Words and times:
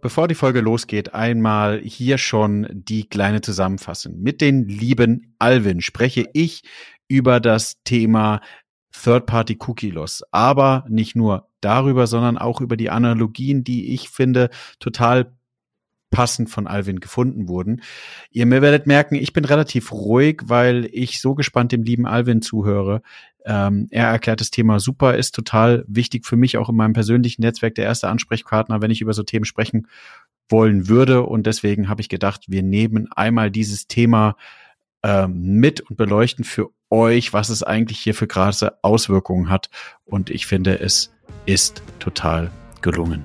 Bevor 0.00 0.28
die 0.28 0.36
Folge 0.36 0.60
losgeht, 0.60 1.12
einmal 1.12 1.80
hier 1.80 2.18
schon 2.18 2.68
die 2.70 3.08
kleine 3.08 3.40
Zusammenfassung. 3.40 4.20
Mit 4.20 4.40
den 4.40 4.68
lieben 4.68 5.34
Alvin 5.40 5.80
spreche 5.80 6.26
ich 6.34 6.62
über 7.08 7.40
das 7.40 7.82
Thema 7.82 8.40
Third-Party 8.92 9.58
Cookie 9.66 9.90
Loss, 9.90 10.22
aber 10.30 10.84
nicht 10.88 11.16
nur 11.16 11.48
darüber, 11.60 12.06
sondern 12.06 12.38
auch 12.38 12.60
über 12.60 12.76
die 12.76 12.90
Analogien, 12.90 13.64
die 13.64 13.92
ich 13.92 14.08
finde 14.08 14.50
total 14.78 15.36
passend 16.10 16.50
von 16.50 16.66
Alvin 16.66 17.00
gefunden 17.00 17.48
wurden. 17.48 17.82
Ihr 18.30 18.48
werdet 18.50 18.86
merken, 18.86 19.14
ich 19.14 19.32
bin 19.32 19.44
relativ 19.44 19.92
ruhig, 19.92 20.42
weil 20.44 20.88
ich 20.92 21.20
so 21.20 21.34
gespannt 21.34 21.72
dem 21.72 21.82
lieben 21.82 22.06
Alvin 22.06 22.42
zuhöre. 22.42 23.02
Ähm, 23.44 23.88
er 23.90 24.08
erklärt 24.08 24.40
das 24.40 24.50
Thema 24.50 24.80
super, 24.80 25.16
ist 25.16 25.34
total 25.34 25.84
wichtig 25.86 26.26
für 26.26 26.36
mich 26.36 26.58
auch 26.58 26.68
in 26.68 26.76
meinem 26.76 26.92
persönlichen 26.92 27.42
Netzwerk 27.42 27.74
der 27.74 27.84
erste 27.84 28.08
Ansprechpartner, 28.08 28.82
wenn 28.82 28.90
ich 28.90 29.00
über 29.00 29.14
so 29.14 29.22
Themen 29.22 29.44
sprechen 29.44 29.88
wollen 30.48 30.88
würde. 30.88 31.22
Und 31.22 31.46
deswegen 31.46 31.88
habe 31.88 32.00
ich 32.00 32.08
gedacht, 32.08 32.44
wir 32.48 32.62
nehmen 32.62 33.08
einmal 33.12 33.50
dieses 33.50 33.86
Thema 33.86 34.36
ähm, 35.02 35.54
mit 35.60 35.80
und 35.80 35.96
beleuchten 35.96 36.44
für 36.44 36.70
euch, 36.90 37.32
was 37.32 37.48
es 37.50 37.62
eigentlich 37.62 38.00
hier 38.00 38.14
für 38.14 38.26
krasse 38.26 38.82
Auswirkungen 38.82 39.48
hat. 39.48 39.70
Und 40.04 40.30
ich 40.30 40.46
finde, 40.46 40.80
es 40.80 41.12
ist 41.46 41.82
total 41.98 42.50
gelungen. 42.80 43.24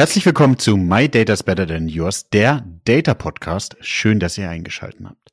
Herzlich 0.00 0.24
willkommen 0.24 0.60
zu 0.60 0.76
My 0.76 1.08
Data's 1.08 1.42
Better 1.42 1.66
Than 1.66 1.88
Yours, 1.88 2.30
der 2.30 2.64
Data 2.84 3.14
Podcast. 3.14 3.76
Schön, 3.80 4.20
dass 4.20 4.38
ihr 4.38 4.48
eingeschaltet 4.48 5.04
habt. 5.04 5.32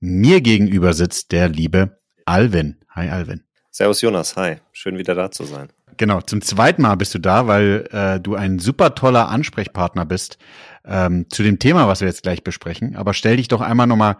Mir 0.00 0.42
gegenüber 0.42 0.92
sitzt 0.92 1.32
der 1.32 1.48
liebe 1.48 1.98
Alvin. 2.26 2.76
Hi 2.90 3.08
Alvin. 3.08 3.44
Servus 3.70 4.02
Jonas, 4.02 4.36
hi. 4.36 4.56
Schön 4.72 4.98
wieder 4.98 5.14
da 5.14 5.30
zu 5.30 5.44
sein. 5.44 5.70
Genau, 5.96 6.20
zum 6.20 6.42
zweiten 6.42 6.82
Mal 6.82 6.96
bist 6.96 7.14
du 7.14 7.18
da, 7.18 7.46
weil 7.46 7.88
äh, 7.90 8.20
du 8.20 8.34
ein 8.34 8.58
super 8.58 8.94
toller 8.94 9.30
Ansprechpartner 9.30 10.04
bist 10.04 10.36
ähm, 10.84 11.30
zu 11.30 11.42
dem 11.42 11.58
Thema, 11.58 11.88
was 11.88 12.02
wir 12.02 12.08
jetzt 12.08 12.22
gleich 12.22 12.44
besprechen. 12.44 12.96
Aber 12.96 13.14
stell 13.14 13.38
dich 13.38 13.48
doch 13.48 13.62
einmal 13.62 13.86
nochmal 13.86 14.18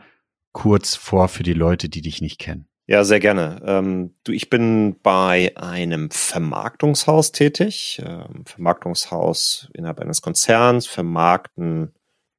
kurz 0.53 0.95
vor 0.95 1.29
für 1.29 1.43
die 1.43 1.53
Leute, 1.53 1.91
die 1.91 2.01
dich 2.01 2.23
nicht 2.23 2.39
kennen. 2.39 2.67
Ja, 2.89 3.03
sehr 3.03 3.19
gerne. 3.19 3.61
Ähm, 3.67 4.15
du, 4.23 4.31
ich 4.31 4.49
bin 4.49 4.97
bei 5.03 5.53
einem 5.57 6.09
Vermarktungshaus 6.11 7.33
tätig. 7.33 8.01
Ähm, 8.05 8.45
Vermarktungshaus 8.45 9.69
innerhalb 9.75 9.99
eines 9.99 10.23
Konzerns, 10.23 10.87
vermarkten 10.87 11.93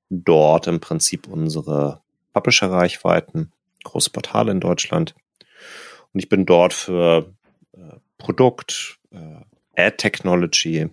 dort 0.10 0.68
im 0.68 0.80
Prinzip 0.80 1.28
unsere 1.28 2.02
Publisher-Reichweiten, 2.32 3.52
große 3.84 4.10
Portale 4.12 4.52
in 4.54 4.62
Deutschland. 4.62 5.16
Und 6.14 6.20
ich 6.22 6.30
bin 6.30 6.46
dort 6.46 6.72
für 6.74 7.34
äh, 7.74 7.98
Produkt, 8.18 9.00
äh, 9.12 9.42
Ad 9.76 9.98
Technology 9.98 10.90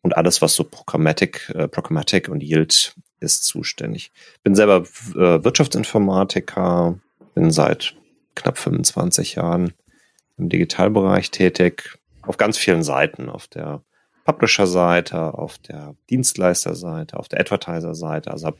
und 0.00 0.16
alles, 0.16 0.40
was 0.40 0.54
so 0.54 0.64
Programmatic, 0.64 1.52
äh, 1.54 1.68
Programmatic 1.68 2.30
und 2.30 2.42
Yield 2.42 2.94
ist, 3.20 3.44
zuständig. 3.44 4.12
Bin 4.42 4.54
selber 4.54 4.84
äh, 5.14 5.44
Wirtschaftsinformatiker, 5.44 6.98
bin 7.34 7.50
seit 7.50 7.94
knapp 8.38 8.58
25 8.58 9.34
Jahren 9.34 9.74
im 10.36 10.48
Digitalbereich 10.48 11.30
tätig, 11.30 11.98
auf 12.22 12.36
ganz 12.36 12.56
vielen 12.56 12.82
Seiten, 12.82 13.28
auf 13.28 13.48
der 13.48 13.82
Publisher-Seite, 14.24 15.34
auf 15.34 15.58
der 15.58 15.96
Dienstleister-Seite, 16.10 17.18
auf 17.18 17.28
der 17.28 17.40
Advertiser-Seite. 17.40 18.30
Also 18.30 18.46
habe 18.46 18.58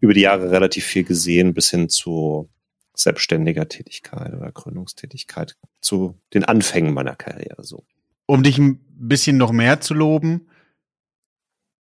über 0.00 0.14
die 0.14 0.22
Jahre 0.22 0.50
relativ 0.50 0.84
viel 0.84 1.04
gesehen, 1.04 1.54
bis 1.54 1.70
hin 1.70 1.88
zu 1.88 2.48
selbstständiger 2.94 3.68
Tätigkeit 3.68 4.32
oder 4.32 4.50
Gründungstätigkeit, 4.50 5.56
zu 5.80 6.18
den 6.34 6.44
Anfängen 6.44 6.94
meiner 6.94 7.16
Karriere 7.16 7.64
so. 7.64 7.84
Um 8.26 8.42
dich 8.42 8.58
ein 8.58 8.80
bisschen 8.96 9.36
noch 9.36 9.52
mehr 9.52 9.80
zu 9.80 9.94
loben, 9.94 10.48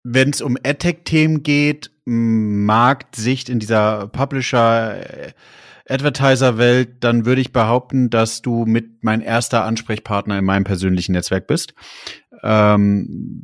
wenn 0.03 0.31
es 0.31 0.41
um 0.41 0.57
AdTech-Themen 0.57 1.43
geht, 1.43 1.91
Marktsicht 2.05 3.49
in 3.49 3.59
dieser 3.59 4.09
Publisher- 4.09 5.35
Advertiser-Welt, 5.89 6.97
dann 7.01 7.27
würde 7.27 7.41
ich 7.41 7.53
behaupten, 7.53 8.11
dass 8.11 8.43
du 8.43 8.65
mit 8.65 9.05
mein 9.05 9.21
erster 9.21 9.65
Ansprechpartner 9.65 10.39
in 10.39 10.45
meinem 10.45 10.65
persönlichen 10.65 11.13
Netzwerk 11.13 11.47
bist, 11.47 11.75
ähm, 12.43 13.43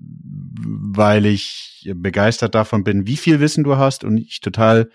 weil 0.63 1.27
ich 1.27 1.91
begeistert 1.95 2.55
davon 2.55 2.85
bin, 2.85 3.07
wie 3.07 3.17
viel 3.17 3.41
Wissen 3.41 3.65
du 3.65 3.77
hast 3.77 4.05
und 4.05 4.19
ich 4.19 4.41
total 4.41 4.91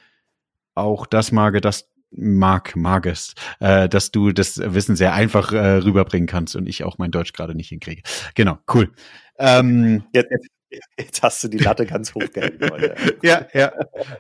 auch 0.74 1.06
das 1.06 1.32
mag, 1.32 1.62
dass 1.62 1.90
mag, 2.18 2.76
mag 2.76 3.06
es, 3.06 3.34
äh, 3.60 3.90
dass 3.90 4.12
du 4.12 4.32
das 4.32 4.58
Wissen 4.58 4.96
sehr 4.96 5.14
einfach 5.14 5.52
äh, 5.52 5.78
rüberbringen 5.78 6.28
kannst 6.28 6.56
und 6.56 6.68
ich 6.68 6.84
auch 6.84 6.98
mein 6.98 7.12
Deutsch 7.12 7.34
gerade 7.34 7.56
nicht 7.56 7.70
hinkriege. 7.70 8.04
Genau, 8.36 8.58
cool. 8.74 8.92
Ähm, 9.38 10.04
jetzt, 10.14 10.32
jetzt, 10.32 10.48
Jetzt 10.98 11.22
hast 11.24 11.44
du 11.44 11.48
die 11.48 11.58
Latte 11.58 11.86
ganz 11.86 12.14
hoch 12.14 12.32
gehalten 12.34 12.70
heute. 12.72 12.96
ja, 13.24 13.48
ja. 13.54 13.72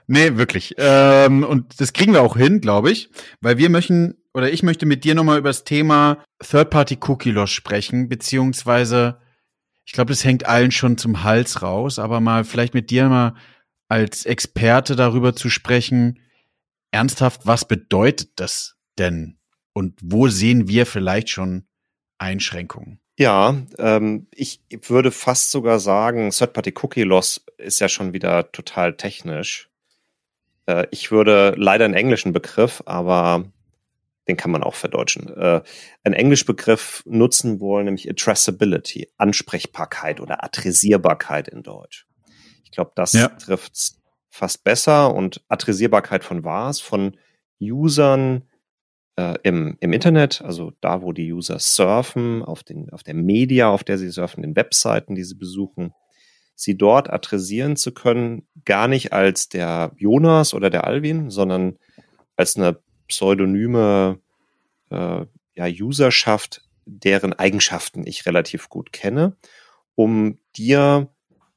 Nee, 0.07 0.35
wirklich. 0.35 0.75
Ähm, 0.77 1.43
und 1.43 1.79
das 1.79 1.93
kriegen 1.93 2.13
wir 2.13 2.21
auch 2.21 2.37
hin, 2.37 2.61
glaube 2.61 2.91
ich, 2.91 3.09
weil 3.41 3.57
wir 3.57 3.69
möchten, 3.69 4.15
oder 4.33 4.51
ich 4.51 4.63
möchte 4.63 4.85
mit 4.85 5.03
dir 5.03 5.15
nochmal 5.15 5.39
über 5.39 5.49
das 5.49 5.63
Thema 5.63 6.23
Third-Party-Cookie-Loss 6.39 7.51
sprechen, 7.51 8.09
beziehungsweise, 8.09 9.19
ich 9.85 9.93
glaube, 9.93 10.11
das 10.11 10.23
hängt 10.23 10.45
allen 10.45 10.71
schon 10.71 10.97
zum 10.97 11.23
Hals 11.23 11.61
raus, 11.61 11.99
aber 11.99 12.19
mal 12.19 12.43
vielleicht 12.43 12.73
mit 12.73 12.89
dir 12.89 13.07
mal 13.09 13.35
als 13.87 14.25
Experte 14.25 14.95
darüber 14.95 15.35
zu 15.35 15.49
sprechen, 15.49 16.19
ernsthaft, 16.91 17.45
was 17.45 17.67
bedeutet 17.67 18.31
das 18.35 18.75
denn? 18.97 19.37
Und 19.73 19.99
wo 20.01 20.27
sehen 20.27 20.67
wir 20.67 20.85
vielleicht 20.85 21.29
schon 21.29 21.67
Einschränkungen? 22.17 22.99
Ja, 23.17 23.55
ähm, 23.77 24.27
ich 24.31 24.59
würde 24.87 25.11
fast 25.11 25.51
sogar 25.51 25.79
sagen, 25.79 26.31
Third-Party-Cookie-Loss 26.31 27.45
ist 27.57 27.79
ja 27.79 27.87
schon 27.87 28.13
wieder 28.13 28.51
total 28.51 28.97
technisch. 28.97 29.69
Äh, 30.65 30.87
ich 30.91 31.11
würde 31.11 31.53
leider 31.57 31.85
einen 31.85 31.93
englischen 31.93 32.33
Begriff, 32.33 32.83
aber 32.85 33.45
den 34.27 34.37
kann 34.37 34.51
man 34.51 34.63
auch 34.63 34.75
verdeutschen, 34.75 35.29
äh, 35.29 35.61
einen 36.03 36.15
englischen 36.15 36.47
Begriff 36.47 37.03
nutzen 37.05 37.59
wollen, 37.59 37.85
nämlich 37.85 38.09
Addressability, 38.09 39.09
Ansprechbarkeit 39.17 40.19
oder 40.19 40.43
Adressierbarkeit 40.43 41.47
in 41.47 41.63
Deutsch. 41.63 42.07
Ich 42.63 42.71
glaube, 42.71 42.91
das 42.95 43.13
ja. 43.13 43.29
trifft 43.29 43.93
fast 44.29 44.63
besser 44.63 45.13
und 45.13 45.41
Adressierbarkeit 45.47 46.25
von 46.25 46.43
was? 46.43 46.81
Von 46.81 47.17
Usern, 47.61 48.43
äh, 49.17 49.35
im, 49.43 49.77
im 49.79 49.93
Internet, 49.93 50.41
also 50.41 50.73
da, 50.81 51.01
wo 51.01 51.13
die 51.13 51.31
User 51.31 51.59
surfen, 51.59 52.43
auf, 52.43 52.63
den, 52.63 52.89
auf 52.91 53.03
der 53.03 53.13
Media, 53.13 53.69
auf 53.69 53.83
der 53.83 53.97
sie 53.97 54.09
surfen, 54.09 54.43
den 54.43 54.55
Webseiten, 54.55 55.15
die 55.15 55.23
sie 55.23 55.35
besuchen, 55.35 55.93
sie 56.55 56.77
dort 56.77 57.09
adressieren 57.09 57.75
zu 57.75 57.93
können, 57.93 58.47
gar 58.65 58.87
nicht 58.87 59.13
als 59.13 59.49
der 59.49 59.91
Jonas 59.97 60.53
oder 60.53 60.69
der 60.69 60.85
Alvin, 60.85 61.29
sondern 61.29 61.77
als 62.35 62.57
eine 62.57 62.79
pseudonyme 63.07 64.19
äh, 64.89 65.25
ja, 65.55 65.65
Userschaft, 65.65 66.61
deren 66.85 67.33
Eigenschaften 67.33 68.05
ich 68.05 68.25
relativ 68.25 68.69
gut 68.69 68.91
kenne, 68.91 69.35
um 69.95 70.37
dir 70.55 71.09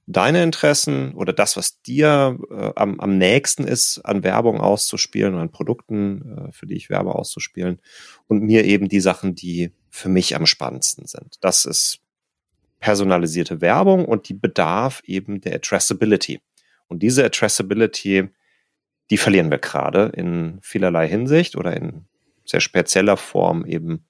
deine 0.08 0.42
Interessen 0.42 1.12
oder 1.14 1.32
das, 1.32 1.56
was 1.56 1.82
dir 1.82 2.38
äh, 2.50 2.72
am, 2.76 2.98
am 2.98 3.18
nächsten 3.18 3.64
ist, 3.64 4.00
an 4.04 4.24
Werbung 4.24 4.60
auszuspielen 4.60 5.34
oder 5.34 5.42
an 5.42 5.50
Produkten, 5.50 6.48
äh, 6.48 6.52
für 6.52 6.66
die 6.66 6.76
ich 6.76 6.88
werbe, 6.88 7.14
auszuspielen 7.14 7.80
und 8.26 8.42
mir 8.42 8.64
eben 8.64 8.88
die 8.88 9.00
Sachen, 9.00 9.34
die 9.34 9.72
für 9.90 10.08
mich 10.08 10.34
am 10.34 10.46
spannendsten 10.46 11.06
sind. 11.06 11.36
Das 11.42 11.66
ist 11.66 12.00
personalisierte 12.80 13.60
Werbung 13.60 14.06
und 14.06 14.28
die 14.28 14.34
bedarf 14.34 15.02
eben 15.04 15.40
der 15.42 15.56
Addressability. 15.56 16.40
Und 16.86 17.02
diese 17.02 17.24
Addressability, 17.24 18.28
die 19.10 19.16
verlieren 19.18 19.50
wir 19.50 19.58
gerade 19.58 20.12
in 20.16 20.58
vielerlei 20.62 21.06
Hinsicht 21.06 21.54
oder 21.54 21.76
in 21.76 22.06
sehr 22.46 22.60
spezieller 22.60 23.18
Form 23.18 23.66
eben 23.66 24.06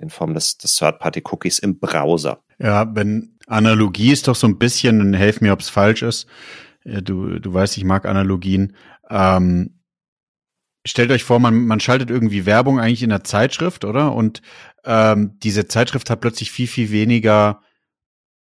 in 0.00 0.10
Form 0.10 0.34
des, 0.34 0.58
des 0.58 0.76
Third-Party-Cookies 0.76 1.58
im 1.58 1.78
Browser. 1.78 2.42
Ja, 2.58 2.94
wenn 2.94 3.36
Analogie 3.46 4.12
ist 4.12 4.28
doch 4.28 4.34
so 4.34 4.46
ein 4.46 4.58
bisschen, 4.58 5.14
helf 5.14 5.40
mir, 5.40 5.52
ob 5.52 5.60
es 5.60 5.68
falsch 5.68 6.02
ist. 6.02 6.26
Du, 6.84 7.38
du 7.38 7.52
weißt, 7.52 7.76
ich 7.76 7.84
mag 7.84 8.06
Analogien. 8.06 8.74
Ähm, 9.10 9.80
stellt 10.86 11.10
euch 11.10 11.24
vor, 11.24 11.38
man, 11.38 11.66
man 11.66 11.80
schaltet 11.80 12.10
irgendwie 12.10 12.46
Werbung 12.46 12.80
eigentlich 12.80 13.02
in 13.02 13.10
der 13.10 13.24
Zeitschrift, 13.24 13.84
oder? 13.84 14.14
Und 14.14 14.42
ähm, 14.84 15.38
diese 15.42 15.68
Zeitschrift 15.68 16.10
hat 16.10 16.20
plötzlich 16.20 16.50
viel, 16.50 16.66
viel 16.66 16.90
weniger 16.90 17.62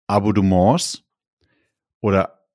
Abonnements 0.08 1.04
oder 2.02 2.46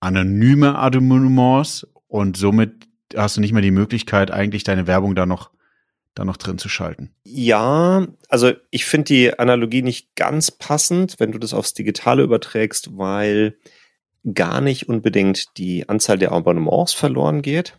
anonyme 0.00 0.76
Abonnements 0.76 1.86
und 2.06 2.36
somit 2.36 2.88
hast 3.14 3.36
du 3.36 3.40
nicht 3.40 3.52
mehr 3.52 3.62
die 3.62 3.70
Möglichkeit, 3.70 4.30
eigentlich 4.30 4.64
deine 4.64 4.86
Werbung 4.86 5.14
da 5.14 5.26
noch 5.26 5.50
da 6.16 6.24
noch 6.24 6.38
drin 6.38 6.58
zu 6.58 6.68
schalten. 6.68 7.14
Ja, 7.24 8.06
also 8.28 8.52
ich 8.70 8.86
finde 8.86 9.04
die 9.04 9.38
Analogie 9.38 9.82
nicht 9.82 10.16
ganz 10.16 10.50
passend, 10.50 11.20
wenn 11.20 11.30
du 11.30 11.38
das 11.38 11.54
aufs 11.54 11.74
Digitale 11.74 12.22
überträgst, 12.22 12.96
weil 12.96 13.58
gar 14.34 14.60
nicht 14.60 14.88
unbedingt 14.88 15.56
die 15.58 15.88
Anzahl 15.88 16.18
der 16.18 16.32
Abonnements 16.32 16.94
verloren 16.94 17.42
geht, 17.42 17.78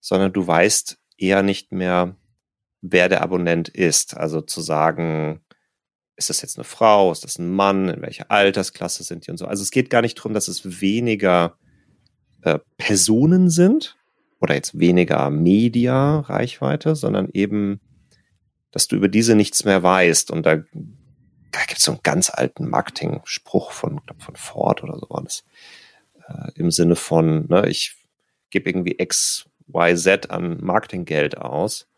sondern 0.00 0.32
du 0.32 0.46
weißt 0.46 0.96
eher 1.18 1.42
nicht 1.42 1.72
mehr, 1.72 2.16
wer 2.80 3.08
der 3.08 3.22
Abonnent 3.22 3.68
ist. 3.68 4.16
Also 4.16 4.40
zu 4.40 4.60
sagen, 4.60 5.40
ist 6.14 6.30
das 6.30 6.42
jetzt 6.42 6.56
eine 6.56 6.64
Frau, 6.64 7.10
ist 7.10 7.24
das 7.24 7.38
ein 7.38 7.50
Mann, 7.50 7.88
in 7.88 8.00
welcher 8.00 8.30
Altersklasse 8.30 9.02
sind 9.02 9.26
die 9.26 9.32
und 9.32 9.38
so. 9.38 9.46
Also 9.46 9.64
es 9.64 9.72
geht 9.72 9.90
gar 9.90 10.02
nicht 10.02 10.16
darum, 10.16 10.34
dass 10.34 10.46
es 10.46 10.80
weniger 10.80 11.58
äh, 12.42 12.60
Personen 12.78 13.50
sind 13.50 13.96
oder 14.40 14.54
jetzt 14.54 14.78
weniger 14.78 15.30
Media-Reichweite, 15.30 16.94
sondern 16.94 17.28
eben, 17.32 17.80
dass 18.70 18.88
du 18.88 18.96
über 18.96 19.08
diese 19.08 19.34
nichts 19.34 19.64
mehr 19.64 19.82
weißt. 19.82 20.30
Und 20.30 20.44
da, 20.44 20.56
da 20.56 21.60
gibt 21.66 21.78
es 21.78 21.84
so 21.84 21.92
einen 21.92 22.02
ganz 22.02 22.30
alten 22.30 22.68
Marketing-Spruch 22.68 23.72
von, 23.72 24.00
glaub, 24.04 24.22
von 24.22 24.36
Ford 24.36 24.82
oder 24.82 24.98
so 24.98 25.06
war 25.08 25.22
das. 25.22 25.44
Äh, 26.28 26.52
Im 26.60 26.70
Sinne 26.70 26.96
von, 26.96 27.46
ne, 27.48 27.68
ich 27.68 27.96
gebe 28.50 28.68
irgendwie 28.68 28.96
X, 28.98 29.48
Y, 29.68 29.96
Z 29.96 30.30
an 30.30 30.58
Marketinggeld 30.60 31.38
aus. 31.38 31.88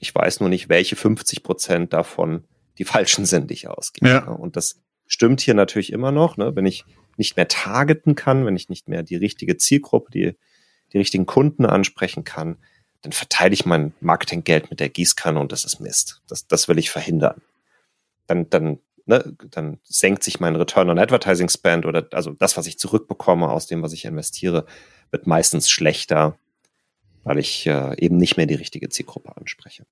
Ich 0.00 0.14
weiß 0.14 0.40
nur 0.40 0.48
nicht, 0.48 0.68
welche 0.68 0.96
50 0.96 1.42
Prozent 1.42 1.92
davon 1.92 2.44
die 2.78 2.84
falschen 2.84 3.26
sind, 3.26 3.50
die 3.50 3.54
ich 3.54 3.68
ausgebe. 3.68 4.08
Ja. 4.08 4.28
Und 4.28 4.56
das 4.56 4.80
stimmt 5.06 5.40
hier 5.40 5.54
natürlich 5.54 5.92
immer 5.92 6.12
noch, 6.12 6.36
ne? 6.36 6.54
wenn 6.54 6.66
ich 6.66 6.84
nicht 7.16 7.36
mehr 7.36 7.48
targeten 7.48 8.14
kann, 8.14 8.46
wenn 8.46 8.54
ich 8.54 8.68
nicht 8.68 8.88
mehr 8.88 9.02
die 9.02 9.16
richtige 9.16 9.56
Zielgruppe, 9.56 10.10
die, 10.12 10.36
die 10.92 10.98
richtigen 10.98 11.26
Kunden 11.26 11.66
ansprechen 11.66 12.24
kann, 12.24 12.56
dann 13.02 13.12
verteile 13.12 13.54
ich 13.54 13.64
mein 13.66 13.92
Marketinggeld 14.00 14.70
mit 14.70 14.80
der 14.80 14.88
Gießkanne 14.88 15.38
und 15.38 15.52
das 15.52 15.64
ist 15.64 15.80
Mist. 15.80 16.22
Das, 16.28 16.46
das 16.46 16.68
will 16.68 16.78
ich 16.78 16.90
verhindern. 16.90 17.40
Dann, 18.26 18.50
dann, 18.50 18.78
ne, 19.06 19.36
dann 19.50 19.78
senkt 19.84 20.24
sich 20.24 20.40
mein 20.40 20.56
Return 20.56 20.90
on 20.90 20.98
Advertising 20.98 21.48
Spend 21.48 21.86
oder 21.86 22.08
also 22.12 22.32
das, 22.32 22.56
was 22.56 22.66
ich 22.66 22.78
zurückbekomme 22.78 23.48
aus 23.48 23.66
dem, 23.66 23.82
was 23.82 23.92
ich 23.92 24.04
investiere, 24.04 24.66
wird 25.10 25.26
meistens 25.26 25.70
schlechter, 25.70 26.36
weil 27.22 27.38
ich 27.38 27.66
äh, 27.66 27.96
eben 27.98 28.16
nicht 28.16 28.36
mehr 28.36 28.46
die 28.46 28.54
richtige 28.54 28.88
Zielgruppe 28.88 29.36
anspreche. 29.36 29.86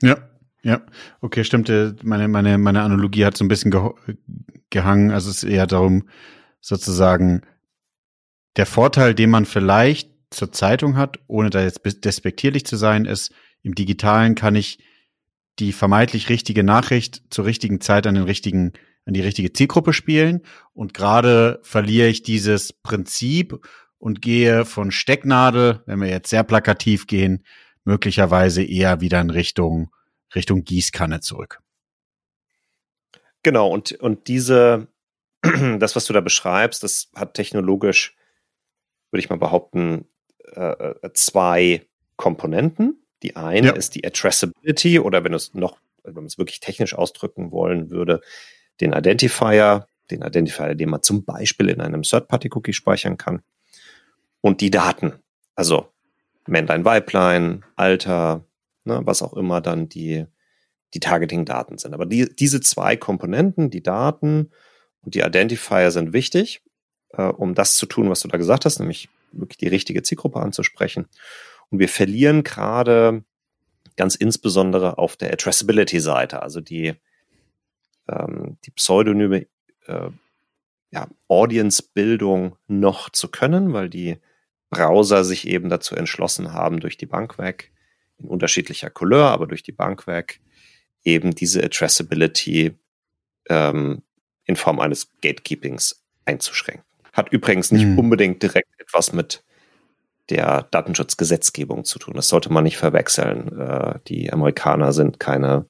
Ja, 0.00 0.28
ja, 0.62 0.80
okay, 1.20 1.42
stimmt. 1.42 1.68
Äh, 1.68 1.94
meine, 2.02 2.28
meine, 2.28 2.56
meine 2.56 2.82
Analogie 2.82 3.24
hat 3.24 3.36
so 3.36 3.44
ein 3.44 3.48
bisschen 3.48 3.70
ge 3.70 3.90
gehangen. 4.70 5.10
Also 5.10 5.28
es 5.28 5.42
ist 5.42 5.50
eher 5.50 5.66
darum, 5.66 6.08
sozusagen 6.60 7.42
der 8.56 8.66
Vorteil, 8.66 9.14
den 9.14 9.30
man 9.30 9.46
vielleicht 9.46 10.10
zur 10.30 10.52
Zeitung 10.52 10.96
hat, 10.96 11.18
ohne 11.26 11.50
da 11.50 11.62
jetzt 11.62 11.82
despektierlich 12.04 12.64
zu 12.64 12.76
sein, 12.76 13.04
ist, 13.04 13.32
im 13.62 13.74
Digitalen 13.74 14.34
kann 14.34 14.54
ich 14.54 14.78
die 15.58 15.72
vermeintlich 15.72 16.28
richtige 16.28 16.64
Nachricht 16.64 17.22
zur 17.30 17.44
richtigen 17.44 17.80
Zeit 17.80 18.06
an 18.06 18.14
den 18.14 18.24
richtigen, 18.24 18.72
an 19.04 19.14
die 19.14 19.20
richtige 19.20 19.52
Zielgruppe 19.52 19.92
spielen. 19.92 20.42
Und 20.72 20.94
gerade 20.94 21.60
verliere 21.62 22.08
ich 22.08 22.22
dieses 22.22 22.72
Prinzip 22.72 23.58
und 23.98 24.22
gehe 24.22 24.64
von 24.64 24.90
Stecknadel, 24.90 25.82
wenn 25.86 26.00
wir 26.00 26.08
jetzt 26.08 26.30
sehr 26.30 26.44
plakativ 26.44 27.06
gehen, 27.06 27.44
möglicherweise 27.84 28.62
eher 28.62 29.00
wieder 29.00 29.20
in 29.20 29.30
Richtung 29.30 29.90
Richtung 30.34 30.64
Gießkanne 30.64 31.20
zurück. 31.20 31.60
Genau, 33.42 33.68
und, 33.68 33.92
und 33.92 34.28
diese, 34.28 34.88
das, 35.42 35.96
was 35.96 36.06
du 36.06 36.12
da 36.12 36.20
beschreibst, 36.20 36.82
das 36.82 37.10
hat 37.14 37.34
technologisch, 37.34 38.16
würde 39.12 39.20
ich 39.20 39.30
mal 39.30 39.36
behaupten, 39.36 40.06
äh, 40.54 40.60
äh, 40.60 41.12
zwei 41.12 41.82
Komponenten. 42.16 43.04
Die 43.22 43.36
eine 43.36 43.68
ja. 43.68 43.72
ist 43.74 43.94
die 43.94 44.04
Addressability 44.04 44.98
oder 44.98 45.22
wenn 45.22 45.34
es 45.34 45.54
noch, 45.54 45.78
wenn 46.02 46.14
man 46.14 46.24
es 46.24 46.38
wirklich 46.38 46.60
technisch 46.60 46.94
ausdrücken 46.94 47.52
wollen 47.52 47.90
würde, 47.90 48.20
den 48.80 48.92
Identifier, 48.92 49.86
den 50.10 50.22
Identifier, 50.22 50.74
den 50.74 50.88
man 50.88 51.02
zum 51.02 51.24
Beispiel 51.24 51.68
in 51.68 51.80
einem 51.80 52.02
Third-Party-Cookie 52.02 52.72
speichern 52.72 53.16
kann. 53.16 53.42
Und 54.40 54.60
die 54.60 54.70
Daten, 54.70 55.12
also 55.54 55.88
Männlein, 56.46 56.84
Weiblein, 56.84 57.64
Alter, 57.76 58.44
ne, 58.84 59.00
was 59.04 59.22
auch 59.22 59.34
immer 59.34 59.60
dann 59.60 59.88
die, 59.88 60.26
die 60.94 61.00
Targeting-Daten 61.00 61.78
sind. 61.78 61.94
Aber 61.94 62.06
die, 62.06 62.34
diese 62.34 62.60
zwei 62.60 62.96
Komponenten, 62.96 63.70
die 63.70 63.82
Daten 63.82 64.50
und 65.02 65.14
die 65.14 65.20
Identifier 65.20 65.90
sind 65.90 66.12
wichtig, 66.12 66.62
äh, 67.12 67.22
um 67.22 67.54
das 67.54 67.76
zu 67.76 67.86
tun, 67.86 68.10
was 68.10 68.20
du 68.20 68.28
da 68.28 68.38
gesagt 68.38 68.64
hast, 68.64 68.78
nämlich 68.78 69.08
wirklich 69.32 69.58
die 69.58 69.68
richtige 69.68 70.02
Zielgruppe 70.02 70.40
anzusprechen. 70.40 71.06
Und 71.70 71.78
wir 71.78 71.88
verlieren 71.88 72.42
gerade 72.42 73.24
ganz 73.96 74.14
insbesondere 74.14 74.98
auf 74.98 75.16
der 75.16 75.32
Addressability-Seite, 75.32 76.42
also 76.42 76.60
die, 76.60 76.94
ähm, 78.08 78.58
die 78.64 78.70
pseudonyme 78.70 79.46
äh, 79.86 80.10
ja, 80.90 81.08
Audience-Bildung 81.28 82.56
noch 82.68 83.10
zu 83.10 83.28
können, 83.28 83.72
weil 83.72 83.88
die 83.88 84.18
Browser 84.70 85.24
sich 85.24 85.46
eben 85.46 85.68
dazu 85.68 85.94
entschlossen 85.94 86.52
haben, 86.52 86.80
durch 86.80 86.96
die 86.96 87.06
Bank 87.06 87.38
weg, 87.38 87.72
in 88.18 88.28
unterschiedlicher 88.28 88.90
Couleur, 88.90 89.28
aber 89.30 89.46
durch 89.46 89.62
die 89.62 89.72
Bank 89.72 90.06
weg, 90.06 90.40
eben 91.04 91.34
diese 91.34 91.62
Addressability 91.62 92.78
ähm, 93.48 94.02
in 94.44 94.56
Form 94.56 94.80
eines 94.80 95.10
Gatekeepings 95.20 96.04
einzuschränken. 96.24 96.91
Hat 97.12 97.30
übrigens 97.30 97.72
nicht 97.72 97.86
mhm. 97.86 97.98
unbedingt 97.98 98.42
direkt 98.42 98.70
etwas 98.78 99.12
mit 99.12 99.44
der 100.30 100.62
Datenschutzgesetzgebung 100.70 101.84
zu 101.84 101.98
tun. 101.98 102.14
Das 102.14 102.28
sollte 102.28 102.52
man 102.52 102.64
nicht 102.64 102.78
verwechseln. 102.78 103.58
Äh, 103.58 103.98
die 104.08 104.32
Amerikaner 104.32 104.92
sind 104.92 105.20
keine 105.20 105.66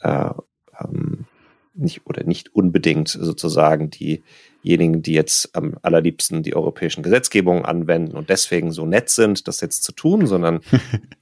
äh, 0.00 0.30
ähm, 0.78 1.26
nicht 1.74 2.06
oder 2.06 2.24
nicht 2.24 2.54
unbedingt 2.54 3.08
sozusagen 3.08 3.90
diejenigen, 3.90 5.02
die 5.02 5.12
jetzt 5.12 5.54
am 5.54 5.76
allerliebsten 5.82 6.42
die 6.42 6.54
europäischen 6.54 7.02
Gesetzgebungen 7.02 7.64
anwenden 7.64 8.16
und 8.16 8.28
deswegen 8.28 8.72
so 8.72 8.86
nett 8.86 9.08
sind, 9.08 9.46
das 9.48 9.60
jetzt 9.60 9.84
zu 9.84 9.92
tun, 9.92 10.26
sondern 10.26 10.60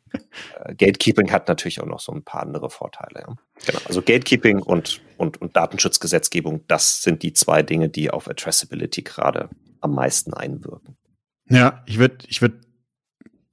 Gatekeeping 0.76 1.30
hat 1.32 1.48
natürlich 1.48 1.80
auch 1.80 1.86
noch 1.86 2.00
so 2.00 2.12
ein 2.12 2.22
paar 2.22 2.42
andere 2.42 2.70
Vorteile. 2.70 3.24
Ja. 3.26 3.36
Genau. 3.66 3.78
Also 3.86 4.02
Gatekeeping 4.02 4.62
und, 4.62 5.00
und, 5.16 5.40
und 5.40 5.56
Datenschutzgesetzgebung, 5.56 6.64
das 6.68 7.02
sind 7.02 7.22
die 7.22 7.32
zwei 7.32 7.62
Dinge, 7.62 7.88
die 7.88 8.10
auf 8.10 8.28
Addressability 8.28 9.02
gerade 9.02 9.48
am 9.80 9.94
meisten 9.94 10.34
einwirken. 10.34 10.96
Ja, 11.48 11.82
ich 11.86 11.98
würde, 11.98 12.18
ich 12.28 12.42
würde, 12.42 12.60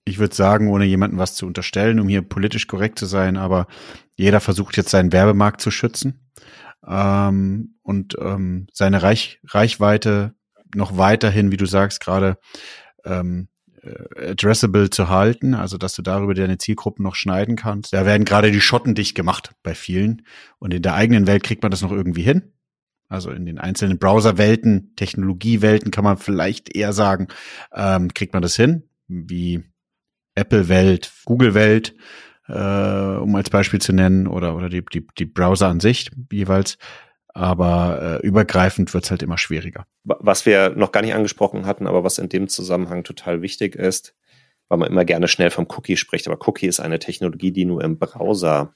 ich 0.03 0.20
würde 0.20 0.36
sagen, 0.36 0.70
ohne 0.70 0.86
jemandem 0.86 1.20
was 1.20 1.36
zu 1.36 1.46
unterstellen, 1.46 2.00
um 2.00 2.08
hier 2.08 2.22
politisch 2.22 2.68
korrekt 2.68 3.00
zu 3.00 3.06
sein, 3.06 3.38
aber 3.38 3.68
jeder 4.15 4.39
versucht 4.39 4.77
jetzt 4.77 4.89
seinen 4.89 5.12
Werbemarkt 5.12 5.62
zu 5.62 5.72
schützen 5.72 6.32
ähm, 6.88 7.77
und 7.82 8.15
ähm, 8.20 8.68
seine 8.72 9.01
Reich, 9.01 9.39
Reichweite 9.46 10.36
noch 10.74 10.98
weiterhin, 10.98 11.51
wie 11.51 11.58
du 11.58 11.65
sagst, 11.65 12.01
gerade 12.01 12.38
ähm, 13.06 13.48
äh, 13.48 13.55
addressable 14.15 14.89
zu 14.89 15.10
halten, 15.10 15.54
also 15.54 15.77
dass 15.77 15.96
du 15.96 16.01
darüber 16.01 16.34
deine 16.34 16.58
Zielgruppen 16.58 17.04
noch 17.04 17.15
schneiden 17.15 17.56
kannst. 17.56 17.94
Da 17.94 18.06
werden 18.06 18.25
gerade 18.25 18.51
die 18.51 18.62
Schotten 18.62 18.96
dicht 18.96 19.15
gemacht 19.15 19.51
bei 19.63 19.75
vielen 19.75 20.24
und 20.60 20.74
in 20.74 20.82
der 20.82 20.96
eigenen 20.96 21.27
Welt 21.27 21.44
kriegt 21.44 21.63
man 21.63 21.72
das 21.72 21.82
noch 21.82 21.92
irgendwie 21.92 22.24
hin. 22.24 22.51
Also 23.08 23.32
in 23.32 23.46
den 23.46 23.60
einzelnen 23.60 24.00
Browserwelten, 24.00 24.94
Technologiewelten 24.96 25.92
kann 25.92 26.04
man 26.04 26.18
vielleicht 26.18 26.75
eher 26.75 26.92
sagen, 26.92 27.27
ähm, 27.74 28.13
kriegt 28.13 28.34
man 28.34 28.42
das 28.42 28.56
hin, 28.56 28.84
wie 29.08 29.63
Apple-Welt, 30.34 31.12
Google-Welt, 31.25 31.96
äh, 32.48 32.54
um 32.54 33.36
als 33.36 33.50
Beispiel 33.50 33.80
zu 33.80 33.94
nennen, 33.94 34.27
oder, 34.27 34.56
oder 34.56 34.70
die, 34.70 34.84
die, 34.92 35.06
die 35.18 35.25
Browser 35.25 35.68
an 35.68 35.80
sich 35.80 36.12
jeweils. 36.32 36.77
Aber 37.36 38.22
äh, 38.24 38.25
übergreifend 38.25 38.94
wird's 38.94 39.12
halt 39.12 39.22
immer 39.22 39.38
schwieriger. 39.38 39.86
Was 40.06 40.46
wir 40.46 40.70
noch 40.70 40.94
gar 40.94 41.01
nicht 41.01 41.13
angesprochen 41.13 41.65
hatten, 41.65 41.86
aber 41.86 42.06
was 42.06 42.18
in 42.18 42.30
dem 42.30 42.48
Zusammenhang 42.48 43.04
total 43.04 43.42
wichtig 43.42 43.75
ist, 43.75 44.15
weil 44.70 44.77
man 44.77 44.89
immer 44.89 45.04
gerne 45.04 45.27
schnell 45.27 45.50
vom 45.50 45.68
Cookie 45.70 45.98
spricht, 45.98 46.27
aber 46.27 46.48
Cookie 46.48 46.68
ist 46.68 46.80
eine 46.80 46.98
Technologie, 46.98 47.51
die 47.51 47.65
nur 47.65 47.84
im 47.84 48.00
Browser 48.00 48.72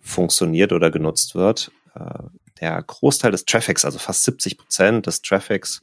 funktioniert 0.00 0.72
oder 0.72 0.92
genutzt 0.92 1.34
wird. 1.34 1.72
Äh, 1.96 2.22
der 2.60 2.80
Großteil 2.80 3.32
des 3.32 3.46
Traffics, 3.46 3.84
also 3.84 3.98
fast 3.98 4.22
70 4.22 4.58
Prozent 4.58 5.06
des 5.08 5.20
Traffics, 5.20 5.82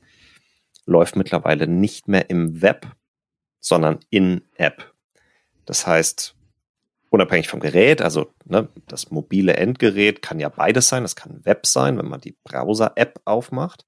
läuft 0.85 1.17
mittlerweile 1.17 1.67
nicht 1.67 2.07
mehr 2.07 2.29
im 2.29 2.61
Web, 2.61 2.87
sondern 3.59 3.99
in 4.09 4.43
App. 4.55 4.93
Das 5.65 5.85
heißt, 5.85 6.33
unabhängig 7.09 7.47
vom 7.47 7.59
Gerät, 7.59 8.01
also 8.01 8.33
ne, 8.45 8.69
das 8.87 9.11
mobile 9.11 9.55
Endgerät 9.55 10.21
kann 10.21 10.39
ja 10.39 10.49
beides 10.49 10.87
sein. 10.87 11.03
Es 11.03 11.15
kann 11.15 11.43
Web 11.45 11.65
sein, 11.65 11.97
wenn 11.97 12.07
man 12.07 12.21
die 12.21 12.37
Browser-App 12.43 13.21
aufmacht. 13.25 13.85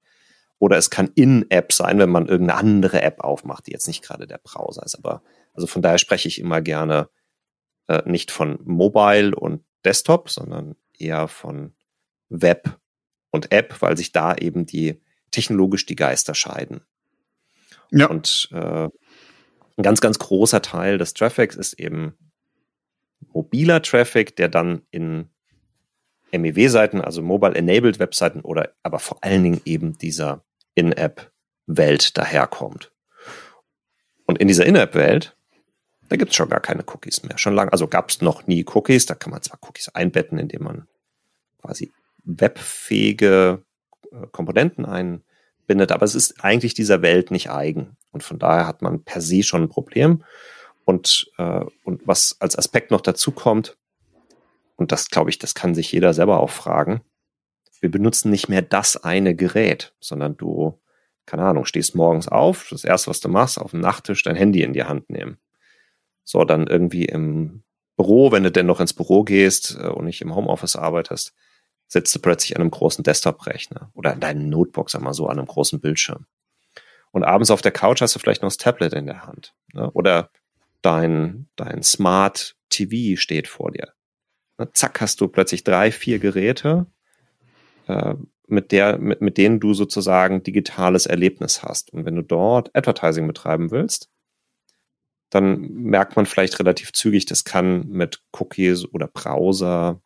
Oder 0.58 0.76
es 0.76 0.90
kann 0.90 1.10
In-App 1.14 1.72
sein, 1.72 1.98
wenn 1.98 2.10
man 2.10 2.28
irgendeine 2.28 2.58
andere 2.58 3.02
App 3.02 3.20
aufmacht, 3.20 3.66
die 3.66 3.72
jetzt 3.72 3.88
nicht 3.88 4.02
gerade 4.02 4.26
der 4.26 4.38
Browser 4.38 4.84
ist. 4.84 4.94
Aber 4.96 5.22
also 5.54 5.66
von 5.66 5.82
daher 5.82 5.98
spreche 5.98 6.28
ich 6.28 6.40
immer 6.40 6.60
gerne 6.60 7.08
äh, 7.88 8.02
nicht 8.06 8.30
von 8.30 8.60
Mobile 8.64 9.34
und 9.34 9.64
Desktop, 9.84 10.30
sondern 10.30 10.76
eher 10.96 11.26
von 11.26 11.74
Web 12.28 12.78
und 13.30 13.50
App, 13.50 13.80
weil 13.80 13.96
sich 13.96 14.12
da 14.12 14.36
eben 14.36 14.66
die, 14.66 15.00
technologisch 15.32 15.86
die 15.86 15.96
Geister 15.96 16.34
scheiden. 16.34 16.82
Ja. 17.90 18.06
Und 18.06 18.48
äh, 18.52 18.88
ein 19.76 19.82
ganz, 19.82 20.00
ganz 20.00 20.18
großer 20.18 20.62
Teil 20.62 20.98
des 20.98 21.14
Traffics 21.14 21.56
ist 21.56 21.74
eben 21.74 22.16
mobiler 23.32 23.82
Traffic, 23.82 24.36
der 24.36 24.48
dann 24.48 24.82
in 24.90 25.28
MEW-Seiten, 26.32 27.00
also 27.00 27.22
Mobile-Enabled 27.22 27.98
Webseiten 27.98 28.40
oder 28.40 28.72
aber 28.82 28.98
vor 28.98 29.18
allen 29.22 29.42
Dingen 29.42 29.60
eben 29.64 29.98
dieser 29.98 30.42
In-App-Welt 30.74 32.16
daherkommt. 32.16 32.90
Und 34.26 34.38
in 34.38 34.48
dieser 34.48 34.64
In-App-Welt, 34.64 35.36
da 36.08 36.16
gibt 36.16 36.30
es 36.30 36.36
schon 36.36 36.48
gar 36.48 36.60
keine 36.60 36.84
Cookies 36.86 37.22
mehr. 37.22 37.38
Schon 37.38 37.54
lange, 37.54 37.72
also 37.72 37.86
gab 37.86 38.10
es 38.10 38.20
noch 38.20 38.46
nie 38.46 38.64
Cookies. 38.74 39.06
Da 39.06 39.14
kann 39.14 39.30
man 39.30 39.42
zwar 39.42 39.58
Cookies 39.62 39.88
einbetten, 39.90 40.38
indem 40.38 40.64
man 40.64 40.88
quasi 41.60 41.92
webfähige 42.24 43.62
äh, 44.10 44.26
Komponenten 44.30 44.84
einbindet, 44.84 45.92
aber 45.92 46.04
es 46.04 46.14
ist 46.14 46.44
eigentlich 46.44 46.74
dieser 46.74 47.02
Welt 47.02 47.30
nicht 47.30 47.50
eigen. 47.50 47.96
Und 48.10 48.22
von 48.22 48.38
daher 48.38 48.66
hat 48.66 48.82
man 48.82 49.04
per 49.04 49.20
se 49.20 49.42
schon 49.42 49.62
ein 49.62 49.68
Problem. 49.68 50.22
Und, 50.84 51.30
äh, 51.38 51.64
und 51.84 52.06
was 52.06 52.36
als 52.40 52.56
Aspekt 52.56 52.90
noch 52.90 53.00
dazu 53.00 53.32
kommt, 53.32 53.76
und 54.76 54.92
das 54.92 55.08
glaube 55.08 55.30
ich, 55.30 55.38
das 55.38 55.54
kann 55.54 55.74
sich 55.74 55.92
jeder 55.92 56.12
selber 56.12 56.40
auch 56.40 56.50
fragen, 56.50 57.02
wir 57.80 57.90
benutzen 57.90 58.30
nicht 58.30 58.48
mehr 58.48 58.62
das 58.62 58.96
eine 58.96 59.34
Gerät, 59.34 59.94
sondern 60.00 60.36
du, 60.36 60.80
keine 61.26 61.44
Ahnung, 61.44 61.64
stehst 61.64 61.94
morgens 61.94 62.28
auf, 62.28 62.68
das 62.70 62.84
erste, 62.84 63.10
was 63.10 63.20
du 63.20 63.28
machst, 63.28 63.60
auf 63.60 63.72
dem 63.72 63.80
Nachttisch 63.80 64.22
dein 64.22 64.36
Handy 64.36 64.62
in 64.62 64.72
die 64.72 64.84
Hand 64.84 65.10
nehmen. 65.10 65.38
So, 66.24 66.44
dann 66.44 66.68
irgendwie 66.68 67.04
im 67.04 67.64
Büro, 67.96 68.32
wenn 68.32 68.44
du 68.44 68.52
denn 68.52 68.66
noch 68.66 68.80
ins 68.80 68.94
Büro 68.94 69.24
gehst 69.24 69.76
äh, 69.80 69.88
und 69.88 70.04
nicht 70.04 70.20
im 70.22 70.34
Homeoffice 70.34 70.76
arbeitest, 70.76 71.34
sitzt 71.88 72.14
du 72.14 72.20
plötzlich 72.20 72.56
an 72.56 72.62
einem 72.62 72.70
großen 72.70 73.04
Desktop-Rechner 73.04 73.90
oder 73.94 74.12
in 74.14 74.20
deinem 74.20 74.48
Notebook, 74.48 74.88
sag 74.88 75.02
mal 75.02 75.12
so, 75.12 75.26
an 75.26 75.38
einem 75.38 75.46
großen 75.46 75.80
Bildschirm. 75.80 76.26
Und 77.10 77.24
abends 77.24 77.50
auf 77.50 77.60
der 77.60 77.72
Couch 77.72 78.00
hast 78.00 78.14
du 78.14 78.18
vielleicht 78.18 78.42
noch 78.42 78.48
das 78.48 78.56
Tablet 78.56 78.94
in 78.94 79.06
der 79.06 79.26
Hand. 79.26 79.54
Ne? 79.74 79.90
Oder 79.90 80.30
dein, 80.82 81.48
dein 81.56 81.82
Smart 81.82 82.56
TV 82.68 83.18
steht 83.20 83.48
vor 83.48 83.70
dir. 83.70 83.92
Ne? 84.58 84.70
Zack, 84.72 85.00
hast 85.00 85.20
du 85.20 85.28
plötzlich 85.28 85.64
drei, 85.64 85.90
vier 85.90 86.18
Geräte, 86.18 86.86
äh, 87.86 88.14
mit, 88.46 88.72
der, 88.72 88.98
mit, 88.98 89.20
mit 89.20 89.38
denen 89.38 89.60
du 89.60 89.74
sozusagen 89.74 90.42
digitales 90.42 91.06
Erlebnis 91.06 91.62
hast. 91.62 91.92
Und 91.92 92.04
wenn 92.04 92.16
du 92.16 92.22
dort 92.22 92.70
Advertising 92.74 93.26
betreiben 93.26 93.70
willst, 93.70 94.10
dann 95.30 95.60
merkt 95.72 96.16
man 96.16 96.26
vielleicht 96.26 96.58
relativ 96.60 96.92
zügig, 96.92 97.24
das 97.24 97.44
kann 97.44 97.88
mit 97.88 98.22
Cookies 98.32 98.84
oder 98.92 99.06
Browser, 99.06 100.02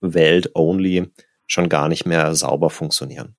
Welt 0.00 0.50
only 0.54 1.10
schon 1.46 1.68
gar 1.68 1.88
nicht 1.88 2.06
mehr 2.06 2.34
sauber 2.34 2.70
funktionieren. 2.70 3.36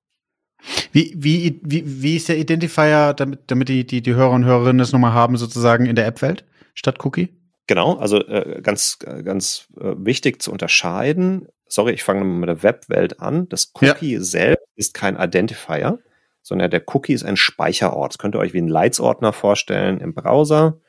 Wie, 0.92 1.14
wie, 1.16 1.60
wie, 1.62 2.02
wie 2.02 2.16
ist 2.16 2.28
der 2.28 2.38
Identifier, 2.38 3.14
damit, 3.14 3.40
damit 3.46 3.68
die, 3.68 3.86
die, 3.86 4.02
die 4.02 4.14
Hörer 4.14 4.32
und 4.32 4.44
Hörerinnen 4.44 4.78
das 4.78 4.92
nochmal 4.92 5.12
haben, 5.12 5.36
sozusagen 5.36 5.86
in 5.86 5.96
der 5.96 6.06
App-Welt 6.06 6.44
statt 6.74 7.04
Cookie? 7.04 7.36
Genau, 7.66 7.96
also 7.96 8.18
äh, 8.18 8.60
ganz, 8.62 8.98
ganz 8.98 9.68
äh, 9.80 9.92
wichtig 9.96 10.42
zu 10.42 10.50
unterscheiden. 10.50 11.46
Sorry, 11.66 11.92
ich 11.92 12.02
fange 12.02 12.24
mit 12.24 12.48
der 12.48 12.62
Webwelt 12.62 13.20
an. 13.20 13.48
Das 13.48 13.72
Cookie 13.74 14.14
ja. 14.14 14.20
selbst 14.20 14.66
ist 14.74 14.94
kein 14.94 15.16
Identifier, 15.16 16.00
sondern 16.42 16.70
der 16.70 16.82
Cookie 16.88 17.12
ist 17.12 17.24
ein 17.24 17.36
Speicherort. 17.36 18.12
Das 18.12 18.18
könnt 18.18 18.34
ihr 18.34 18.40
euch 18.40 18.54
wie 18.54 18.58
einen 18.58 18.68
Leitsordner 18.68 19.32
vorstellen 19.32 20.00
im 20.00 20.14
Browser. 20.14 20.80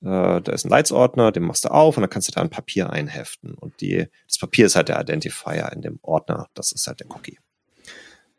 Äh, 0.00 0.40
da 0.40 0.52
ist 0.52 0.64
ein 0.64 0.70
Leitsordner, 0.70 1.32
den 1.32 1.42
machst 1.44 1.64
du 1.64 1.68
auf 1.70 1.96
und 1.96 2.02
dann 2.02 2.10
kannst 2.10 2.28
du 2.28 2.32
da 2.32 2.40
ein 2.40 2.50
Papier 2.50 2.90
einheften. 2.90 3.54
Und 3.54 3.80
die, 3.80 4.06
das 4.26 4.38
Papier 4.38 4.66
ist 4.66 4.76
halt 4.76 4.88
der 4.88 5.00
Identifier 5.00 5.70
in 5.74 5.82
dem 5.82 5.98
Ordner. 6.02 6.48
Das 6.54 6.72
ist 6.72 6.86
halt 6.86 7.00
der 7.00 7.10
Cookie. 7.10 7.38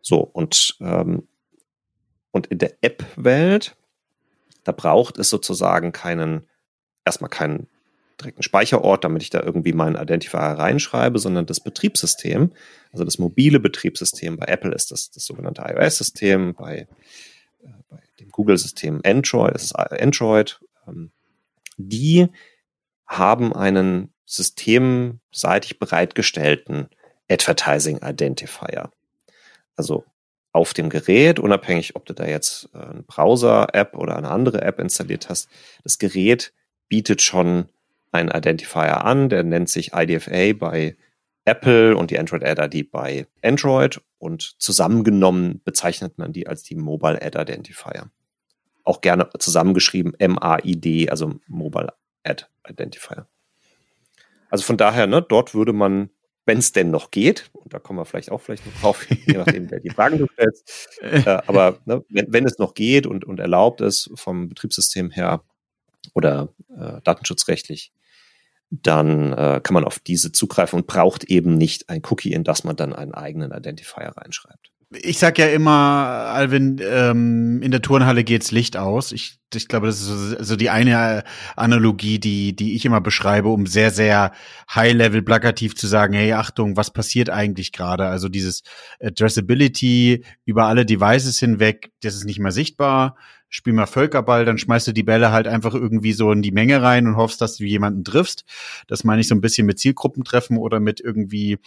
So, 0.01 0.19
und, 0.19 0.77
ähm, 0.81 1.27
und 2.31 2.47
in 2.47 2.59
der 2.59 2.73
App-Welt, 2.81 3.75
da 4.63 4.71
braucht 4.71 5.17
es 5.17 5.29
sozusagen 5.29 5.91
keinen, 5.91 6.47
erstmal 7.05 7.29
keinen 7.29 7.67
direkten 8.19 8.43
Speicherort, 8.43 9.03
damit 9.03 9.23
ich 9.23 9.29
da 9.29 9.41
irgendwie 9.41 9.73
meinen 9.73 9.95
Identifier 9.95 10.39
reinschreibe, 10.39 11.19
sondern 11.19 11.45
das 11.45 11.59
Betriebssystem, 11.59 12.53
also 12.91 13.03
das 13.03 13.19
mobile 13.19 13.59
Betriebssystem. 13.59 14.37
Bei 14.37 14.45
Apple 14.45 14.73
ist 14.73 14.91
das 14.91 15.11
das 15.11 15.25
sogenannte 15.25 15.63
iOS-System, 15.63 16.53
bei, 16.55 16.87
äh, 17.63 17.67
bei 17.89 17.99
dem 18.19 18.29
Google-System 18.29 19.01
Android, 19.05 19.53
das 19.53 19.65
ist 19.65 19.75
Android. 19.75 20.59
Ähm, 20.87 21.11
die 21.77 22.27
haben 23.05 23.53
einen 23.53 24.13
systemseitig 24.25 25.77
bereitgestellten 25.77 26.87
Advertising 27.29 27.99
Identifier 28.01 28.89
also 29.75 30.05
auf 30.51 30.73
dem 30.73 30.89
Gerät, 30.89 31.39
unabhängig, 31.39 31.95
ob 31.95 32.05
du 32.05 32.13
da 32.13 32.25
jetzt 32.25 32.69
äh, 32.73 32.77
eine 32.77 33.03
Browser-App 33.03 33.95
oder 33.95 34.15
eine 34.15 34.31
andere 34.31 34.61
App 34.61 34.79
installiert 34.79 35.29
hast, 35.29 35.49
das 35.83 35.99
Gerät 35.99 36.53
bietet 36.87 37.21
schon 37.21 37.69
einen 38.11 38.29
Identifier 38.29 39.03
an, 39.03 39.29
der 39.29 39.43
nennt 39.43 39.69
sich 39.69 39.91
IDFA 39.93 40.53
bei 40.53 40.95
Apple 41.45 41.95
und 41.95 42.11
die 42.11 42.17
Android 42.17 42.43
Ad 42.43 42.61
ID 42.61 42.91
bei 42.91 43.27
Android 43.43 44.01
und 44.17 44.55
zusammengenommen 44.59 45.61
bezeichnet 45.63 46.17
man 46.17 46.33
die 46.33 46.47
als 46.47 46.63
die 46.63 46.75
Mobile 46.75 47.21
Ad 47.21 47.39
Identifier. 47.39 48.09
Auch 48.83 49.01
gerne 49.01 49.29
zusammengeschrieben 49.37 50.13
MAID, 50.19 51.09
also 51.09 51.35
Mobile 51.47 51.93
Ad 52.23 52.45
Identifier. 52.67 53.27
Also 54.49 54.63
von 54.63 54.77
daher, 54.77 55.07
ne, 55.07 55.21
dort 55.21 55.53
würde 55.53 55.73
man 55.73 56.09
wenn 56.45 56.59
es 56.59 56.71
denn 56.71 56.91
noch 56.91 57.11
geht, 57.11 57.49
und 57.53 57.73
da 57.73 57.79
kommen 57.79 57.99
wir 57.99 58.05
vielleicht 58.05 58.31
auch 58.31 58.39
vielleicht 58.39 58.65
noch 58.65 58.79
drauf, 58.79 59.07
je 59.09 59.37
nachdem, 59.37 59.69
wer 59.71 59.79
die 59.79 59.89
Fragen 59.89 60.19
du 60.19 60.27
stellst, 60.33 60.99
äh, 61.01 61.41
aber 61.47 61.79
ne, 61.85 62.05
wenn, 62.09 62.31
wenn, 62.31 62.45
es 62.45 62.59
noch 62.59 62.75
geht 62.75 63.07
und, 63.07 63.25
und 63.25 63.39
erlaubt 63.39 63.81
ist 63.81 64.11
vom 64.15 64.47
Betriebssystem 64.49 65.09
her 65.09 65.43
oder 66.15 66.49
äh, 66.75 67.01
datenschutzrechtlich, 67.03 67.91
dann 68.71 69.31
äh, 69.33 69.61
kann 69.61 69.75
man 69.75 69.83
auf 69.83 69.99
diese 69.99 70.31
zugreifen 70.31 70.79
und 70.79 70.87
braucht 70.87 71.25
eben 71.25 71.55
nicht 71.55 71.89
ein 71.89 72.01
Cookie, 72.09 72.33
in 72.33 72.43
das 72.43 72.63
man 72.63 72.75
dann 72.75 72.93
einen 72.93 73.13
eigenen 73.13 73.51
Identifier 73.51 74.13
reinschreibt 74.15 74.71
ich 75.01 75.19
sag 75.19 75.37
ja 75.37 75.47
immer, 75.47 75.71
Alvin, 75.71 76.79
ähm, 76.81 77.61
in 77.61 77.71
der 77.71 77.81
Turnhalle 77.81 78.23
geht's 78.23 78.51
Licht 78.51 78.77
aus. 78.77 79.11
Ich, 79.11 79.39
ich 79.53 79.67
glaube, 79.67 79.87
das 79.87 80.01
ist 80.01 80.07
so, 80.07 80.43
so 80.43 80.55
die 80.55 80.69
eine 80.69 81.23
Analogie, 81.55 82.19
die, 82.19 82.55
die 82.55 82.75
ich 82.75 82.85
immer 82.85 83.01
beschreibe, 83.01 83.49
um 83.49 83.65
sehr, 83.65 83.91
sehr 83.91 84.31
high-level 84.73 85.21
plakativ 85.23 85.75
zu 85.75 85.87
sagen, 85.87 86.13
hey, 86.13 86.33
Achtung, 86.33 86.77
was 86.77 86.91
passiert 86.91 87.29
eigentlich 87.29 87.71
gerade? 87.71 88.05
Also 88.05 88.29
dieses 88.29 88.63
Addressability 89.01 90.23
über 90.45 90.65
alle 90.65 90.85
Devices 90.85 91.39
hinweg, 91.39 91.91
das 92.01 92.15
ist 92.15 92.25
nicht 92.25 92.39
mehr 92.39 92.51
sichtbar. 92.51 93.17
Spiel 93.55 93.73
mal 93.73 93.85
Völkerball, 93.85 94.43
dann 94.43 94.57
schmeißt 94.57 94.87
du 94.87 94.91
die 94.91 95.03
Bälle 95.03 95.31
halt 95.31 95.47
einfach 95.47 95.73
irgendwie 95.73 96.11
so 96.11 96.29
in 96.31 96.41
die 96.41 96.51
Menge 96.51 96.81
rein 96.81 97.07
und 97.07 97.15
hoffst, 97.15 97.39
dass 97.39 97.55
du 97.55 97.63
jemanden 97.63 98.03
triffst. 98.03 98.43
Das 98.87 99.05
meine 99.05 99.21
ich 99.21 99.29
so 99.29 99.35
ein 99.35 99.41
bisschen 99.41 99.65
mit 99.65 99.79
Zielgruppentreffen 99.79 100.57
oder 100.57 100.81
mit 100.81 100.99
irgendwie 100.99 101.57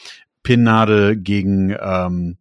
Pinnadel 0.42 1.16
gegen 1.16 1.74
ähm, 1.80 2.36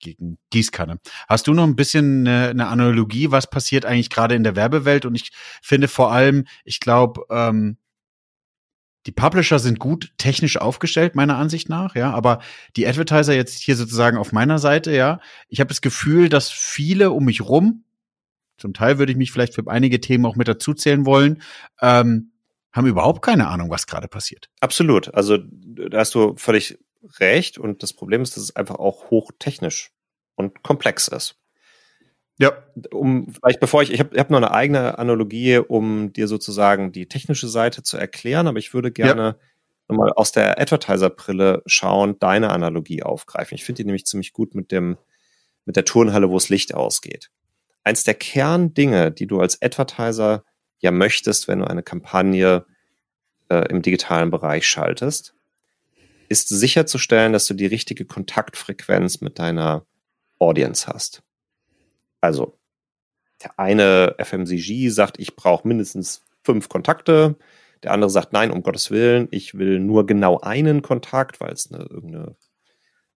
gegen 0.00 0.38
Gießkanne. 0.50 1.00
Hast 1.28 1.48
du 1.48 1.54
noch 1.54 1.64
ein 1.64 1.76
bisschen 1.76 2.26
eine, 2.26 2.48
eine 2.48 2.68
Analogie, 2.68 3.30
was 3.30 3.50
passiert 3.50 3.84
eigentlich 3.84 4.10
gerade 4.10 4.36
in 4.36 4.44
der 4.44 4.56
Werbewelt? 4.56 5.04
Und 5.04 5.16
ich 5.16 5.32
finde 5.60 5.88
vor 5.88 6.12
allem, 6.12 6.46
ich 6.64 6.80
glaube, 6.80 7.24
ähm, 7.30 7.76
die 9.06 9.12
Publisher 9.12 9.58
sind 9.58 9.78
gut 9.78 10.12
technisch 10.18 10.56
aufgestellt, 10.56 11.14
meiner 11.14 11.36
Ansicht 11.36 11.68
nach, 11.68 11.94
ja, 11.94 12.12
aber 12.12 12.40
die 12.76 12.86
Advertiser 12.86 13.34
jetzt 13.34 13.58
hier 13.58 13.76
sozusagen 13.76 14.16
auf 14.16 14.32
meiner 14.32 14.58
Seite, 14.58 14.94
ja, 14.94 15.20
ich 15.48 15.60
habe 15.60 15.68
das 15.68 15.80
Gefühl, 15.80 16.28
dass 16.28 16.50
viele 16.50 17.10
um 17.10 17.24
mich 17.24 17.40
rum, 17.40 17.84
zum 18.58 18.74
Teil 18.74 18.98
würde 18.98 19.12
ich 19.12 19.18
mich 19.18 19.32
vielleicht 19.32 19.54
für 19.54 19.66
einige 19.66 20.00
Themen 20.00 20.26
auch 20.26 20.36
mit 20.36 20.48
dazuzählen 20.48 21.06
wollen, 21.06 21.42
ähm, 21.80 22.32
haben 22.72 22.86
überhaupt 22.86 23.22
keine 23.22 23.48
Ahnung, 23.48 23.70
was 23.70 23.86
gerade 23.86 24.08
passiert. 24.08 24.50
Absolut. 24.60 25.14
Also 25.14 25.38
da 25.38 25.98
hast 25.98 26.14
du 26.14 26.34
völlig 26.36 26.78
recht. 27.20 27.58
Und 27.58 27.82
das 27.82 27.92
Problem 27.92 28.22
ist, 28.22 28.36
dass 28.36 28.44
es 28.44 28.56
einfach 28.56 28.76
auch 28.76 29.10
hochtechnisch 29.10 29.92
und 30.36 30.62
komplex 30.62 31.08
ist. 31.08 31.36
Ja. 32.38 32.52
Um 32.92 33.32
vielleicht 33.32 33.60
bevor 33.60 33.82
ich, 33.82 33.92
ich 33.92 34.00
habe 34.00 34.18
hab 34.18 34.30
noch 34.30 34.36
eine 34.36 34.52
eigene 34.52 34.98
Analogie, 34.98 35.58
um 35.58 36.12
dir 36.12 36.28
sozusagen 36.28 36.92
die 36.92 37.08
technische 37.08 37.48
Seite 37.48 37.82
zu 37.82 37.96
erklären, 37.96 38.46
aber 38.46 38.58
ich 38.58 38.72
würde 38.74 38.92
gerne 38.92 39.22
ja. 39.22 39.36
nochmal 39.88 40.12
aus 40.12 40.30
der 40.30 40.60
Advertiser-Brille 40.60 41.62
schauen, 41.66 42.18
deine 42.20 42.50
Analogie 42.50 43.02
aufgreifen. 43.02 43.56
Ich 43.56 43.64
finde 43.64 43.82
die 43.82 43.86
nämlich 43.86 44.06
ziemlich 44.06 44.32
gut 44.32 44.54
mit 44.54 44.70
dem, 44.70 44.98
mit 45.64 45.74
der 45.74 45.84
Turnhalle, 45.84 46.30
wo 46.30 46.34
das 46.34 46.48
Licht 46.48 46.74
ausgeht. 46.74 47.30
Eins 47.88 48.04
der 48.04 48.12
Kerndinge, 48.12 49.10
die 49.10 49.26
du 49.26 49.40
als 49.40 49.62
Advertiser 49.62 50.44
ja 50.78 50.90
möchtest, 50.90 51.48
wenn 51.48 51.60
du 51.60 51.64
eine 51.66 51.82
Kampagne 51.82 52.66
äh, 53.48 53.66
im 53.70 53.80
digitalen 53.80 54.30
Bereich 54.30 54.66
schaltest, 54.66 55.34
ist 56.28 56.50
sicherzustellen, 56.50 57.32
dass 57.32 57.46
du 57.46 57.54
die 57.54 57.64
richtige 57.64 58.04
Kontaktfrequenz 58.04 59.22
mit 59.22 59.38
deiner 59.38 59.86
Audience 60.38 60.86
hast. 60.86 61.22
Also, 62.20 62.58
der 63.42 63.58
eine 63.58 64.16
FMCG 64.18 64.90
sagt, 64.90 65.18
ich 65.18 65.34
brauche 65.34 65.66
mindestens 65.66 66.26
fünf 66.44 66.68
Kontakte. 66.68 67.36
Der 67.84 67.92
andere 67.92 68.10
sagt, 68.10 68.34
nein, 68.34 68.50
um 68.50 68.62
Gottes 68.62 68.90
Willen, 68.90 69.28
ich 69.30 69.54
will 69.54 69.80
nur 69.80 70.06
genau 70.06 70.40
einen 70.40 70.82
Kontakt, 70.82 71.40
weil 71.40 71.54
es 71.54 71.72
eine, 71.72 71.84
irgendeine 71.84 72.36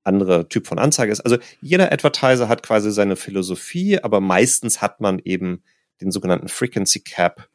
andere 0.04 0.48
Typ 0.48 0.66
von 0.66 0.78
Anzeige 0.78 1.12
ist. 1.12 1.20
Also 1.20 1.38
jeder 1.60 1.92
Advertiser 1.92 2.48
hat 2.48 2.62
quasi 2.62 2.90
seine 2.90 3.16
Philosophie, 3.16 3.98
aber 4.02 4.20
meistens 4.20 4.82
hat 4.82 5.00
man 5.00 5.20
eben 5.20 5.62
den 6.00 6.10
sogenannten 6.10 6.48
Frequency 6.48 7.00
Cap 7.00 7.48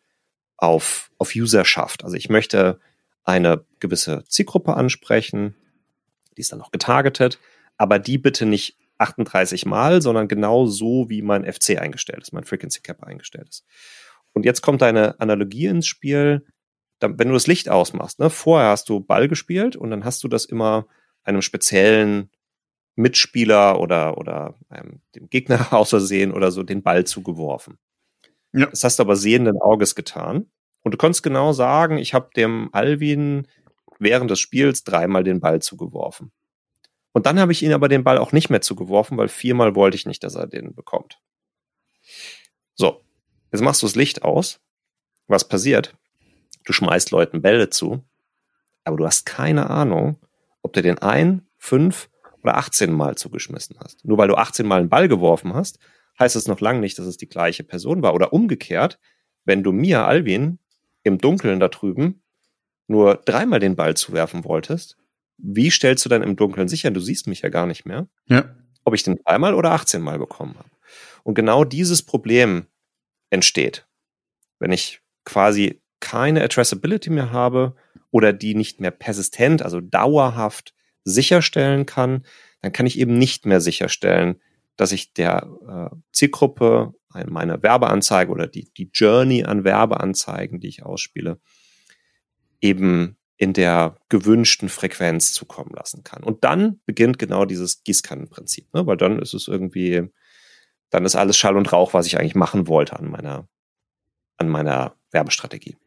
auf, 0.58 1.12
auf 1.18 1.36
Userschaft. 1.36 2.04
Also 2.04 2.16
ich 2.16 2.30
möchte 2.30 2.80
eine 3.24 3.66
gewisse 3.80 4.24
Zielgruppe 4.28 4.76
ansprechen, 4.76 5.56
die 6.36 6.42
ist 6.42 6.52
dann 6.52 6.62
auch 6.62 6.72
getargetet, 6.72 7.40
aber 7.78 8.00
die 8.00 8.18
bitte 8.18 8.46
nicht 8.46 8.78
38 9.00 9.66
Mal, 9.66 10.02
sondern 10.02 10.28
genau 10.28 10.66
so, 10.66 11.10
wie 11.10 11.22
mein 11.22 11.52
FC 11.52 11.78
eingestellt 11.80 12.22
ist, 12.22 12.34
mein 12.34 12.46
Frequency 12.46 12.82
Cap 12.82 13.04
eingestellt 13.04 13.50
ist. 13.50 13.66
Und 14.34 14.46
jetzt 14.46 14.62
kommt 14.62 14.82
deine 14.82 15.20
Analogie 15.20 15.68
ins 15.68 15.88
Spiel, 15.88 16.46
wenn 17.00 17.28
du 17.28 17.34
das 17.34 17.48
Licht 17.48 17.70
ausmachst. 17.70 18.20
Ne? 18.20 18.30
Vorher 18.30 18.70
hast 18.70 18.90
du 18.90 19.00
Ball 19.00 19.28
gespielt 19.28 19.76
und 19.76 19.92
dann 19.92 20.04
hast 20.04 20.24
du 20.24 20.28
das 20.28 20.46
immer 20.46 20.88
einem 21.24 21.42
speziellen 21.42 22.30
Mitspieler 22.98 23.80
oder, 23.80 24.18
oder 24.18 24.56
einem, 24.70 25.02
dem 25.16 25.30
Gegner 25.30 25.72
aus 25.74 25.92
Versehen 25.92 26.34
oder 26.34 26.52
so 26.52 26.64
den 26.64 26.84
Ball 26.84 27.06
zugeworfen. 27.06 27.78
Ja. 28.54 28.66
Das 28.66 28.84
hast 28.84 29.00
du 29.00 29.04
aber 29.04 29.16
sehenden 29.16 29.62
Auges 29.62 29.96
getan. 29.96 30.50
Und 30.84 30.94
du 30.94 30.98
konntest 30.98 31.24
genau 31.24 31.54
sagen, 31.54 31.98
ich 31.98 32.14
habe 32.14 32.30
dem 32.36 32.70
Alvin 32.72 33.48
während 34.00 34.32
des 34.32 34.40
Spiels 34.40 34.84
dreimal 34.84 35.24
den 35.24 35.40
Ball 35.40 35.62
zugeworfen. 35.62 36.32
Und 37.14 37.26
dann 37.26 37.40
habe 37.40 37.52
ich 37.52 37.64
ihn 37.64 37.74
aber 37.74 37.88
den 37.88 38.04
Ball 38.04 38.18
auch 38.18 38.32
nicht 38.32 38.50
mehr 38.50 38.62
zugeworfen, 38.62 39.18
weil 39.18 39.28
viermal 39.28 39.76
wollte 39.76 39.96
ich 39.96 40.06
nicht, 40.06 40.24
dass 40.24 40.36
er 40.36 40.48
den 40.48 40.76
bekommt. 40.76 41.20
So, 42.76 43.04
jetzt 43.52 43.62
machst 43.62 43.82
du 43.82 43.88
das 43.88 43.96
Licht 43.96 44.24
aus. 44.24 44.60
Was 45.28 45.48
passiert? 45.48 45.96
Du 46.64 46.74
schmeißt 46.74 47.12
Leuten 47.12 47.42
Bälle 47.42 47.70
zu, 47.70 48.04
aber 48.84 48.98
du 48.98 49.06
hast 49.06 49.26
keine 49.26 49.70
Ahnung, 49.70 50.18
ob 50.62 50.74
du 50.74 50.82
den 50.82 51.00
ein, 51.00 51.48
fünf 51.58 52.10
oder 52.44 52.58
18 52.58 52.92
Mal 52.92 53.16
zugeschmissen 53.16 53.78
hast. 53.80 54.06
Nur 54.06 54.18
weil 54.18 54.28
du 54.28 54.36
18 54.36 54.66
Mal 54.66 54.80
einen 54.80 54.90
Ball 54.90 55.08
geworfen 55.08 55.54
hast, 55.54 55.80
heißt 56.20 56.36
es 56.36 56.48
noch 56.48 56.62
lange 56.62 56.80
nicht, 56.80 56.98
dass 56.98 57.06
es 57.06 57.18
die 57.18 57.30
gleiche 57.30 57.64
Person 57.64 58.02
war. 58.02 58.14
Oder 58.14 58.34
umgekehrt, 58.34 59.00
wenn 59.46 59.64
du 59.64 59.72
mir, 59.72 60.06
Alvin, 60.06 60.60
im 61.04 61.18
Dunkeln 61.18 61.60
da 61.60 61.68
drüben 61.68 62.24
nur 62.88 63.16
dreimal 63.26 63.60
den 63.60 63.76
Ball 63.76 63.96
zuwerfen 63.96 64.44
wolltest, 64.46 64.98
wie 65.38 65.70
stellst 65.70 66.06
du 66.06 66.10
dann 66.10 66.24
im 66.24 66.36
Dunkeln 66.36 66.68
sicher, 66.68 66.90
du 66.92 67.00
siehst 67.00 67.28
mich 67.28 67.42
ja 67.42 67.50
gar 67.50 67.66
nicht 67.66 67.86
mehr, 67.86 68.08
ja. 68.28 68.56
ob 68.84 68.94
ich 68.94 69.04
den 69.04 69.18
dreimal 69.24 69.54
oder 69.54 69.72
18 69.72 70.02
Mal 70.02 70.20
bekommen 70.20 70.58
habe? 70.58 70.70
Und 71.24 71.36
genau 71.36 71.64
dieses 71.64 72.02
Problem 72.02 72.66
entsteht, 73.30 73.88
wenn 74.60 74.72
ich 74.72 75.02
quasi 75.26 75.82
keine 76.00 76.44
Addressability 76.44 77.10
mehr 77.10 77.32
habe 77.32 77.76
oder 78.12 78.34
die 78.34 78.56
nicht 78.56 78.80
mehr 78.80 78.92
persistent, 78.92 79.62
also 79.62 79.82
dauerhaft 79.82 80.74
sicherstellen 81.08 81.86
kann, 81.86 82.26
dann 82.62 82.74
kann 82.74 82.86
ich 82.86 83.00
eben 83.00 83.18
nicht 83.18 83.46
mehr 83.46 83.62
sicherstellen, 83.62 84.42
dass 84.76 84.92
ich 84.92 85.14
der 85.14 85.48
äh, 85.68 85.96
Zielgruppe 86.12 86.94
meine 87.26 87.64
Werbeanzeige 87.64 88.32
oder 88.32 88.48
die, 88.48 88.72
die 88.78 88.92
Journey 88.94 89.44
an 89.44 89.64
Werbeanzeigen, 89.64 90.60
die 90.60 90.68
ich 90.68 90.84
ausspiele, 90.84 91.40
eben 92.62 93.18
in 93.38 93.54
der 93.54 93.98
gewünschten 94.10 94.70
Frequenz 94.70 95.34
zukommen 95.34 95.72
lassen 95.74 96.04
kann. 96.04 96.24
Und 96.24 96.44
dann 96.44 96.80
beginnt 96.86 97.18
genau 97.18 97.46
dieses 97.46 97.84
Gießkannenprinzip, 97.84 98.74
ne? 98.74 98.86
weil 98.86 98.98
dann 98.98 99.20
ist 99.20 99.34
es 99.34 99.48
irgendwie, 99.48 100.10
dann 100.90 101.06
ist 101.06 101.16
alles 101.16 101.38
Schall 101.38 101.58
und 101.58 101.72
Rauch, 101.72 101.94
was 101.94 102.08
ich 102.08 102.20
eigentlich 102.20 102.36
machen 102.36 102.68
wollte 102.68 102.98
an 102.98 103.10
meiner, 103.10 103.48
an 104.38 104.50
meiner 104.50 104.96
Werbestrategie. 105.12 105.78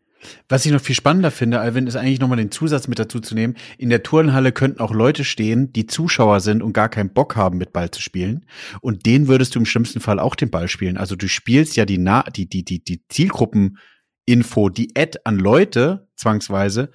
Was 0.48 0.66
ich 0.66 0.72
noch 0.72 0.80
viel 0.80 0.94
spannender 0.94 1.30
finde, 1.30 1.60
Alvin, 1.60 1.86
ist 1.86 1.96
eigentlich 1.96 2.20
nochmal 2.20 2.36
den 2.36 2.50
Zusatz 2.50 2.88
mit 2.88 2.98
dazu 2.98 3.20
zu 3.20 3.34
nehmen. 3.34 3.56
In 3.78 3.90
der 3.90 4.02
Turnhalle 4.02 4.52
könnten 4.52 4.80
auch 4.80 4.92
Leute 4.92 5.24
stehen, 5.24 5.72
die 5.72 5.86
Zuschauer 5.86 6.40
sind 6.40 6.62
und 6.62 6.72
gar 6.72 6.88
keinen 6.88 7.12
Bock 7.12 7.36
haben, 7.36 7.58
mit 7.58 7.72
Ball 7.72 7.90
zu 7.90 8.02
spielen. 8.02 8.46
Und 8.80 9.06
denen 9.06 9.28
würdest 9.28 9.54
du 9.54 9.58
im 9.58 9.66
schlimmsten 9.66 10.00
Fall 10.00 10.18
auch 10.18 10.34
den 10.34 10.50
Ball 10.50 10.68
spielen. 10.68 10.96
Also 10.96 11.16
du 11.16 11.28
spielst 11.28 11.76
ja 11.76 11.84
die, 11.84 11.98
Na 11.98 12.22
die, 12.24 12.48
die, 12.48 12.64
die, 12.64 12.82
die 12.84 13.02
Zielgruppeninfo, 13.08 14.68
die 14.68 14.92
Ad 14.96 15.18
an 15.24 15.38
Leute, 15.38 16.08
zwangsweise, 16.16 16.90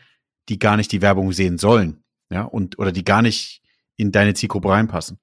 die 0.49 0.59
gar 0.59 0.77
nicht 0.77 0.91
die 0.91 1.01
Werbung 1.01 1.31
sehen 1.31 1.57
sollen. 1.57 2.03
Ja, 2.29 2.43
und, 2.43 2.79
oder 2.79 2.91
die 2.91 3.03
gar 3.03 3.21
nicht 3.21 3.61
in 3.97 4.11
deine 4.11 4.33
Zielgruppe 4.33 4.69
reinpassen. 4.69 5.19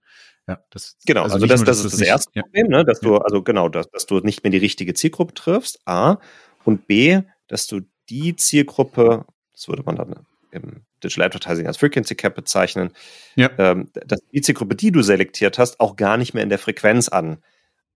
Ja, 0.48 0.58
das, 0.70 0.96
genau, 1.06 1.22
also, 1.22 1.34
also 1.34 1.46
das, 1.46 1.60
nur, 1.60 1.66
das 1.66 1.84
ist 1.84 1.92
das 1.92 2.00
erste 2.00 2.30
nicht, 2.34 2.44
Problem, 2.44 2.66
ne, 2.68 2.84
dass 2.84 3.00
ja. 3.00 3.08
du, 3.08 3.16
also 3.18 3.42
genau, 3.42 3.68
dass, 3.68 3.88
dass 3.90 4.06
du 4.06 4.18
nicht 4.20 4.42
mehr 4.42 4.50
die 4.50 4.58
richtige 4.58 4.92
Zielgruppe 4.94 5.34
triffst, 5.34 5.80
A, 5.86 6.18
und 6.64 6.86
B, 6.86 7.22
dass 7.48 7.66
du 7.66 7.82
die 8.12 8.37
Zielgruppe, 8.37 9.25
das 9.53 9.68
würde 9.68 9.83
man 9.85 9.96
dann 9.96 10.27
im 10.51 10.85
Digital 11.03 11.27
Advertising 11.27 11.66
als 11.66 11.79
Frequency 11.79 12.14
Cap 12.14 12.35
bezeichnen, 12.35 12.92
ja. 13.37 13.51
ähm, 13.59 13.90
dass 13.92 14.20
die 14.33 14.42
Zielgruppe, 14.42 14.77
die 14.77 14.92
du 14.92 15.01
selektiert 15.03 15.59
hast, 15.59 15.81
auch 15.81 15.96
gar 15.96 16.18
nicht 16.18 16.35
mehr 16.35 16.42
in 16.42 16.51
der 16.51 16.59
Frequenz 16.59 17.09
an 17.09 17.42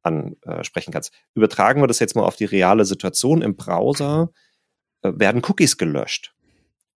ansprechen 0.03 0.93
kannst. 0.93 1.13
Übertragen 1.35 1.83
wir 1.83 1.89
das 1.89 1.99
jetzt 1.99 2.15
mal 2.15 2.23
auf 2.23 2.37
die 2.37 2.45
reale 2.45 2.85
Situation 2.85 3.43
im 3.43 3.57
Browser, 3.57 4.31
äh, 5.03 5.11
werden 5.17 5.43
Cookies 5.45 5.79
gelöscht 5.79 6.33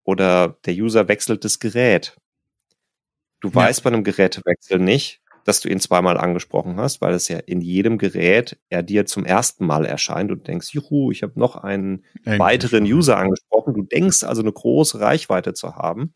oder 0.04 0.60
der 0.64 0.74
User 0.74 1.08
wechselt 1.08 1.44
das 1.44 1.58
Gerät. 1.58 2.16
Du 3.40 3.48
ja. 3.48 3.54
weißt 3.56 3.82
bei 3.82 3.90
einem 3.90 4.04
Gerätewechsel 4.04 4.78
nicht, 4.78 5.20
dass 5.50 5.58
du 5.58 5.68
ihn 5.68 5.80
zweimal 5.80 6.16
angesprochen 6.16 6.76
hast, 6.76 7.00
weil 7.00 7.12
es 7.12 7.26
ja 7.26 7.38
in 7.38 7.60
jedem 7.60 7.98
Gerät 7.98 8.56
er 8.68 8.84
dir 8.84 9.04
zum 9.04 9.24
ersten 9.24 9.66
Mal 9.66 9.84
erscheint 9.84 10.30
und 10.30 10.46
denkst, 10.46 10.72
juhu, 10.72 11.10
ich 11.10 11.24
habe 11.24 11.32
noch 11.40 11.56
einen 11.56 12.04
Eigentlich 12.24 12.38
weiteren. 12.38 12.84
User 12.84 13.16
angesprochen. 13.16 13.74
Du 13.74 13.82
denkst 13.82 14.22
also 14.22 14.42
eine 14.42 14.52
große 14.52 15.00
Reichweite 15.00 15.52
zu 15.52 15.74
haben. 15.74 16.14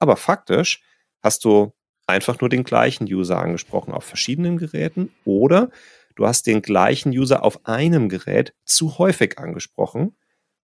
Aber 0.00 0.16
faktisch 0.16 0.82
hast 1.22 1.44
du 1.44 1.72
einfach 2.08 2.40
nur 2.40 2.48
den 2.50 2.64
gleichen 2.64 3.04
User 3.04 3.38
angesprochen 3.38 3.94
auf 3.94 4.02
verschiedenen 4.02 4.56
Geräten 4.56 5.12
oder 5.24 5.70
du 6.16 6.26
hast 6.26 6.48
den 6.48 6.60
gleichen 6.60 7.10
User 7.10 7.44
auf 7.44 7.64
einem 7.66 8.08
Gerät 8.08 8.54
zu 8.64 8.98
häufig 8.98 9.38
angesprochen, 9.38 10.16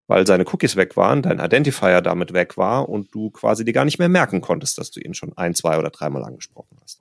weil 0.07 0.27
seine 0.27 0.43
Cookies 0.51 0.75
weg 0.75 0.97
waren, 0.97 1.21
dein 1.21 1.39
Identifier 1.39 2.01
damit 2.01 2.33
weg 2.33 2.57
war 2.57 2.89
und 2.89 3.15
du 3.15 3.29
quasi 3.29 3.63
dir 3.63 3.71
gar 3.71 3.85
nicht 3.85 3.99
mehr 3.99 4.09
merken 4.09 4.41
konntest, 4.41 4.77
dass 4.79 4.91
du 4.91 4.99
ihn 4.99 5.13
schon 5.13 5.31
ein, 5.37 5.55
zwei 5.55 5.79
oder 5.79 5.91
dreimal 5.91 6.25
angesprochen 6.25 6.77
hast. 6.83 7.00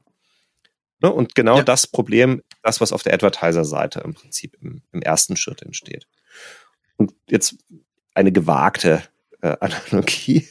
Ne? 1.01 1.13
Und 1.13 1.35
genau 1.35 1.59
ja. 1.59 1.63
das 1.63 1.87
Problem, 1.87 2.43
das, 2.63 2.81
was 2.81 2.93
auf 2.93 3.03
der 3.03 3.15
Advertiser-Seite 3.15 4.01
im 4.01 4.15
Prinzip 4.15 4.57
im, 4.61 4.83
im, 4.93 5.03
ersten 5.03 5.37
Schritt 5.37 5.63
entsteht. 5.63 6.07
Und 6.97 7.15
jetzt 7.29 7.57
eine 8.15 8.33
gewagte 8.33 9.03
äh, 9.41 9.57
Analogie. 9.61 10.47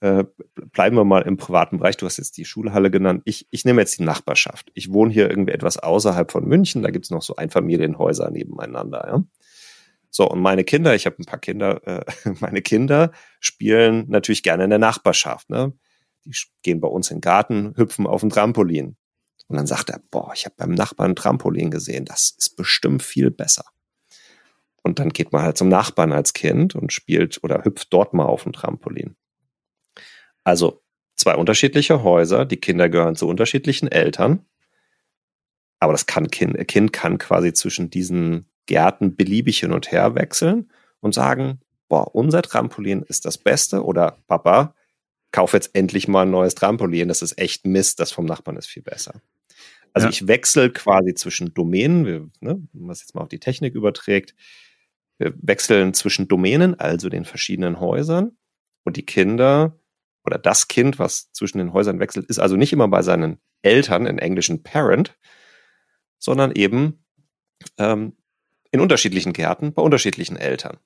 Äh, 0.00 0.24
bleiben 0.72 0.96
wir 0.96 1.04
mal 1.04 1.22
im 1.22 1.36
privaten 1.36 1.78
Bereich. 1.78 1.96
Du 1.96 2.06
hast 2.06 2.18
jetzt 2.18 2.36
die 2.36 2.44
Schulhalle 2.44 2.90
genannt. 2.90 3.22
Ich, 3.24 3.48
ich 3.50 3.64
nehme 3.64 3.80
jetzt 3.80 3.98
die 3.98 4.04
Nachbarschaft. 4.04 4.70
Ich 4.74 4.92
wohne 4.92 5.12
hier 5.12 5.28
irgendwie 5.28 5.52
etwas 5.52 5.76
außerhalb 5.76 6.30
von 6.30 6.46
München. 6.46 6.82
Da 6.82 6.90
gibt's 6.90 7.10
noch 7.10 7.22
so 7.22 7.34
Einfamilienhäuser 7.36 8.30
nebeneinander. 8.30 9.04
Ja? 9.06 9.24
So, 10.10 10.28
und 10.28 10.40
meine 10.40 10.64
Kinder, 10.64 10.94
ich 10.94 11.04
habe 11.06 11.16
ein 11.18 11.24
paar 11.24 11.40
Kinder, 11.40 11.86
äh, 11.86 12.04
meine 12.40 12.62
Kinder 12.62 13.12
spielen 13.40 14.06
natürlich 14.08 14.42
gerne 14.42 14.64
in 14.64 14.70
der 14.70 14.78
Nachbarschaft. 14.78 15.50
Ne? 15.50 15.72
Die 16.24 16.32
gehen 16.62 16.80
bei 16.80 16.88
uns 16.88 17.10
in 17.10 17.16
den 17.16 17.22
Garten, 17.22 17.74
hüpfen 17.76 18.06
auf 18.06 18.20
dem 18.20 18.30
Trampolin. 18.30 18.96
Und 19.48 19.56
dann 19.56 19.66
sagt 19.66 19.90
er, 19.90 20.00
boah, 20.10 20.32
ich 20.34 20.44
habe 20.44 20.54
beim 20.56 20.72
Nachbarn 20.72 21.12
ein 21.12 21.16
Trampolin 21.16 21.70
gesehen, 21.70 22.04
das 22.04 22.34
ist 22.38 22.56
bestimmt 22.56 23.02
viel 23.02 23.30
besser. 23.30 23.64
Und 24.82 24.98
dann 24.98 25.08
geht 25.10 25.32
man 25.32 25.42
halt 25.42 25.58
zum 25.58 25.68
Nachbarn 25.68 26.12
als 26.12 26.32
Kind 26.32 26.74
und 26.74 26.92
spielt 26.92 27.42
oder 27.42 27.64
hüpft 27.64 27.92
dort 27.92 28.14
mal 28.14 28.26
auf 28.26 28.44
dem 28.44 28.52
Trampolin. 28.52 29.16
Also 30.44 30.82
zwei 31.14 31.34
unterschiedliche 31.34 32.02
Häuser, 32.02 32.44
die 32.44 32.56
Kinder 32.56 32.88
gehören 32.88 33.16
zu 33.16 33.26
unterschiedlichen 33.26 33.88
Eltern. 33.88 34.46
Aber 35.78 35.92
das 35.92 36.06
kann 36.06 36.30
kind, 36.30 36.56
kind 36.68 36.92
kann 36.92 37.18
quasi 37.18 37.52
zwischen 37.52 37.90
diesen 37.90 38.50
Gärten 38.66 39.16
beliebig 39.16 39.60
hin 39.60 39.72
und 39.72 39.90
her 39.92 40.14
wechseln 40.14 40.70
und 41.00 41.14
sagen, 41.14 41.60
boah, 41.88 42.14
unser 42.14 42.42
Trampolin 42.42 43.02
ist 43.02 43.24
das 43.24 43.38
Beste 43.38 43.84
oder 43.84 44.18
Papa, 44.26 44.74
kauf 45.32 45.52
jetzt 45.52 45.74
endlich 45.74 46.08
mal 46.08 46.22
ein 46.22 46.30
neues 46.30 46.54
Trampolin, 46.54 47.08
das 47.08 47.22
ist 47.22 47.38
echt 47.38 47.66
Mist, 47.66 48.00
das 48.00 48.12
vom 48.12 48.26
Nachbarn 48.26 48.56
ist 48.56 48.68
viel 48.68 48.82
besser. 48.82 49.20
Also 49.98 50.06
ja. 50.06 50.10
ich 50.10 50.28
wechsle 50.28 50.70
quasi 50.70 51.14
zwischen 51.14 51.52
Domänen, 51.54 52.06
wir, 52.06 52.30
ne, 52.40 52.62
was 52.72 53.00
jetzt 53.00 53.14
mal 53.14 53.22
auf 53.22 53.28
die 53.28 53.40
Technik 53.40 53.74
überträgt, 53.74 54.36
wir 55.18 55.34
wechseln 55.42 55.92
zwischen 55.92 56.28
Domänen, 56.28 56.78
also 56.78 57.08
den 57.08 57.24
verschiedenen 57.24 57.80
Häusern 57.80 58.36
und 58.84 58.96
die 58.96 59.04
Kinder 59.04 59.76
oder 60.24 60.38
das 60.38 60.68
Kind, 60.68 60.98
was 61.00 61.32
zwischen 61.32 61.58
den 61.58 61.72
Häusern 61.72 61.98
wechselt, 61.98 62.26
ist 62.26 62.38
also 62.38 62.56
nicht 62.56 62.72
immer 62.72 62.86
bei 62.86 63.02
seinen 63.02 63.38
Eltern, 63.62 64.06
in 64.06 64.18
englischen 64.18 64.62
Parent, 64.62 65.18
sondern 66.18 66.52
eben 66.52 67.04
ähm, 67.76 68.16
in 68.70 68.80
unterschiedlichen 68.80 69.32
Gärten 69.32 69.72
bei 69.72 69.82
unterschiedlichen 69.82 70.36
Eltern. 70.36 70.78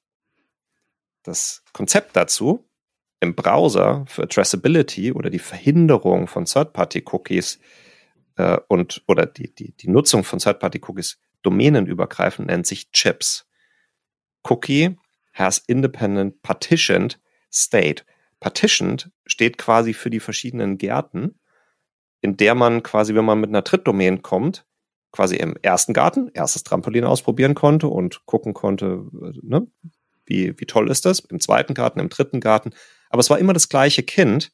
Das 1.22 1.62
Konzept 1.72 2.16
dazu 2.16 2.68
im 3.20 3.34
Browser 3.34 4.04
für 4.08 4.22
Addressability 4.22 5.12
oder 5.12 5.28
die 5.28 5.38
Verhinderung 5.38 6.26
von 6.26 6.46
Third-Party-Cookies 6.46 7.60
äh, 8.36 8.58
und 8.68 9.02
oder 9.06 9.26
die, 9.26 9.54
die, 9.54 9.72
die 9.72 9.88
Nutzung 9.88 10.24
von 10.24 10.38
Third-Party-Cookies 10.38 11.18
domänenübergreifend 11.42 12.48
nennt 12.48 12.66
sich 12.66 12.90
Chips. 12.92 13.46
Cookie 14.48 14.96
has 15.32 15.58
independent 15.58 16.42
partitioned 16.42 17.20
state. 17.52 18.04
Partitioned 18.40 19.10
steht 19.26 19.58
quasi 19.58 19.94
für 19.94 20.10
die 20.10 20.20
verschiedenen 20.20 20.78
Gärten 20.78 21.38
in 22.22 22.36
der 22.36 22.54
man 22.54 22.82
quasi, 22.82 23.14
wenn 23.14 23.24
man 23.26 23.40
mit 23.40 23.50
einer 23.50 23.64
Trittdomain 23.64 24.22
kommt, 24.22 24.64
quasi 25.10 25.36
im 25.36 25.56
ersten 25.60 25.92
Garten 25.92 26.30
erstes 26.32 26.62
Trampolin 26.62 27.04
ausprobieren 27.04 27.54
konnte 27.54 27.88
und 27.88 28.24
gucken 28.24 28.54
konnte, 28.54 29.04
ne, 29.42 29.66
wie, 30.24 30.58
wie 30.58 30.66
toll 30.66 30.88
ist 30.88 31.04
das? 31.04 31.18
Im 31.18 31.40
zweiten 31.40 31.74
Garten, 31.74 31.98
im 31.98 32.08
dritten 32.08 32.40
Garten. 32.40 32.70
Aber 33.10 33.20
es 33.20 33.28
war 33.28 33.38
immer 33.38 33.52
das 33.52 33.68
gleiche 33.68 34.04
Kind, 34.04 34.52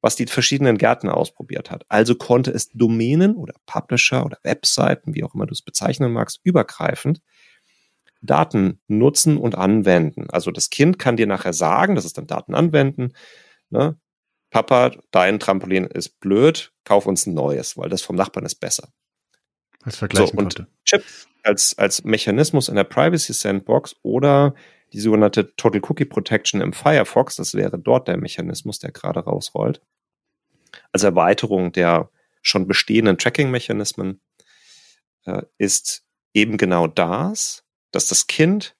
was 0.00 0.16
die 0.16 0.26
verschiedenen 0.26 0.78
Gärten 0.78 1.08
ausprobiert 1.08 1.70
hat. 1.70 1.84
Also 1.88 2.14
konnte 2.14 2.50
es 2.50 2.70
Domänen 2.70 3.34
oder 3.34 3.54
Publisher 3.66 4.24
oder 4.24 4.38
Webseiten, 4.42 5.14
wie 5.14 5.24
auch 5.24 5.34
immer 5.34 5.46
du 5.46 5.52
es 5.52 5.62
bezeichnen 5.62 6.12
magst, 6.12 6.40
übergreifend 6.44 7.20
Daten 8.20 8.80
nutzen 8.88 9.36
und 9.36 9.56
anwenden. 9.56 10.28
Also 10.30 10.50
das 10.50 10.70
Kind 10.70 10.98
kann 10.98 11.16
dir 11.16 11.26
nachher 11.26 11.52
sagen, 11.52 11.94
das 11.94 12.04
ist 12.04 12.18
dann 12.18 12.26
Daten 12.26 12.54
anwenden, 12.54 13.12
ne? 13.70 13.98
Papa, 14.50 14.92
dein 15.10 15.38
Trampolin 15.38 15.84
ist 15.84 16.20
blöd, 16.20 16.72
kauf 16.84 17.04
uns 17.04 17.26
ein 17.26 17.34
neues, 17.34 17.76
weil 17.76 17.90
das 17.90 18.00
vom 18.00 18.16
Nachbarn 18.16 18.46
ist 18.46 18.56
besser. 18.56 18.88
Als 19.82 19.96
vergleichen 19.96 20.28
so, 20.28 20.32
und 20.32 20.56
konnte. 20.56 20.66
Chip 20.86 21.04
als, 21.42 21.76
als 21.78 22.04
Mechanismus 22.04 22.68
in 22.68 22.74
der 22.74 22.84
Privacy 22.84 23.32
Sandbox 23.32 23.96
oder 24.02 24.54
die 24.92 25.00
sogenannte 25.00 25.54
Total 25.56 25.80
Cookie 25.88 26.04
Protection 26.04 26.60
im 26.60 26.72
Firefox, 26.72 27.36
das 27.36 27.54
wäre 27.54 27.78
dort 27.78 28.08
der 28.08 28.16
Mechanismus, 28.16 28.78
der 28.78 28.92
gerade 28.92 29.20
rausrollt, 29.20 29.80
als 30.92 31.02
Erweiterung 31.02 31.72
der 31.72 32.10
schon 32.42 32.66
bestehenden 32.66 33.18
Tracking-Mechanismen, 33.18 34.20
äh, 35.24 35.42
ist 35.58 36.04
eben 36.32 36.56
genau 36.56 36.86
das, 36.86 37.64
dass 37.90 38.06
das 38.06 38.26
Kind 38.26 38.76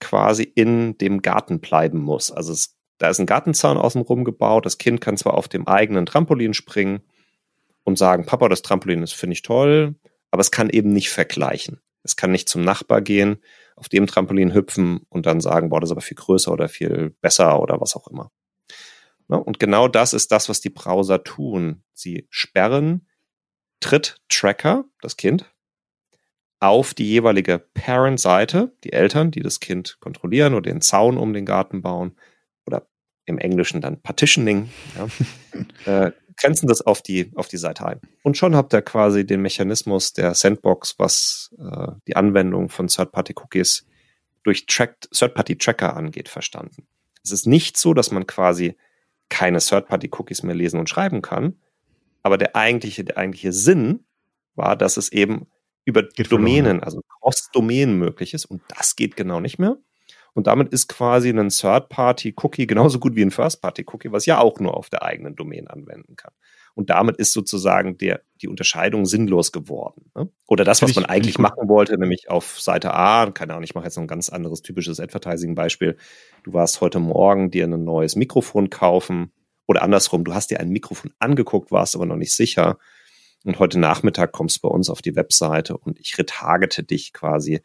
quasi 0.00 0.42
in 0.42 0.98
dem 0.98 1.22
Garten 1.22 1.60
bleiben 1.60 1.98
muss. 1.98 2.30
Also 2.30 2.52
es, 2.52 2.76
da 2.98 3.08
ist 3.08 3.18
ein 3.18 3.26
Gartenzaun 3.26 3.78
außenrum 3.78 4.24
gebaut. 4.24 4.66
Das 4.66 4.78
Kind 4.78 5.00
kann 5.00 5.16
zwar 5.16 5.34
auf 5.34 5.48
dem 5.48 5.66
eigenen 5.66 6.06
Trampolin 6.06 6.54
springen 6.54 7.02
und 7.84 7.96
sagen, 7.96 8.26
Papa, 8.26 8.48
das 8.48 8.62
Trampolin 8.62 9.02
ist, 9.02 9.14
finde 9.14 9.34
ich 9.34 9.42
toll, 9.42 9.94
aber 10.30 10.40
es 10.40 10.50
kann 10.50 10.70
eben 10.70 10.92
nicht 10.92 11.10
vergleichen. 11.10 11.80
Es 12.02 12.16
kann 12.16 12.30
nicht 12.30 12.48
zum 12.48 12.62
Nachbar 12.62 13.00
gehen, 13.00 13.38
auf 13.76 13.88
dem 13.88 14.06
Trampolin 14.06 14.54
hüpfen 14.54 15.00
und 15.08 15.26
dann 15.26 15.40
sagen, 15.40 15.68
boah, 15.68 15.80
das 15.80 15.88
ist 15.88 15.92
aber 15.92 16.00
viel 16.00 16.16
größer 16.16 16.50
oder 16.50 16.68
viel 16.68 17.14
besser 17.20 17.60
oder 17.60 17.80
was 17.80 17.94
auch 17.94 18.08
immer. 18.08 18.32
Ne? 19.28 19.42
Und 19.42 19.58
genau 19.58 19.86
das 19.88 20.12
ist 20.12 20.32
das, 20.32 20.48
was 20.48 20.60
die 20.60 20.70
Browser 20.70 21.22
tun. 21.22 21.82
Sie 21.92 22.26
sperren 22.30 23.06
Tritt-Tracker, 23.80 24.84
das 25.02 25.16
Kind, 25.16 25.44
auf 26.58 26.94
die 26.94 27.06
jeweilige 27.06 27.58
Parent-Seite, 27.58 28.74
die 28.82 28.92
Eltern, 28.92 29.30
die 29.30 29.40
das 29.40 29.60
Kind 29.60 29.98
kontrollieren 30.00 30.54
oder 30.54 30.70
den 30.70 30.80
Zaun 30.80 31.18
um 31.18 31.34
den 31.34 31.44
Garten 31.44 31.82
bauen 31.82 32.16
oder 32.66 32.88
im 33.26 33.38
Englischen 33.38 33.82
dann 33.82 34.00
Partitioning, 34.00 34.70
ja, 34.96 36.06
äh, 36.06 36.12
grenzen 36.36 36.66
das 36.66 36.82
auf 36.82 37.02
die, 37.02 37.32
auf 37.34 37.48
die 37.48 37.56
Seite 37.56 37.86
ein. 37.86 38.00
Und 38.22 38.36
schon 38.36 38.54
habt 38.54 38.72
ihr 38.72 38.82
quasi 38.82 39.26
den 39.26 39.42
Mechanismus 39.42 40.12
der 40.12 40.34
Sandbox, 40.34 40.98
was 40.98 41.54
äh, 41.58 41.92
die 42.06 42.16
Anwendung 42.16 42.68
von 42.68 42.88
Third-Party-Cookies 42.88 43.86
durch 44.42 44.66
Third-Party-Tracker 44.66 45.96
angeht, 45.96 46.28
verstanden. 46.28 46.86
Es 47.24 47.32
ist 47.32 47.46
nicht 47.46 47.76
so, 47.76 47.94
dass 47.94 48.10
man 48.10 48.26
quasi 48.26 48.76
keine 49.28 49.58
Third-Party-Cookies 49.58 50.42
mehr 50.42 50.54
lesen 50.54 50.78
und 50.78 50.88
schreiben 50.88 51.22
kann, 51.22 51.56
aber 52.22 52.38
der 52.38 52.54
eigentliche, 52.54 53.04
der 53.04 53.18
eigentliche 53.18 53.52
Sinn 53.52 54.04
war, 54.54 54.76
dass 54.76 54.96
es 54.96 55.10
eben 55.12 55.46
über 55.84 56.02
geht 56.02 56.30
Domänen, 56.30 56.82
also 56.82 57.00
Cross-Domänen 57.20 57.98
möglich 57.98 58.34
ist 58.34 58.44
und 58.44 58.62
das 58.68 58.96
geht 58.96 59.16
genau 59.16 59.40
nicht 59.40 59.58
mehr. 59.58 59.76
Und 60.36 60.48
damit 60.48 60.68
ist 60.68 60.88
quasi 60.88 61.30
ein 61.30 61.48
Third-Party-Cookie 61.48 62.66
genauso 62.66 62.98
gut 62.98 63.16
wie 63.16 63.22
ein 63.22 63.30
First-Party-Cookie, 63.30 64.12
was 64.12 64.26
ja 64.26 64.38
auch 64.38 64.60
nur 64.60 64.76
auf 64.76 64.90
der 64.90 65.02
eigenen 65.02 65.34
Domain 65.34 65.66
anwenden 65.66 66.14
kann. 66.14 66.32
Und 66.74 66.90
damit 66.90 67.16
ist 67.16 67.32
sozusagen 67.32 67.96
der, 67.96 68.20
die 68.42 68.48
Unterscheidung 68.48 69.06
sinnlos 69.06 69.50
geworden. 69.50 70.10
Ne? 70.14 70.28
Oder 70.46 70.64
das, 70.64 70.82
was 70.82 70.94
man 70.94 71.06
eigentlich 71.06 71.38
machen 71.38 71.70
wollte, 71.70 71.98
nämlich 71.98 72.28
auf 72.28 72.60
Seite 72.60 72.92
A, 72.92 73.30
keine 73.30 73.54
Ahnung, 73.54 73.64
ich 73.64 73.74
mache 73.74 73.86
jetzt 73.86 73.96
noch 73.96 74.04
ein 74.04 74.08
ganz 74.08 74.28
anderes 74.28 74.60
typisches 74.60 75.00
Advertising-Beispiel. 75.00 75.96
Du 76.44 76.52
warst 76.52 76.82
heute 76.82 76.98
Morgen 76.98 77.50
dir 77.50 77.64
ein 77.64 77.84
neues 77.84 78.14
Mikrofon 78.14 78.68
kaufen 78.68 79.32
oder 79.64 79.80
andersrum, 79.80 80.22
du 80.22 80.34
hast 80.34 80.50
dir 80.50 80.60
ein 80.60 80.68
Mikrofon 80.68 81.14
angeguckt, 81.18 81.70
warst 81.70 81.96
aber 81.96 82.04
noch 82.04 82.16
nicht 82.16 82.34
sicher. 82.34 82.76
Und 83.46 83.58
heute 83.58 83.80
Nachmittag 83.80 84.32
kommst 84.32 84.58
du 84.58 84.68
bei 84.68 84.74
uns 84.74 84.90
auf 84.90 85.00
die 85.00 85.16
Webseite 85.16 85.78
und 85.78 85.98
ich 85.98 86.18
retargete 86.18 86.82
dich 86.82 87.14
quasi 87.14 87.62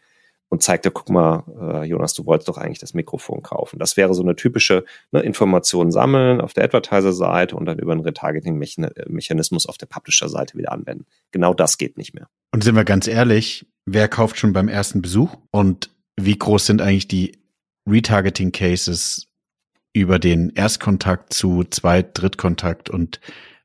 und 0.51 0.61
zeigt 0.61 0.83
dir, 0.83 0.91
guck 0.91 1.09
mal, 1.09 1.45
äh, 1.61 1.85
Jonas, 1.85 2.13
du 2.13 2.25
wolltest 2.25 2.49
doch 2.49 2.57
eigentlich 2.57 2.79
das 2.79 2.93
Mikrofon 2.93 3.41
kaufen. 3.41 3.79
Das 3.79 3.95
wäre 3.95 4.13
so 4.13 4.21
eine 4.21 4.35
typische 4.35 4.83
ne, 5.11 5.21
Information 5.21 5.91
sammeln 5.91 6.41
auf 6.41 6.51
der 6.53 6.65
Advertiser-Seite 6.65 7.55
und 7.55 7.65
dann 7.65 7.79
über 7.79 7.93
einen 7.93 8.01
Retargeting-Mechanismus 8.01 9.65
auf 9.65 9.77
der 9.77 9.85
Publisher-Seite 9.85 10.57
wieder 10.57 10.73
anwenden. 10.73 11.05
Genau 11.31 11.53
das 11.53 11.77
geht 11.77 11.97
nicht 11.97 12.13
mehr. 12.13 12.27
Und 12.53 12.65
sind 12.65 12.75
wir 12.75 12.83
ganz 12.83 13.07
ehrlich, 13.07 13.65
wer 13.85 14.09
kauft 14.09 14.37
schon 14.37 14.51
beim 14.51 14.67
ersten 14.67 15.01
Besuch? 15.01 15.37
Und 15.51 15.89
wie 16.19 16.37
groß 16.37 16.65
sind 16.65 16.81
eigentlich 16.81 17.07
die 17.07 17.39
Retargeting-Cases 17.89 19.27
über 19.93 20.19
den 20.19 20.49
Erstkontakt 20.49 21.33
zu 21.33 21.63
Zweit-, 21.63 22.21
Drittkontakt 22.21 22.89
und 22.89 23.21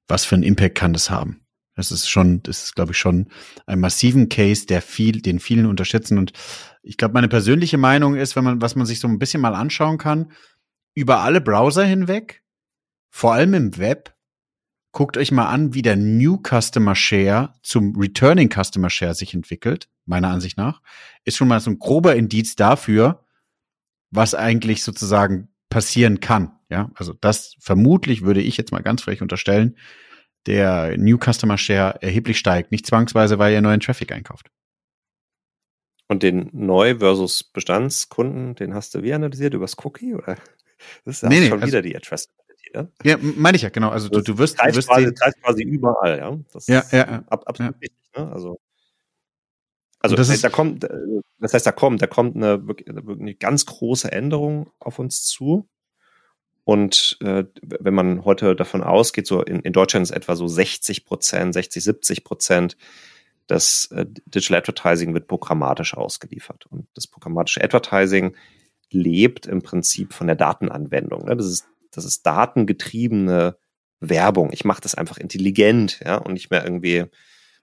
was 0.07 0.25
für 0.25 0.37
einen 0.37 0.45
Impact 0.45 0.77
kann 0.77 0.93
das 0.93 1.11
haben? 1.11 1.41
Das 1.77 1.93
ist 1.93 2.09
schon, 2.09 2.43
das 2.43 2.65
ist, 2.65 2.75
glaube 2.75 2.93
ich, 2.93 2.99
schon 2.99 3.29
ein 3.67 3.81
massiven 3.81 4.29
Case, 4.29 4.67
der 4.67 4.83
viel, 4.83 5.21
den 5.21 5.39
vielen 5.39 5.67
unterschätzen. 5.67 6.19
Und 6.19 6.33
ich 6.83 6.97
glaube, 6.97 7.15
meine 7.15 7.29
persönliche 7.29 7.79
Meinung 7.79 8.17
ist, 8.17 8.35
wenn 8.35 8.45
man, 8.45 8.63
was 8.63 8.75
man 8.75 8.87
sich 8.87 8.99
so 8.99 9.07
ein 9.07 9.19
bisschen 9.19 9.43
mal 9.43 9.55
anschauen 9.55 9.99
kann, 9.99 10.33
über 10.95 11.21
alle 11.21 11.43
Browser 11.43 11.85
hinweg, 11.85 12.43
vor 13.11 13.35
allem 13.35 13.55
im 13.55 13.77
Web, 13.77 14.15
guckt 14.91 15.19
euch 15.19 15.31
mal 15.31 15.49
an, 15.49 15.75
wie 15.75 15.83
der 15.83 15.97
New 15.97 16.41
Customer 16.43 16.95
Share 16.95 17.53
zum 17.63 17.95
Returning 18.01 18.51
Customer 18.51 18.89
Share 18.89 19.15
sich 19.15 19.35
entwickelt, 19.35 19.91
meiner 20.07 20.31
Ansicht 20.31 20.57
nach. 20.57 20.81
Ist 21.25 21.37
schon 21.37 21.49
mal 21.49 21.61
so 21.61 21.71
ein 21.71 21.79
grober 21.79 22.17
Indiz 22.17 22.57
dafür, 22.57 23.27
was 24.11 24.35
eigentlich 24.35 24.83
sozusagen 24.83 25.49
passieren 25.69 26.21
kann. 26.21 26.53
Ja, 26.71 26.91
also 26.95 27.13
das 27.13 27.57
vermutlich 27.61 28.23
würde 28.23 28.41
ich 28.41 28.57
jetzt 28.57 28.73
mal 28.73 28.83
ganz 28.83 29.03
frech 29.03 29.21
unterstellen, 29.21 29.77
der 30.47 30.97
New 30.97 31.19
Customer 31.19 31.59
Share 31.59 32.01
erheblich 32.03 32.39
steigt. 32.39 32.71
Nicht 32.71 32.87
zwangsweise, 32.87 33.39
weil 33.39 33.53
ihr 33.53 33.61
neuen 33.61 33.81
Traffic 33.81 34.13
einkauft. 34.13 34.51
Und 36.09 36.23
den 36.23 36.51
Neu- 36.53 36.99
versus 36.99 37.43
Bestandskunden, 37.43 38.55
den 38.55 38.75
hast 38.75 38.95
du 38.95 39.03
wie 39.03 39.13
analysiert? 39.13 39.55
Übers 39.55 39.77
Cookie? 39.85 40.15
Oder? 40.15 40.37
Das 41.07 41.23
ist 41.23 41.29
nee, 41.29 41.41
nee, 41.41 41.49
schon 41.49 41.63
also, 41.63 41.69
wieder 41.69 41.81
die 41.81 41.97
Addressability, 41.97 42.71
ne? 42.75 42.93
Ja, 43.03 43.17
meine 43.19 43.57
ich 43.57 43.63
ja, 43.63 43.71
genau. 43.71 43.89
Also 43.89 44.11
du, 44.11 44.21
du 44.21 44.37
wirst, 44.37 44.61
du 44.61 44.75
wirst 44.75 44.89
quasi, 44.89 45.11
quasi 45.43 45.63
überall, 45.63 46.19
ja. 46.19 46.39
Das 46.53 46.67
ja, 46.67 46.85
ja, 46.93 46.99
ja. 46.99 47.25
Ab, 47.29 47.45
absolut 47.47 47.75
ja. 47.77 47.81
wichtig, 47.81 48.11
ne? 48.15 48.31
Also, 48.31 48.61
also 50.01 50.15
das 50.15 50.29
ist, 50.29 50.45
da 50.45 50.51
kommt, 50.51 50.87
das 51.39 51.55
heißt, 51.55 51.67
da 51.67 51.73
kommt, 51.73 52.03
da 52.03 52.07
kommt 52.07 52.37
eine, 52.37 52.63
eine 52.87 53.35
ganz 53.35 53.65
große 53.65 54.13
Änderung 54.13 54.71
auf 54.79 54.99
uns 54.99 55.25
zu. 55.25 55.67
Und 56.67 57.17
äh, 57.21 57.45
wenn 57.63 57.95
man 57.95 58.25
heute 58.25 58.57
davon 58.57 58.83
ausgeht, 58.83 59.29
so 59.29 59.41
in, 59.41 59.61
in 59.61 59.73
Deutschland 59.73 60.03
ist 60.03 60.11
etwa 60.11 60.35
so 60.35 60.49
60 60.49 61.05
Prozent, 61.05 61.55
60, 61.55 61.85
70 61.85 62.25
Prozent 62.25 62.77
das 63.47 63.89
äh, 63.93 64.05
Digital 64.27 64.59
Advertising 64.59 65.15
wird 65.15 65.29
programmatisch 65.29 65.95
ausgeliefert. 65.95 66.67
Und 66.67 66.89
das 66.95 67.07
programmatische 67.07 67.63
Advertising 67.63 68.35
lebt 68.91 69.47
im 69.47 69.63
Prinzip 69.63 70.13
von 70.13 70.27
der 70.27 70.35
Datenanwendung. 70.35 71.27
Ne? 71.27 71.37
Das, 71.37 71.47
ist, 71.47 71.69
das 71.93 72.05
ist 72.05 72.27
datengetriebene 72.27 73.57
Werbung. 74.01 74.51
Ich 74.53 74.65
mache 74.65 74.81
das 74.81 74.97
einfach 74.97 75.19
intelligent, 75.19 76.01
ja, 76.05 76.17
und 76.17 76.33
nicht 76.33 76.51
mehr 76.51 76.65
irgendwie 76.65 77.05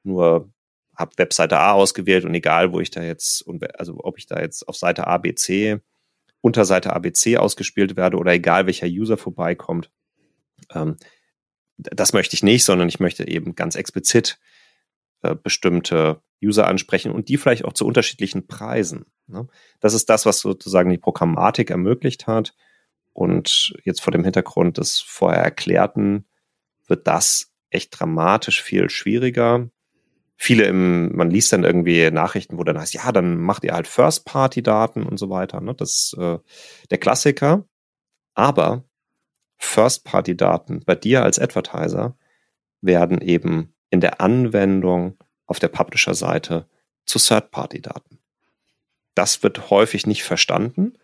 nur 0.04 0.50
habe 0.96 1.18
Webseite 1.18 1.60
A 1.60 1.74
ausgewählt 1.74 2.24
und 2.24 2.34
egal, 2.36 2.72
wo 2.72 2.80
ich 2.80 2.90
da 2.90 3.04
jetzt, 3.04 3.44
also 3.74 3.98
ob 3.98 4.18
ich 4.18 4.28
da 4.28 4.40
jetzt 4.40 4.66
auf 4.70 4.78
Seite 4.78 5.08
A, 5.08 5.18
B, 5.18 5.36
C 5.36 5.82
Unterseite 6.44 6.92
ABC 6.92 7.38
ausgespielt 7.38 7.96
werde 7.96 8.18
oder 8.18 8.34
egal 8.34 8.66
welcher 8.66 8.88
User 8.88 9.16
vorbeikommt. 9.16 9.90
Ähm, 10.74 10.98
das 11.78 12.12
möchte 12.12 12.36
ich 12.36 12.44
nicht, 12.44 12.66
sondern 12.66 12.90
ich 12.90 13.00
möchte 13.00 13.26
eben 13.26 13.56
ganz 13.56 13.76
explizit 13.76 14.40
äh, 15.22 15.36
bestimmte 15.36 16.22
User 16.44 16.68
ansprechen 16.68 17.14
und 17.14 17.30
die 17.30 17.38
vielleicht 17.38 17.64
auch 17.64 17.72
zu 17.72 17.86
unterschiedlichen 17.86 18.46
Preisen. 18.46 19.06
Ne? 19.28 19.48
Das 19.80 19.94
ist 19.94 20.10
das, 20.10 20.26
was 20.26 20.40
sozusagen 20.42 20.90
die 20.90 20.98
Programmatik 20.98 21.70
ermöglicht 21.70 22.28
hat. 22.28 22.54
Und 23.14 23.74
jetzt 23.86 24.02
vor 24.02 24.12
dem 24.12 24.26
Hintergrund 24.26 24.78
des 24.80 25.00
vorher 25.00 25.44
Erklärten 25.44 26.26
wird 26.88 27.08
das 27.08 27.54
echt 27.70 27.98
dramatisch 27.98 28.62
viel 28.62 28.90
schwieriger 28.90 29.70
viele 30.44 30.66
im, 30.66 31.16
man 31.16 31.30
liest 31.30 31.54
dann 31.54 31.64
irgendwie 31.64 32.12
Nachrichten, 32.12 32.58
wo 32.58 32.66
dann 32.66 32.78
heißt, 32.78 32.94
ja, 32.94 33.14
dann 33.14 33.38
macht 33.38 33.64
ihr 33.64 33.74
halt 33.74 33.88
First-Party-Daten 33.88 35.04
und 35.04 35.18
so 35.18 35.30
weiter. 35.30 35.62
Ne? 35.62 35.74
Das 35.74 35.90
ist 35.90 36.18
äh, 36.20 36.38
der 36.92 36.98
Klassiker. 36.98 37.66
Aber 38.34 38.84
First-Party-Daten 39.58 40.84
bei 40.86 40.96
dir 40.96 41.24
als 41.24 41.40
Advertiser 41.40 42.18
werden 42.82 43.22
eben 43.22 43.74
in 43.90 44.02
der 44.02 44.20
Anwendung 44.20 45.18
auf 45.46 45.60
der 45.60 45.70
Publisher-Seite 45.70 46.68
zu 47.06 47.20
Third-Party-Daten. 47.20 48.20
Das 49.16 49.44
wird 49.44 49.70
häufig 49.70 50.08
nicht 50.08 50.24
verstanden. 50.26 50.98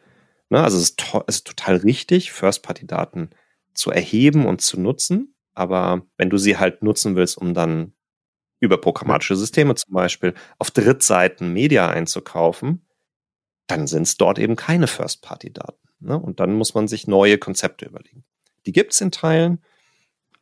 Ne? 0.49 0.62
Also 0.62 0.75
es 0.75 0.89
ist, 0.89 1.02
es 1.28 1.36
ist 1.38 1.47
total 1.47 1.78
richtig, 1.78 2.34
First-Party-Daten 2.34 3.30
zu 3.73 3.89
erheben 3.89 4.45
und 4.45 4.60
zu 4.60 4.78
nutzen. 4.78 5.34
aber 5.54 6.02
wenn 6.17 6.30
du 6.30 6.38
sie 6.38 6.58
halt 6.58 6.84
nutzen 6.84 7.15
willst, 7.15 7.38
um 7.38 7.54
dann 7.54 7.93
über 8.60 8.80
programmatische 8.80 9.36
Systeme 9.36 9.76
zum 9.76 9.93
Beispiel 9.93 10.34
auf 10.58 10.72
Drittseiten 10.72 11.54
Media 11.54 11.89
einzukaufen, 11.89 12.86
dann 13.67 13.88
sind 13.88 14.04
es 14.04 14.17
dort 14.17 14.39
eben 14.39 14.56
keine 14.56 14.88
First-Party-Daten. 14.88 15.89
Ne? 16.00 16.19
Und 16.19 16.39
dann 16.39 16.54
muss 16.54 16.74
man 16.74 16.88
sich 16.88 17.08
neue 17.08 17.38
Konzepte 17.38 17.86
überlegen. 17.86 18.26
Die 18.65 18.72
gibt 18.72 18.93
es 18.93 19.02
in 19.02 19.12
Teilen, 19.12 19.63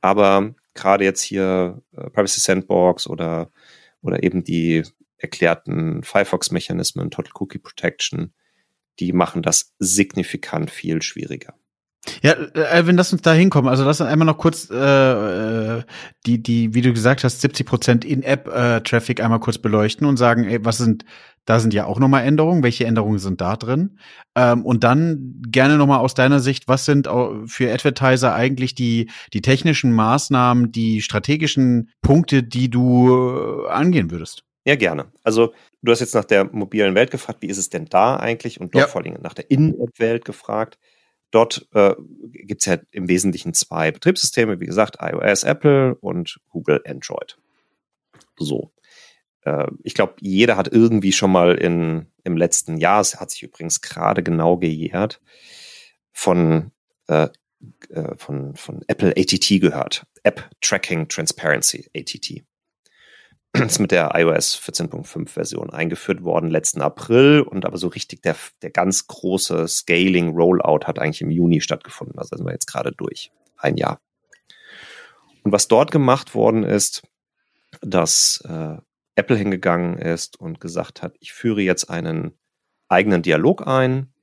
aber 0.01 0.55
gerade 0.73 1.03
jetzt 1.03 1.21
hier 1.21 1.81
äh, 1.91 2.09
Privacy 2.09 2.39
Sandbox 2.39 3.07
oder, 3.07 3.51
oder 4.01 4.23
eben 4.23 4.43
die 4.43 4.83
erklärten 5.17 6.03
Firefox-Mechanismen, 6.03 7.11
Total 7.11 7.31
Cookie 7.35 7.59
Protection, 7.59 8.33
die 8.99 9.13
machen 9.13 9.41
das 9.41 9.73
signifikant 9.79 10.71
viel 10.71 11.01
schwieriger. 11.01 11.55
Ja, 12.21 12.33
Alvin, 12.71 12.97
lass 12.97 13.13
uns 13.13 13.21
da 13.21 13.33
hinkommen. 13.33 13.69
Also 13.69 13.83
lass 13.83 14.01
uns 14.01 14.09
einmal 14.09 14.25
noch 14.25 14.37
kurz 14.37 14.69
äh, 14.69 14.75
äh 14.75 15.83
die, 16.25 16.41
die, 16.41 16.73
wie 16.73 16.81
du 16.81 16.93
gesagt 16.93 17.23
hast, 17.23 17.41
70 17.41 17.65
Prozent 17.65 18.05
In-App-Traffic 18.05 19.19
äh, 19.19 19.23
einmal 19.23 19.39
kurz 19.39 19.57
beleuchten 19.57 20.05
und 20.05 20.17
sagen, 20.17 20.43
ey, 20.43 20.63
was 20.65 20.77
sind, 20.77 21.05
da 21.45 21.59
sind 21.59 21.73
ja 21.73 21.85
auch 21.85 21.99
nochmal 21.99 22.25
Änderungen. 22.25 22.63
Welche 22.63 22.85
Änderungen 22.85 23.19
sind 23.19 23.39
da 23.39 23.55
drin? 23.55 23.99
Ähm, 24.35 24.65
und 24.65 24.83
dann 24.83 25.41
gerne 25.47 25.77
nochmal 25.77 25.99
aus 25.99 26.13
deiner 26.13 26.39
Sicht, 26.39 26.67
was 26.67 26.85
sind 26.85 27.07
für 27.45 27.71
Advertiser 27.71 28.33
eigentlich 28.33 28.75
die, 28.75 29.09
die 29.33 29.41
technischen 29.41 29.93
Maßnahmen, 29.93 30.71
die 30.71 31.01
strategischen 31.01 31.91
Punkte, 32.01 32.43
die 32.43 32.69
du 32.69 33.65
äh, 33.65 33.69
angehen 33.69 34.11
würdest? 34.11 34.43
Ja, 34.67 34.75
gerne. 34.75 35.05
Also 35.23 35.53
du 35.81 35.93
hast 35.93 36.01
jetzt 36.01 36.13
nach 36.13 36.25
der 36.25 36.43
mobilen 36.53 36.93
Welt 36.93 37.09
gefragt, 37.09 37.41
wie 37.41 37.47
ist 37.47 37.57
es 37.57 37.69
denn 37.69 37.85
da 37.85 38.17
eigentlich? 38.17 38.59
Und 38.59 38.75
dort 38.75 38.83
ja. 38.83 38.87
vor 38.89 39.01
allem 39.01 39.15
nach 39.21 39.33
der 39.33 39.49
In-App-Welt 39.49 40.25
gefragt. 40.25 40.77
Dort 41.31 41.67
äh, 41.73 41.93
gibt 42.31 42.61
es 42.61 42.65
ja 42.65 42.77
im 42.91 43.09
Wesentlichen 43.09 43.53
zwei 43.53 43.91
Betriebssysteme, 43.91 44.59
wie 44.59 44.65
gesagt, 44.65 44.97
iOS, 45.01 45.43
Apple 45.43 45.95
und 45.95 46.39
Google 46.49 46.81
Android. 46.87 47.37
So. 48.37 48.71
Äh, 49.41 49.67
ich 49.83 49.93
glaube, 49.93 50.15
jeder 50.21 50.55
hat 50.55 50.69
irgendwie 50.71 51.11
schon 51.11 51.31
mal 51.31 51.55
in, 51.55 52.07
im 52.23 52.37
letzten 52.37 52.77
Jahr, 52.77 53.01
es 53.01 53.19
hat 53.19 53.31
sich 53.31 53.43
übrigens 53.43 53.81
gerade 53.81 54.23
genau 54.23 54.57
gejährt, 54.57 55.21
von, 56.13 56.71
äh, 57.07 57.27
äh 57.89 58.15
von, 58.17 58.55
von 58.55 58.81
Apple 58.87 59.13
ATT 59.17 59.59
gehört. 59.61 60.05
App 60.23 60.49
Tracking 60.61 61.07
Transparency, 61.07 61.89
ATT 61.95 62.43
ist 63.65 63.79
mit 63.79 63.91
der 63.91 64.11
iOS 64.13 64.59
14.5 64.59 65.27
Version 65.29 65.69
eingeführt 65.69 66.23
worden 66.23 66.49
letzten 66.49 66.81
April 66.81 67.41
und 67.41 67.65
aber 67.65 67.77
so 67.77 67.87
richtig 67.87 68.21
der, 68.21 68.35
der 68.61 68.71
ganz 68.71 69.07
große 69.07 69.67
Scaling 69.67 70.35
Rollout 70.35 70.85
hat 70.85 70.99
eigentlich 70.99 71.21
im 71.21 71.31
Juni 71.31 71.61
stattgefunden. 71.61 72.17
Also 72.17 72.35
sind 72.35 72.45
wir 72.45 72.53
jetzt 72.53 72.67
gerade 72.67 72.91
durch. 72.91 73.31
Ein 73.57 73.77
Jahr. 73.77 73.99
Und 75.43 75.51
was 75.51 75.67
dort 75.67 75.91
gemacht 75.91 76.35
worden 76.35 76.63
ist, 76.63 77.03
dass 77.81 78.43
äh, 78.47 78.77
Apple 79.15 79.35
hingegangen 79.35 79.97
ist 79.97 80.39
und 80.39 80.61
gesagt 80.61 81.01
hat, 81.01 81.15
ich 81.19 81.33
führe 81.33 81.61
jetzt 81.61 81.89
einen 81.89 82.37
eigenen 82.87 83.21
Dialog 83.21 83.65
ein, 83.65 84.13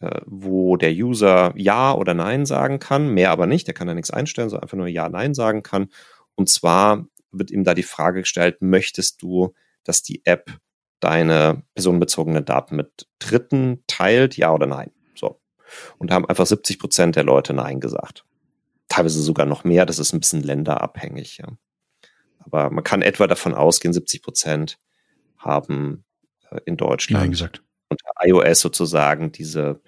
äh, 0.00 0.20
wo 0.24 0.76
der 0.76 0.92
User 0.92 1.52
Ja 1.56 1.92
oder 1.92 2.14
Nein 2.14 2.46
sagen 2.46 2.78
kann, 2.78 3.08
mehr 3.12 3.30
aber 3.30 3.46
nicht, 3.46 3.66
der 3.66 3.74
kann 3.74 3.86
da 3.86 3.94
nichts 3.94 4.10
einstellen, 4.10 4.48
sondern 4.48 4.62
einfach 4.62 4.76
nur 4.78 4.88
Ja, 4.88 5.08
Nein 5.08 5.34
sagen 5.34 5.62
kann. 5.62 5.88
Und 6.34 6.48
zwar 6.48 7.06
wird 7.32 7.50
ihm 7.50 7.64
da 7.64 7.74
die 7.74 7.82
Frage 7.82 8.20
gestellt, 8.20 8.60
möchtest 8.60 9.22
du, 9.22 9.54
dass 9.84 10.02
die 10.02 10.24
App 10.24 10.58
deine 11.00 11.64
personenbezogenen 11.74 12.44
Daten 12.44 12.76
mit 12.76 13.08
Dritten 13.18 13.82
teilt, 13.86 14.36
ja 14.36 14.52
oder 14.52 14.66
nein? 14.66 14.92
So. 15.14 15.40
Und 15.98 16.10
da 16.10 16.14
haben 16.14 16.28
einfach 16.28 16.46
70 16.46 16.78
Prozent 16.78 17.16
der 17.16 17.24
Leute 17.24 17.54
Nein 17.54 17.80
gesagt. 17.80 18.24
Teilweise 18.88 19.20
sogar 19.22 19.46
noch 19.46 19.64
mehr, 19.64 19.86
das 19.86 19.98
ist 19.98 20.12
ein 20.12 20.20
bisschen 20.20 20.42
länderabhängig, 20.42 21.38
ja. 21.38 21.48
Aber 22.40 22.70
man 22.70 22.84
kann 22.84 23.02
etwa 23.02 23.26
davon 23.26 23.54
ausgehen, 23.54 23.92
70 23.92 24.22
Prozent 24.22 24.78
haben 25.38 26.04
äh, 26.50 26.60
in 26.66 26.76
Deutschland 26.76 27.22
Nein 27.22 27.30
gesagt. 27.30 27.62
unter 27.88 28.04
iOS 28.22 28.60
sozusagen 28.60 29.32
diese, 29.32 29.80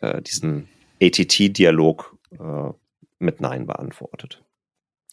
äh, 0.00 0.20
diesen 0.22 0.68
ATT-Dialog 1.00 2.16
äh, 2.38 2.70
mit 3.18 3.40
Nein 3.40 3.66
beantwortet. 3.66 4.44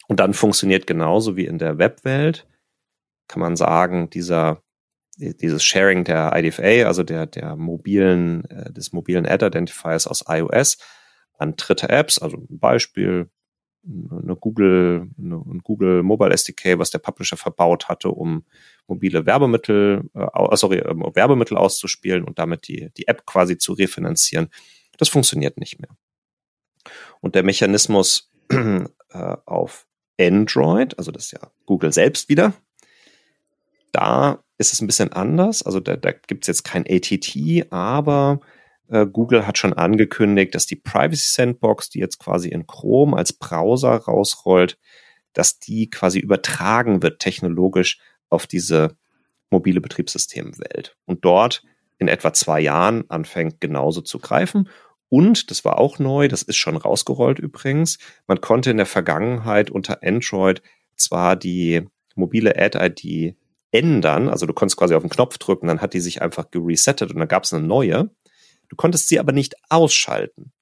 Und 0.08 0.20
dann 0.20 0.34
funktioniert 0.34 0.86
genauso 0.86 1.36
wie 1.36 1.46
in 1.46 1.58
der 1.58 1.78
Webwelt, 1.78 2.46
kann 3.28 3.40
man 3.40 3.56
sagen, 3.56 4.10
dieser, 4.10 4.62
dieses 5.16 5.64
Sharing 5.64 6.04
der 6.04 6.32
IDFA, 6.34 6.86
also 6.86 7.02
der, 7.02 7.26
der 7.26 7.56
mobilen, 7.56 8.44
äh, 8.50 8.72
des 8.72 8.92
mobilen 8.92 9.26
Ad-Identifiers 9.26 10.06
aus 10.06 10.24
iOS 10.28 10.78
an 11.38 11.56
dritte 11.56 11.88
Apps, 11.88 12.18
also 12.18 12.36
ein 12.36 12.58
Beispiel, 12.58 13.30
eine 13.86 14.36
Google, 14.36 15.10
eine, 15.18 15.36
ein 15.36 15.60
Google 15.62 16.02
Mobile 16.02 16.32
SDK, 16.32 16.78
was 16.78 16.90
der 16.90 16.98
Publisher 16.98 17.36
verbaut 17.36 17.88
hatte, 17.88 18.10
um 18.10 18.44
mobile 18.86 19.26
Werbemittel, 19.26 20.10
äh, 20.14 20.56
sorry, 20.56 20.78
äh, 20.78 20.94
Werbemittel 21.14 21.56
auszuspielen 21.56 22.24
und 22.24 22.38
damit 22.38 22.68
die, 22.68 22.90
die 22.96 23.08
App 23.08 23.26
quasi 23.26 23.58
zu 23.58 23.72
refinanzieren. 23.74 24.48
Das 24.98 25.08
funktioniert 25.08 25.58
nicht 25.58 25.80
mehr. 25.80 25.90
Und 27.20 27.34
der 27.34 27.42
Mechanismus 27.42 28.30
äh, 28.48 28.86
auf 29.44 29.86
Android, 30.20 30.96
also 30.98 31.10
das 31.10 31.26
ist 31.26 31.32
ja 31.32 31.50
Google 31.66 31.92
selbst 31.92 32.28
wieder. 32.28 32.52
Da 33.92 34.42
ist 34.58 34.72
es 34.72 34.80
ein 34.80 34.86
bisschen 34.86 35.12
anders. 35.12 35.62
Also 35.62 35.80
da, 35.80 35.96
da 35.96 36.12
gibt 36.12 36.44
es 36.44 36.48
jetzt 36.48 36.64
kein 36.64 36.84
ATT, 36.88 37.72
aber 37.72 38.40
äh, 38.88 39.06
Google 39.06 39.46
hat 39.46 39.58
schon 39.58 39.72
angekündigt, 39.72 40.54
dass 40.54 40.66
die 40.66 40.76
Privacy 40.76 41.26
Sandbox, 41.30 41.90
die 41.90 41.98
jetzt 41.98 42.18
quasi 42.18 42.48
in 42.48 42.66
Chrome 42.66 43.16
als 43.16 43.32
Browser 43.32 43.96
rausrollt, 43.96 44.78
dass 45.32 45.58
die 45.58 45.90
quasi 45.90 46.18
übertragen 46.18 47.02
wird 47.02 47.20
technologisch 47.20 47.98
auf 48.28 48.46
diese 48.46 48.96
mobile 49.50 49.80
Betriebssystemwelt 49.80 50.96
und 51.06 51.24
dort 51.24 51.62
in 51.98 52.08
etwa 52.08 52.32
zwei 52.32 52.60
Jahren 52.60 53.08
anfängt 53.10 53.60
genauso 53.60 54.00
zu 54.00 54.18
greifen 54.18 54.68
und, 55.14 55.52
das 55.52 55.64
war 55.64 55.78
auch 55.78 56.00
neu, 56.00 56.26
das 56.26 56.42
ist 56.42 56.56
schon 56.56 56.76
rausgerollt 56.76 57.38
übrigens, 57.38 57.98
man 58.26 58.40
konnte 58.40 58.72
in 58.72 58.78
der 58.78 58.86
Vergangenheit 58.86 59.70
unter 59.70 60.02
Android 60.02 60.60
zwar 60.96 61.36
die 61.36 61.86
mobile 62.16 62.56
Ad-ID 62.56 63.36
ändern, 63.70 64.28
also 64.28 64.44
du 64.44 64.52
konntest 64.52 64.76
quasi 64.76 64.92
auf 64.96 65.04
den 65.04 65.10
Knopf 65.10 65.38
drücken, 65.38 65.68
dann 65.68 65.80
hat 65.80 65.94
die 65.94 66.00
sich 66.00 66.20
einfach 66.20 66.50
geresettet 66.50 67.12
und 67.12 67.20
dann 67.20 67.28
gab 67.28 67.44
es 67.44 67.52
eine 67.52 67.64
neue. 67.64 68.10
Du 68.68 68.74
konntest 68.74 69.06
sie 69.06 69.20
aber 69.20 69.30
nicht 69.30 69.54
ausschalten. 69.68 70.52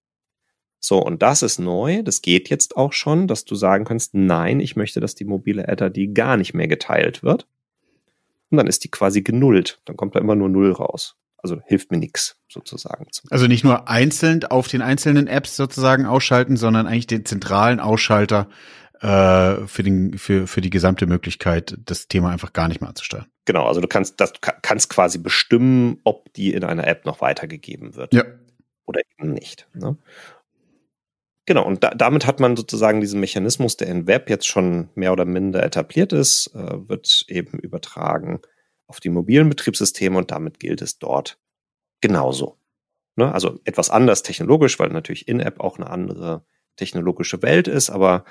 So, 0.80 1.02
und 1.02 1.22
das 1.22 1.40
ist 1.40 1.58
neu, 1.58 2.02
das 2.02 2.20
geht 2.20 2.50
jetzt 2.50 2.76
auch 2.76 2.92
schon, 2.92 3.28
dass 3.28 3.46
du 3.46 3.54
sagen 3.54 3.86
kannst, 3.86 4.12
nein, 4.12 4.60
ich 4.60 4.76
möchte, 4.76 5.00
dass 5.00 5.14
die 5.14 5.24
mobile 5.24 5.66
Ad-ID 5.66 6.14
gar 6.14 6.36
nicht 6.36 6.52
mehr 6.52 6.68
geteilt 6.68 7.22
wird. 7.22 7.48
Und 8.50 8.58
dann 8.58 8.66
ist 8.66 8.84
die 8.84 8.90
quasi 8.90 9.22
genullt. 9.22 9.80
Dann 9.86 9.96
kommt 9.96 10.14
da 10.14 10.20
immer 10.20 10.34
nur 10.34 10.50
Null 10.50 10.72
raus 10.72 11.16
also 11.42 11.60
hilft 11.66 11.90
mir 11.90 11.98
nichts 11.98 12.36
sozusagen. 12.48 13.06
Also 13.30 13.46
nicht 13.46 13.64
nur 13.64 13.88
einzeln 13.88 14.44
auf 14.44 14.68
den 14.68 14.80
einzelnen 14.80 15.26
Apps 15.26 15.56
sozusagen 15.56 16.06
ausschalten, 16.06 16.56
sondern 16.56 16.86
eigentlich 16.86 17.08
den 17.08 17.24
zentralen 17.24 17.80
Ausschalter 17.80 18.48
äh, 19.00 19.66
für, 19.66 19.82
den, 19.82 20.16
für, 20.18 20.46
für 20.46 20.60
die 20.60 20.70
gesamte 20.70 21.06
Möglichkeit, 21.06 21.76
das 21.84 22.06
Thema 22.06 22.30
einfach 22.30 22.52
gar 22.52 22.68
nicht 22.68 22.80
mehr 22.80 22.88
anzusteuern. 22.88 23.26
Genau, 23.44 23.66
also 23.66 23.80
du 23.80 23.88
kannst, 23.88 24.20
das, 24.20 24.32
kannst 24.40 24.88
quasi 24.88 25.18
bestimmen, 25.18 26.00
ob 26.04 26.32
die 26.34 26.52
in 26.52 26.62
einer 26.62 26.86
App 26.86 27.04
noch 27.04 27.20
weitergegeben 27.20 27.96
wird. 27.96 28.14
Ja. 28.14 28.24
Oder 28.86 29.00
eben 29.18 29.32
nicht. 29.32 29.66
Ne? 29.74 29.96
Genau, 31.46 31.66
und 31.66 31.82
da, 31.82 31.90
damit 31.90 32.26
hat 32.26 32.38
man 32.38 32.56
sozusagen 32.56 33.00
diesen 33.00 33.18
Mechanismus, 33.18 33.76
der 33.76 33.88
in 33.88 34.06
Web 34.06 34.30
jetzt 34.30 34.46
schon 34.46 34.90
mehr 34.94 35.12
oder 35.12 35.24
minder 35.24 35.64
etabliert 35.64 36.12
ist, 36.12 36.52
äh, 36.54 36.88
wird 36.88 37.24
eben 37.26 37.58
übertragen 37.58 38.40
auf 38.92 39.00
die 39.00 39.08
mobilen 39.08 39.48
Betriebssysteme 39.48 40.18
und 40.18 40.30
damit 40.30 40.60
gilt 40.60 40.82
es 40.82 40.98
dort 40.98 41.38
genauso. 42.02 42.58
Ne? 43.16 43.32
Also 43.32 43.58
etwas 43.64 43.88
anders 43.88 44.22
technologisch, 44.22 44.78
weil 44.78 44.90
natürlich 44.90 45.28
In-App 45.28 45.60
auch 45.60 45.78
eine 45.78 45.88
andere 45.88 46.44
technologische 46.76 47.40
Welt 47.40 47.68
ist, 47.68 47.88
aber, 47.88 48.26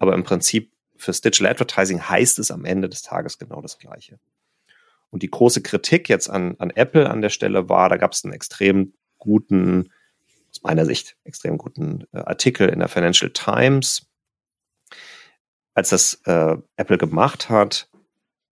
aber 0.00 0.14
im 0.14 0.24
Prinzip 0.24 0.72
fürs 0.96 1.20
Digital 1.20 1.52
Advertising 1.52 2.02
heißt 2.02 2.40
es 2.40 2.50
am 2.50 2.64
Ende 2.64 2.88
des 2.88 3.02
Tages 3.02 3.38
genau 3.38 3.62
das 3.62 3.78
Gleiche. 3.78 4.18
Und 5.10 5.22
die 5.22 5.30
große 5.30 5.62
Kritik 5.62 6.08
jetzt 6.08 6.28
an, 6.28 6.56
an 6.58 6.70
Apple 6.70 7.08
an 7.08 7.22
der 7.22 7.30
Stelle 7.30 7.68
war, 7.68 7.88
da 7.88 7.96
gab 7.96 8.12
es 8.12 8.24
einen 8.24 8.34
extrem 8.34 8.94
guten, 9.18 9.92
aus 10.50 10.62
meiner 10.64 10.86
Sicht, 10.86 11.16
extrem 11.22 11.56
guten 11.56 12.08
äh, 12.12 12.18
Artikel 12.18 12.68
in 12.68 12.80
der 12.80 12.88
Financial 12.88 13.30
Times. 13.30 14.08
Als 15.74 15.90
das 15.90 16.20
äh, 16.24 16.56
Apple 16.74 16.98
gemacht 16.98 17.48
hat, 17.48 17.88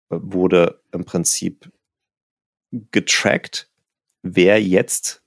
wurde 0.08 0.80
im 0.92 1.04
Prinzip 1.04 1.70
getrackt, 2.90 3.70
wer 4.22 4.62
jetzt 4.62 5.22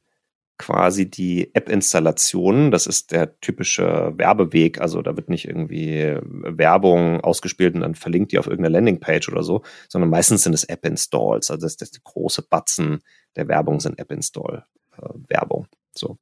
quasi 0.60 1.10
die 1.10 1.56
App-Installationen, 1.56 2.70
das 2.70 2.86
ist 2.86 3.12
der 3.12 3.40
typische 3.40 4.14
Werbeweg, 4.18 4.82
also 4.82 5.02
da 5.02 5.16
wird 5.16 5.30
nicht 5.30 5.46
irgendwie 5.46 6.18
Werbung 6.22 7.22
ausgespielt 7.22 7.76
und 7.76 7.82
dann 7.82 7.96
verlinkt 7.96 8.34
die 8.34 8.40
auf 8.40 8.48
irgendeiner 8.48 8.74
Landingpage 8.74 9.30
oder 9.30 9.42
so, 9.42 9.64
sondern 9.88 10.10
meistens 10.10 10.44
sind 10.44 10.54
es 10.54 10.66
App-Installs, 10.66 11.50
also 11.50 11.66
das, 11.66 11.78
das 11.78 11.92
die 11.92 12.02
große 12.04 12.42
Batzen 12.42 13.00
der 13.38 13.48
Werbung 13.48 13.80
sind 13.80 13.98
App-Install-Werbung. 13.98 15.64
Äh, 15.72 15.76
so. 15.96 16.18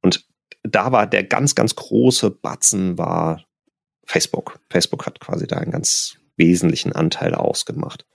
Und 0.00 0.26
da 0.62 0.90
war 0.90 1.06
der 1.06 1.24
ganz, 1.24 1.54
ganz 1.54 1.76
große 1.76 2.30
Batzen 2.30 2.96
war 2.96 3.44
Facebook. 4.06 4.58
Facebook 4.70 5.04
hat 5.04 5.20
quasi 5.20 5.46
da 5.46 5.56
einen 5.56 5.70
ganz 5.70 6.18
wesentlichen 6.36 6.92
Anteil 6.92 7.34
ausgemacht. 7.34 8.06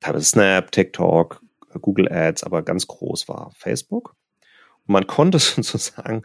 Teilweise 0.00 0.26
Snap, 0.26 0.72
TikTok, 0.72 1.40
Google 1.80 2.10
Ads, 2.10 2.44
aber 2.44 2.62
ganz 2.62 2.86
groß 2.86 3.28
war 3.28 3.52
Facebook. 3.56 4.14
Und 4.86 4.92
man 4.92 5.06
konnte 5.06 5.38
sozusagen 5.40 6.24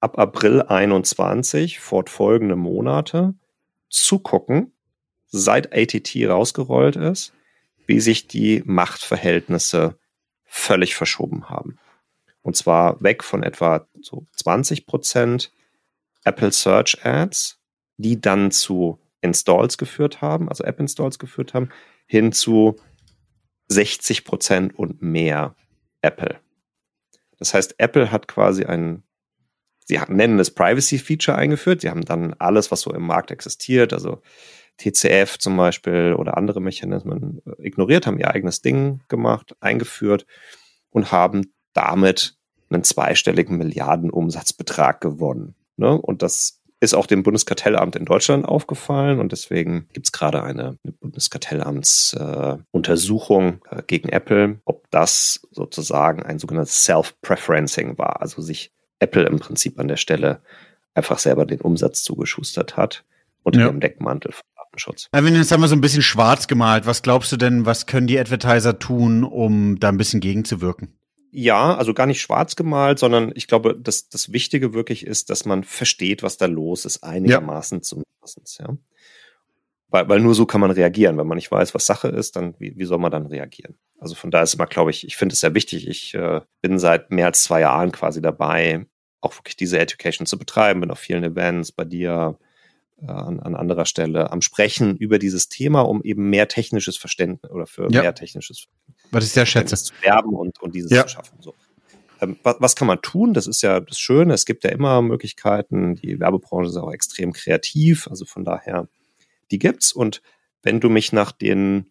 ab 0.00 0.18
April 0.18 0.62
21 0.62 1.80
fortfolgende 1.80 2.56
Monate 2.56 3.34
zugucken, 3.88 4.72
seit 5.26 5.74
ATT 5.74 6.14
rausgerollt 6.28 6.96
ist, 6.96 7.32
wie 7.86 8.00
sich 8.00 8.28
die 8.28 8.62
Machtverhältnisse 8.64 9.98
völlig 10.44 10.94
verschoben 10.94 11.48
haben. 11.48 11.78
Und 12.42 12.56
zwar 12.56 13.02
weg 13.02 13.24
von 13.24 13.42
etwa 13.42 13.86
so 14.00 14.24
20 14.36 14.86
Prozent 14.86 15.52
Apple 16.24 16.52
Search 16.52 17.04
Ads, 17.04 17.58
die 17.98 18.20
dann 18.20 18.50
zu 18.50 18.98
Installs 19.20 19.78
geführt 19.78 20.20
haben, 20.20 20.48
also 20.48 20.64
App-Installs 20.64 21.18
geführt 21.18 21.54
haben, 21.54 21.70
hin 22.06 22.32
zu 22.32 22.76
60 23.68 24.24
Prozent 24.24 24.78
und 24.78 25.02
mehr 25.02 25.54
Apple. 26.02 26.38
Das 27.38 27.54
heißt, 27.54 27.76
Apple 27.78 28.10
hat 28.10 28.28
quasi 28.28 28.64
ein, 28.64 29.02
sie 29.84 29.98
nennen 30.08 30.38
es 30.38 30.52
Privacy-Feature 30.54 31.36
eingeführt. 31.36 31.82
Sie 31.82 31.90
haben 31.90 32.04
dann 32.04 32.34
alles, 32.34 32.70
was 32.70 32.80
so 32.80 32.92
im 32.92 33.02
Markt 33.02 33.30
existiert, 33.30 33.92
also 33.92 34.20
TCF 34.78 35.38
zum 35.38 35.56
Beispiel 35.56 36.14
oder 36.16 36.36
andere 36.36 36.60
Mechanismen 36.60 37.42
äh, 37.46 37.66
ignoriert, 37.66 38.06
haben 38.06 38.18
ihr 38.18 38.30
eigenes 38.30 38.62
Ding 38.62 39.00
gemacht, 39.08 39.56
eingeführt 39.60 40.24
und 40.90 41.12
haben 41.12 41.52
damit 41.72 42.36
einen 42.70 42.84
zweistelligen 42.84 43.58
Milliardenumsatzbetrag 43.58 45.00
gewonnen. 45.00 45.54
Ne? 45.76 46.00
Und 46.00 46.22
das 46.22 46.60
ist 46.80 46.94
auch 46.94 47.06
dem 47.06 47.22
Bundeskartellamt 47.22 47.96
in 47.96 48.04
Deutschland 48.04 48.44
aufgefallen 48.44 49.18
und 49.18 49.32
deswegen 49.32 49.88
gibt 49.92 50.06
es 50.06 50.12
gerade 50.12 50.42
eine, 50.42 50.76
eine 50.84 50.92
Bundeskartellamtsuntersuchung 51.00 53.60
äh, 53.70 53.78
äh, 53.78 53.82
gegen 53.86 54.10
Apple, 54.10 54.60
ob 54.64 54.90
das 54.90 55.40
sozusagen 55.50 56.22
ein 56.22 56.38
sogenanntes 56.38 56.84
Self-Preferencing 56.84 57.98
war, 57.98 58.22
also 58.22 58.40
sich 58.42 58.70
Apple 59.00 59.26
im 59.26 59.40
Prinzip 59.40 59.80
an 59.80 59.88
der 59.88 59.96
Stelle 59.96 60.40
einfach 60.94 61.18
selber 61.18 61.44
den 61.46 61.60
Umsatz 61.60 62.02
zugeschustert 62.02 62.76
hat 62.76 63.04
unter 63.42 63.60
ja. 63.60 63.68
dem 63.68 63.80
Deckmantel 63.80 64.32
von 64.32 64.42
Datenschutz. 64.56 65.08
Erwin, 65.12 65.34
jetzt 65.34 65.52
haben 65.52 65.60
wir 65.60 65.68
so 65.68 65.76
ein 65.76 65.80
bisschen 65.80 66.02
schwarz 66.02 66.48
gemalt. 66.48 66.86
Was 66.86 67.02
glaubst 67.02 67.32
du 67.32 67.36
denn, 67.36 67.66
was 67.66 67.86
können 67.86 68.06
die 68.06 68.18
Advertiser 68.18 68.78
tun, 68.78 69.24
um 69.24 69.80
da 69.80 69.88
ein 69.88 69.96
bisschen 69.96 70.20
gegenzuwirken? 70.20 70.97
Ja, 71.30 71.76
also 71.76 71.92
gar 71.94 72.06
nicht 72.06 72.20
schwarz 72.20 72.56
gemalt, 72.56 72.98
sondern 72.98 73.32
ich 73.34 73.46
glaube, 73.46 73.76
dass 73.78 74.08
das 74.08 74.32
Wichtige 74.32 74.72
wirklich 74.72 75.06
ist, 75.06 75.30
dass 75.30 75.44
man 75.44 75.62
versteht, 75.62 76.22
was 76.22 76.38
da 76.38 76.46
los 76.46 76.84
ist, 76.84 77.04
einigermaßen 77.04 77.78
ja. 77.78 77.82
zumindest, 77.82 78.60
ja. 78.60 78.76
Weil, 79.90 80.08
weil 80.08 80.20
nur 80.20 80.34
so 80.34 80.44
kann 80.44 80.60
man 80.60 80.70
reagieren. 80.70 81.16
Wenn 81.16 81.26
man 81.26 81.36
nicht 81.36 81.50
weiß, 81.50 81.74
was 81.74 81.86
Sache 81.86 82.08
ist, 82.08 82.36
dann 82.36 82.54
wie, 82.58 82.76
wie 82.76 82.84
soll 82.84 82.98
man 82.98 83.10
dann 83.10 83.26
reagieren? 83.26 83.76
Also 83.98 84.14
von 84.14 84.30
daher 84.30 84.44
ist 84.44 84.54
immer, 84.54 84.66
glaube 84.66 84.90
ich, 84.90 85.06
ich 85.06 85.16
finde 85.16 85.32
es 85.32 85.40
sehr 85.40 85.54
wichtig. 85.54 85.88
Ich 85.88 86.14
äh, 86.14 86.42
bin 86.60 86.78
seit 86.78 87.10
mehr 87.10 87.26
als 87.26 87.42
zwei 87.42 87.60
Jahren 87.60 87.90
quasi 87.90 88.20
dabei, 88.20 88.86
auch 89.20 89.34
wirklich 89.36 89.56
diese 89.56 89.78
Education 89.78 90.26
zu 90.26 90.38
betreiben, 90.38 90.80
bin 90.80 90.90
auf 90.90 90.98
vielen 90.98 91.24
Events 91.24 91.72
bei 91.72 91.84
dir, 91.84 92.38
äh, 93.00 93.06
an, 93.06 93.40
an 93.40 93.54
anderer 93.54 93.86
Stelle 93.86 94.30
am 94.32 94.42
Sprechen 94.42 94.96
über 94.96 95.18
dieses 95.18 95.48
Thema, 95.48 95.82
um 95.82 96.02
eben 96.02 96.28
mehr 96.30 96.48
technisches 96.48 96.96
Verständnis 96.96 97.50
oder 97.50 97.66
für 97.66 97.88
ja. 97.90 98.02
mehr 98.02 98.14
technisches 98.14 98.66
was 99.10 99.24
ich 99.24 99.32
sehr 99.32 99.46
schätze. 99.46 99.76
zu 99.76 99.94
werben 100.02 100.34
und, 100.34 100.60
und 100.60 100.74
dieses 100.74 100.90
ja. 100.90 101.06
zu 101.06 101.14
schaffen. 101.14 101.38
So. 101.40 101.54
Ähm, 102.20 102.38
was, 102.42 102.56
was 102.60 102.76
kann 102.76 102.88
man 102.88 103.00
tun? 103.02 103.34
Das 103.34 103.46
ist 103.46 103.62
ja 103.62 103.80
das 103.80 103.98
Schöne. 103.98 104.34
Es 104.34 104.44
gibt 104.44 104.64
ja 104.64 104.70
immer 104.70 105.02
Möglichkeiten. 105.02 105.96
Die 105.96 106.18
Werbebranche 106.20 106.70
ist 106.70 106.76
auch 106.76 106.92
extrem 106.92 107.32
kreativ. 107.32 108.08
Also 108.08 108.24
von 108.24 108.44
daher, 108.44 108.88
die 109.50 109.58
gibt's. 109.58 109.92
Und 109.92 110.22
wenn 110.62 110.80
du 110.80 110.88
mich 110.88 111.12
nach 111.12 111.32
den, 111.32 111.90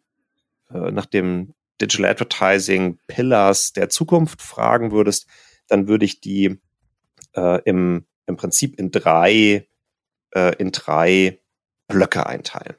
äh, 0.71 0.91
nach 0.91 1.06
dem 1.06 1.53
Digital 1.82 2.12
Advertising 2.12 2.99
Pillars 3.08 3.73
der 3.73 3.89
Zukunft 3.89 4.41
fragen 4.41 4.91
würdest, 4.91 5.27
dann 5.67 5.88
würde 5.88 6.06
ich 6.06 6.21
die 6.21 6.60
äh, 7.36 7.62
im, 7.63 8.06
im 8.25 8.36
Prinzip 8.36 8.80
in 8.80 8.91
drei 8.91 9.67
äh, 10.32 10.56
in 10.58 10.71
drei 10.71 11.39
Blöcke 11.88 12.25
einteilen. 12.25 12.75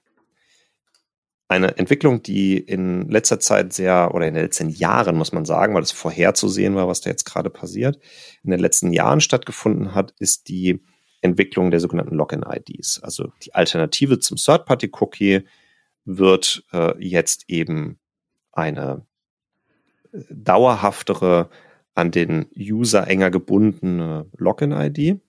Eine 1.50 1.78
Entwicklung, 1.78 2.22
die 2.22 2.58
in 2.58 3.08
letzter 3.08 3.40
Zeit 3.40 3.72
sehr, 3.72 4.14
oder 4.14 4.28
in 4.28 4.34
den 4.34 4.44
letzten 4.44 4.68
Jahren, 4.68 5.16
muss 5.16 5.32
man 5.32 5.46
sagen, 5.46 5.74
weil 5.74 5.82
es 5.82 5.92
vorherzusehen 5.92 6.74
war, 6.74 6.88
was 6.88 7.00
da 7.00 7.08
jetzt 7.08 7.24
gerade 7.24 7.48
passiert, 7.48 7.98
in 8.44 8.50
den 8.50 8.60
letzten 8.60 8.92
Jahren 8.92 9.22
stattgefunden 9.22 9.94
hat, 9.94 10.14
ist 10.18 10.48
die 10.48 10.82
Entwicklung 11.22 11.70
der 11.70 11.80
sogenannten 11.80 12.14
Login-IDs. 12.14 13.02
Also 13.02 13.32
die 13.42 13.54
Alternative 13.54 14.18
zum 14.18 14.36
Third-Party-Cookie 14.36 15.46
wird 16.04 16.64
äh, 16.72 16.92
jetzt 17.02 17.44
eben 17.48 17.98
eine 18.52 19.06
äh, 20.12 20.18
dauerhaftere, 20.30 21.48
an 21.94 22.10
den 22.12 22.46
User 22.56 23.08
enger 23.08 23.30
gebundene 23.30 24.26
Login-ID 24.36 25.20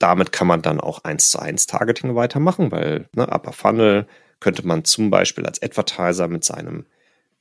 damit 0.00 0.32
kann 0.32 0.48
man 0.48 0.62
dann 0.62 0.80
auch 0.80 1.04
eins 1.04 1.30
zu 1.30 1.38
eins 1.38 1.66
Targeting 1.66 2.16
weitermachen, 2.16 2.72
weil 2.72 3.08
ne, 3.14 3.28
Upper 3.28 3.52
Funnel 3.52 4.06
könnte 4.40 4.66
man 4.66 4.84
zum 4.84 5.10
Beispiel 5.10 5.46
als 5.46 5.62
Advertiser 5.62 6.26
mit 6.26 6.42
seinem 6.42 6.86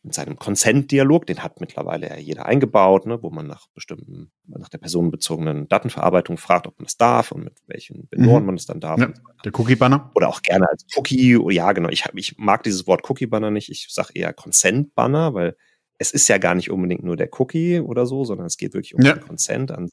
mit 0.01 0.13
seinem 0.13 0.37
Consent-Dialog, 0.37 1.25
den 1.25 1.43
hat 1.43 1.59
mittlerweile 1.59 2.07
ja 2.07 2.15
jeder 2.15 2.45
eingebaut, 2.45 3.05
ne, 3.05 3.21
wo 3.21 3.31
man 3.31 3.47
nach 3.47 3.67
bestimmten, 3.73 4.31
nach 4.47 4.69
der 4.69 4.77
personenbezogenen 4.77 5.67
Datenverarbeitung 5.67 6.37
fragt, 6.37 6.67
ob 6.67 6.79
man 6.79 6.85
das 6.85 6.95
darf 6.95 7.33
und 7.33 7.43
mit 7.43 7.57
welchen 7.67 8.07
Benoren 8.07 8.43
mhm. 8.43 8.45
man 8.45 8.55
es 8.55 8.65
dann 8.65 8.79
darf. 8.79 8.97
Ja, 8.97 9.11
der 9.43 9.51
Cookie-Banner? 9.59 10.11
Oder 10.15 10.29
auch 10.29 10.41
gerne 10.41 10.69
als 10.69 10.85
Cookie. 10.95 11.35
Oh, 11.35 11.49
ja, 11.49 11.73
genau. 11.73 11.89
Ich, 11.89 12.05
ich 12.13 12.37
mag 12.37 12.63
dieses 12.63 12.87
Wort 12.87 13.09
Cookie-Banner 13.09 13.51
nicht. 13.51 13.69
Ich 13.69 13.87
sage 13.89 14.11
eher 14.13 14.31
Consent-Banner, 14.31 15.33
weil 15.33 15.57
es 15.97 16.11
ist 16.11 16.29
ja 16.29 16.37
gar 16.37 16.55
nicht 16.55 16.71
unbedingt 16.71 17.03
nur 17.03 17.17
der 17.17 17.29
Cookie 17.37 17.81
oder 17.81 18.05
so, 18.05 18.23
sondern 18.23 18.47
es 18.47 18.55
geht 18.55 18.73
wirklich 18.73 18.95
um 18.95 19.01
ja. 19.01 19.13
den 19.13 19.21
Consent 19.21 19.69
an 19.69 19.89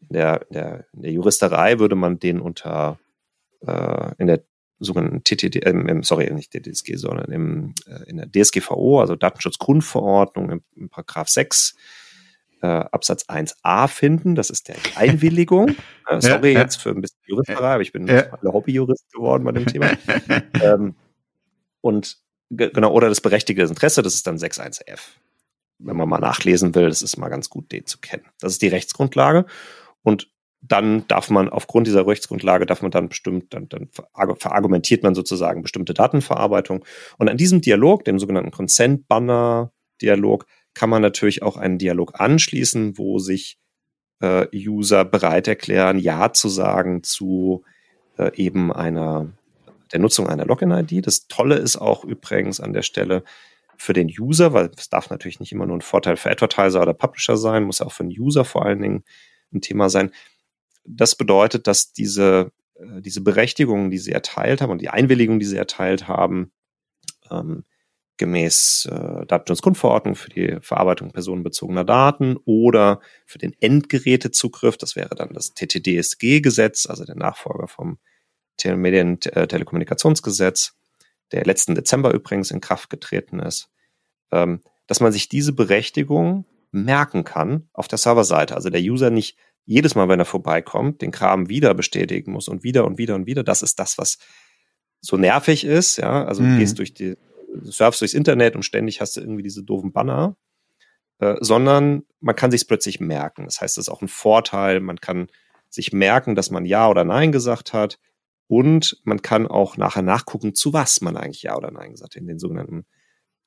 der, 0.00 0.46
der, 0.50 0.86
in 0.92 1.02
der 1.02 1.12
Juristerei 1.12 1.78
würde 1.78 1.96
man 1.96 2.18
den 2.18 2.40
unter 2.40 2.98
äh, 3.66 4.12
in 4.18 4.26
der 4.26 4.42
sogenannten 4.78 5.24
TTD, 5.24 5.56
äh, 5.64 6.00
sorry, 6.02 6.32
nicht 6.32 6.52
DSG, 6.52 6.96
sondern 6.96 7.32
im, 7.32 7.74
äh, 7.86 8.08
in 8.08 8.18
der 8.18 8.30
DSGVO, 8.30 9.00
also 9.00 9.16
Datenschutzgrundverordnung 9.16 10.50
im, 10.50 10.62
im 10.76 10.88
Paragraph 10.88 11.28
6 11.28 11.74
äh, 12.62 12.66
Absatz 12.66 13.24
1a 13.24 13.88
finden. 13.88 14.34
Das 14.34 14.50
ist 14.50 14.68
der 14.68 14.76
Einwilligung. 14.96 15.74
Äh, 16.08 16.20
sorry 16.20 16.52
ja, 16.52 16.60
jetzt 16.60 16.76
für 16.76 16.90
ein 16.90 17.00
bisschen 17.00 17.18
Juristerei, 17.26 17.72
aber 17.72 17.82
ich 17.82 17.90
bin 17.90 18.06
ja. 18.06 18.30
Hobbyjurist 18.44 19.12
geworden 19.12 19.42
bei 19.42 19.50
dem 19.50 19.66
Thema. 19.66 19.90
ähm, 20.62 20.94
und 21.80 22.18
genau, 22.48 22.92
oder 22.92 23.08
das 23.08 23.20
berechtigte 23.20 23.64
Interesse, 23.64 24.02
das 24.02 24.14
ist 24.14 24.24
dann 24.24 24.36
6.1f. 24.36 25.00
Wenn 25.80 25.96
man 25.96 26.08
mal 26.08 26.20
nachlesen 26.20 26.76
will, 26.76 26.88
das 26.88 27.02
ist 27.02 27.16
mal 27.16 27.28
ganz 27.28 27.50
gut, 27.50 27.72
den 27.72 27.86
zu 27.86 27.98
kennen. 27.98 28.24
Das 28.38 28.52
ist 28.52 28.62
die 28.62 28.68
Rechtsgrundlage. 28.68 29.46
Und 30.06 30.30
dann 30.60 31.04
darf 31.08 31.30
man 31.30 31.48
aufgrund 31.48 31.88
dieser 31.88 32.06
Rechtsgrundlage 32.06 32.64
darf 32.64 32.80
man 32.80 32.92
dann 32.92 33.08
bestimmt, 33.08 33.52
dann, 33.52 33.68
dann 33.68 33.88
verargumentiert 34.38 35.02
man 35.02 35.16
sozusagen 35.16 35.62
bestimmte 35.62 35.94
Datenverarbeitung. 35.94 36.84
Und 37.18 37.28
an 37.28 37.36
diesem 37.36 37.60
Dialog, 37.60 38.04
dem 38.04 38.20
sogenannten 38.20 38.52
Consent 38.52 39.08
Banner 39.08 39.72
Dialog, 40.00 40.46
kann 40.74 40.90
man 40.90 41.02
natürlich 41.02 41.42
auch 41.42 41.56
einen 41.56 41.78
Dialog 41.78 42.20
anschließen, 42.20 42.98
wo 42.98 43.18
sich 43.18 43.58
äh, 44.20 44.46
User 44.54 45.04
bereit 45.04 45.48
erklären, 45.48 45.98
Ja 45.98 46.32
zu 46.32 46.48
sagen 46.48 47.02
zu 47.02 47.64
äh, 48.16 48.30
eben 48.36 48.72
einer 48.72 49.32
der 49.92 49.98
Nutzung 49.98 50.28
einer 50.28 50.46
Login-ID. 50.46 51.04
Das 51.04 51.26
Tolle 51.26 51.56
ist 51.56 51.78
auch 51.78 52.04
übrigens 52.04 52.60
an 52.60 52.72
der 52.72 52.82
Stelle 52.82 53.24
für 53.76 53.92
den 53.92 54.06
User, 54.06 54.52
weil 54.52 54.70
es 54.76 54.88
darf 54.88 55.10
natürlich 55.10 55.40
nicht 55.40 55.50
immer 55.50 55.66
nur 55.66 55.76
ein 55.76 55.82
Vorteil 55.82 56.16
für 56.16 56.30
Advertiser 56.30 56.80
oder 56.80 56.94
Publisher 56.94 57.36
sein, 57.36 57.64
muss 57.64 57.80
auch 57.80 57.92
für 57.92 58.04
den 58.04 58.16
User 58.16 58.44
vor 58.44 58.64
allen 58.64 58.82
Dingen 58.82 59.04
ein 59.52 59.60
Thema 59.60 59.90
sein. 59.90 60.10
Das 60.84 61.14
bedeutet, 61.14 61.66
dass 61.66 61.92
diese, 61.92 62.52
äh, 62.74 63.00
diese 63.00 63.20
Berechtigungen, 63.20 63.90
die 63.90 63.98
sie 63.98 64.12
erteilt 64.12 64.60
haben 64.60 64.70
und 64.70 64.80
die 64.80 64.90
Einwilligung, 64.90 65.38
die 65.38 65.46
sie 65.46 65.56
erteilt 65.56 66.08
haben, 66.08 66.52
ähm, 67.30 67.64
gemäß 68.18 68.88
äh, 68.90 69.26
Datenschutzgrundverordnung 69.26 70.14
für 70.14 70.30
die 70.30 70.56
Verarbeitung 70.60 71.12
personenbezogener 71.12 71.84
Daten 71.84 72.38
oder 72.44 73.00
für 73.26 73.38
den 73.38 73.54
Endgerätezugriff, 73.60 74.78
das 74.78 74.96
wäre 74.96 75.14
dann 75.14 75.34
das 75.34 75.52
TTDSG-Gesetz, 75.54 76.86
also 76.86 77.04
der 77.04 77.16
Nachfolger 77.16 77.68
vom 77.68 77.98
Medien-Telekommunikationsgesetz, 78.64 80.74
der 81.32 81.44
letzten 81.44 81.74
Dezember 81.74 82.14
übrigens 82.14 82.50
in 82.50 82.62
Kraft 82.62 82.88
getreten 82.88 83.38
ist, 83.38 83.68
ähm, 84.32 84.62
dass 84.86 85.00
man 85.00 85.12
sich 85.12 85.28
diese 85.28 85.52
Berechtigung 85.52 86.46
merken 86.76 87.24
kann 87.24 87.68
auf 87.72 87.88
der 87.88 87.98
Serverseite. 87.98 88.54
Also 88.54 88.70
der 88.70 88.80
User 88.80 89.10
nicht 89.10 89.36
jedes 89.64 89.94
Mal, 89.94 90.08
wenn 90.08 90.20
er 90.20 90.24
vorbeikommt, 90.24 91.02
den 91.02 91.10
Kram 91.10 91.48
wieder 91.48 91.74
bestätigen 91.74 92.32
muss 92.32 92.48
und 92.48 92.62
wieder 92.62 92.84
und 92.84 92.98
wieder 92.98 93.16
und 93.16 93.26
wieder. 93.26 93.42
Das 93.42 93.62
ist 93.62 93.78
das, 93.78 93.98
was 93.98 94.18
so 95.00 95.16
nervig 95.16 95.64
ist. 95.64 95.96
Ja, 95.96 96.24
also 96.24 96.42
mhm. 96.42 96.52
du 96.52 96.58
gehst 96.58 96.78
durch 96.78 96.94
die, 96.94 97.16
surfst 97.62 98.00
durchs 98.00 98.14
Internet 98.14 98.54
und 98.54 98.62
ständig 98.62 99.00
hast 99.00 99.16
du 99.16 99.20
irgendwie 99.20 99.42
diese 99.42 99.64
doofen 99.64 99.92
Banner. 99.92 100.36
Äh, 101.18 101.36
sondern 101.40 102.04
man 102.20 102.36
kann 102.36 102.50
sich 102.50 102.68
plötzlich 102.68 103.00
merken. 103.00 103.44
Das 103.44 103.60
heißt, 103.60 103.78
es 103.78 103.88
ist 103.88 103.92
auch 103.92 104.02
ein 104.02 104.08
Vorteil. 104.08 104.80
Man 104.80 105.00
kann 105.00 105.28
sich 105.68 105.92
merken, 105.92 106.34
dass 106.34 106.50
man 106.50 106.64
Ja 106.64 106.88
oder 106.88 107.04
Nein 107.04 107.32
gesagt 107.32 107.72
hat. 107.72 107.98
Und 108.48 109.00
man 109.02 109.22
kann 109.22 109.46
auch 109.46 109.76
nachher 109.76 110.02
nachgucken, 110.02 110.54
zu 110.54 110.72
was 110.72 111.00
man 111.00 111.16
eigentlich 111.16 111.42
Ja 111.42 111.56
oder 111.56 111.72
Nein 111.72 111.92
gesagt 111.92 112.14
hat, 112.14 112.20
in 112.20 112.28
den 112.28 112.38
sogenannten 112.38 112.86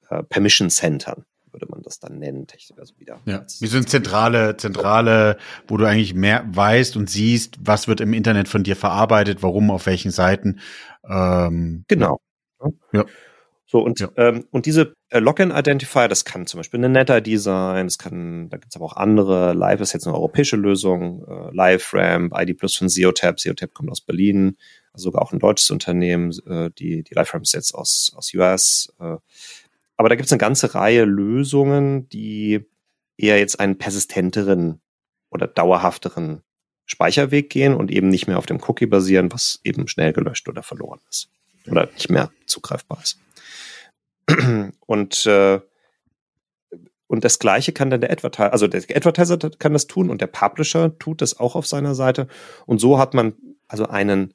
äh, 0.10 0.24
Permission 0.24 0.70
Centern 0.70 1.26
würde 1.52 1.68
man 1.70 1.82
das 1.82 2.00
dann 2.00 2.20
nennen, 2.20 2.48
also 2.78 2.94
wieder. 2.98 3.20
Ja, 3.26 3.46
wie 3.60 3.68
so 3.68 3.78
eine 3.78 3.86
zentrale, 3.86 4.58
zentrale, 4.58 5.38
wo 5.68 5.78
du 5.78 5.86
eigentlich 5.86 6.14
mehr 6.14 6.46
weißt 6.48 6.98
und 6.98 7.10
siehst, 7.10 7.58
was 7.62 7.88
wird 7.88 8.02
im 8.02 8.14
Internet 8.14 8.48
von 8.48 8.64
dir 8.64 8.76
verarbeitet, 8.76 9.44
warum, 9.44 9.72
auf 9.72 9.86
welchen 9.86 10.12
Seiten. 10.12 10.60
Ähm, 11.08 11.86
genau. 11.88 12.20
Ja. 12.92 13.06
So, 13.72 13.82
und, 13.82 14.00
ja. 14.00 14.10
ähm, 14.16 14.48
und 14.50 14.66
diese 14.66 14.96
äh, 15.10 15.20
Login-Identifier, 15.20 16.08
das 16.08 16.26
kann 16.26 16.48
zum 16.48 16.58
Beispiel 16.58 16.80
eine 16.80 16.90
NetID 16.90 17.40
sein, 17.40 17.86
das 17.86 18.00
kann, 18.00 18.50
da 18.50 18.58
gibt's 18.58 18.76
aber 18.76 18.86
auch 18.86 18.96
andere. 18.96 19.54
Live 19.54 19.80
ist 19.80 19.94
jetzt 19.94 20.08
eine 20.08 20.16
europäische 20.16 20.56
Lösung, 20.56 21.24
äh, 21.28 21.52
LiveRamp, 21.52 22.34
ID 22.36 22.58
Plus 22.58 22.76
von 22.76 22.90
Zeotap. 22.90 23.40
Zeotap 23.40 23.76
kommt 23.76 23.92
aus 23.92 24.02
Berlin, 24.02 24.58
also 24.92 25.04
sogar 25.04 25.22
auch 25.22 25.34
ein 25.34 25.40
deutsches 25.40 25.70
Unternehmen. 25.70 26.32
Äh, 26.48 26.72
die, 26.80 27.04
die 27.04 27.14
LiveRamp 27.14 27.44
ist 27.44 27.54
jetzt 27.54 27.76
aus, 27.76 28.12
aus 28.16 28.34
US. 28.34 28.92
Äh, 29.00 29.18
aber 30.00 30.08
da 30.08 30.16
gibt 30.16 30.28
es 30.28 30.32
eine 30.32 30.40
ganze 30.40 30.76
Reihe 30.76 31.04
Lösungen, 31.04 32.08
die 32.08 32.66
eher 33.18 33.38
jetzt 33.38 33.60
einen 33.60 33.78
persistenteren 33.78 34.80
oder 35.30 35.46
dauerhafteren 35.46 36.42
Speicherweg 36.86 37.50
gehen 37.50 37.74
und 37.74 37.92
eben 37.92 38.08
nicht 38.08 38.26
mehr 38.26 38.38
auf 38.38 38.46
dem 38.46 38.62
Cookie 38.66 38.86
basieren, 38.86 39.30
was 39.30 39.60
eben 39.66 39.90
schnell 39.90 40.14
gelöscht 40.14 40.48
oder 40.48 40.64
verloren 40.64 41.02
ist 41.10 41.30
oder 41.68 41.88
nicht 41.88 42.10
mehr 42.10 42.32
zugreifbar 42.46 43.02
ist. 43.04 43.20
Und 44.80 45.26
äh, 45.26 45.60
und 47.08 47.26
das 47.26 47.40
Gleiche 47.40 47.74
kann 47.74 47.90
dann 47.90 48.00
der 48.00 48.12
Advertiser, 48.12 48.54
also 48.54 48.68
der 48.68 48.82
Advertiser 48.96 49.38
kann 49.38 49.74
das 49.74 49.88
tun 49.88 50.10
und 50.10 50.22
der 50.22 50.28
Publisher 50.28 50.98
tut 50.98 51.22
das 51.22 51.42
auch 51.42 51.56
auf 51.56 51.68
seiner 51.68 51.94
Seite. 51.94 52.30
Und 52.66 52.80
so 52.80 53.00
hat 53.00 53.14
man 53.14 53.34
also 53.68 53.88
einen 53.88 54.34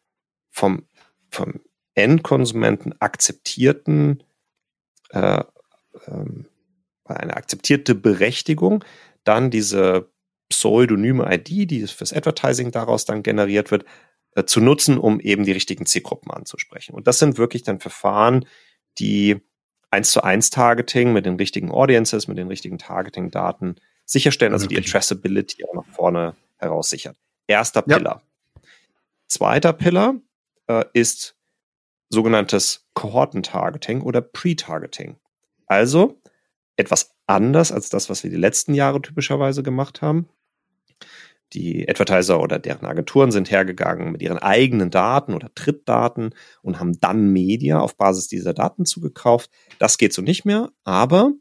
vom, 0.50 0.86
vom 1.30 1.60
Endkonsumenten 1.94 3.00
akzeptierten 3.00 4.22
äh, 5.08 5.42
ähm, 6.06 6.46
eine 7.04 7.36
akzeptierte 7.36 7.94
Berechtigung, 7.94 8.84
dann 9.24 9.50
diese 9.50 10.08
pseudonyme 10.48 11.26
ID, 11.32 11.70
die 11.70 11.86
fürs 11.86 12.12
Advertising 12.12 12.70
daraus 12.70 13.04
dann 13.04 13.22
generiert 13.22 13.70
wird, 13.70 13.84
äh, 14.34 14.44
zu 14.44 14.60
nutzen, 14.60 14.98
um 14.98 15.20
eben 15.20 15.44
die 15.44 15.52
richtigen 15.52 15.86
Zielgruppen 15.86 16.30
anzusprechen. 16.30 16.94
Und 16.94 17.06
das 17.06 17.18
sind 17.18 17.38
wirklich 17.38 17.62
dann 17.62 17.80
Verfahren, 17.80 18.46
die 18.98 19.40
eins 19.90 20.10
zu 20.10 20.22
eins 20.22 20.50
Targeting 20.50 21.12
mit 21.12 21.26
den 21.26 21.36
richtigen 21.36 21.70
Audiences, 21.70 22.28
mit 22.28 22.36
den 22.36 22.48
richtigen 22.48 22.78
Targeting-Daten 22.78 23.76
sicherstellen, 24.04 24.52
also 24.52 24.66
die 24.66 24.76
Addressability 24.76 25.64
auch 25.64 25.74
nach 25.74 25.86
vorne 25.86 26.34
heraus 26.58 26.90
sichert. 26.90 27.16
Erster 27.46 27.84
ja. 27.86 27.96
Pillar. 27.96 28.22
Zweiter 29.28 29.72
Pillar 29.72 30.16
äh, 30.66 30.84
ist 30.92 31.36
sogenanntes 32.10 32.86
Kohortentargeting 32.94 34.02
oder 34.02 34.20
Pre-Targeting. 34.20 35.16
Also 35.66 36.20
etwas 36.76 37.14
anders 37.26 37.72
als 37.72 37.88
das, 37.88 38.10
was 38.10 38.22
wir 38.24 38.30
die 38.30 38.36
letzten 38.36 38.74
Jahre 38.74 39.00
typischerweise 39.00 39.62
gemacht 39.62 40.02
haben. 40.02 40.28
Die 41.52 41.88
Advertiser 41.88 42.40
oder 42.40 42.58
deren 42.58 42.86
Agenturen 42.86 43.30
sind 43.30 43.50
hergegangen 43.50 44.10
mit 44.10 44.22
ihren 44.22 44.38
eigenen 44.38 44.90
Daten 44.90 45.34
oder 45.34 45.54
Trittdaten 45.54 46.34
und 46.62 46.80
haben 46.80 46.98
dann 47.00 47.28
Media 47.28 47.78
auf 47.78 47.96
Basis 47.96 48.26
dieser 48.26 48.54
Daten 48.54 48.86
zugekauft. 48.86 49.50
Das 49.78 49.96
geht 49.96 50.12
so 50.12 50.20
nicht 50.20 50.44
mehr, 50.44 50.70
aber 50.82 51.32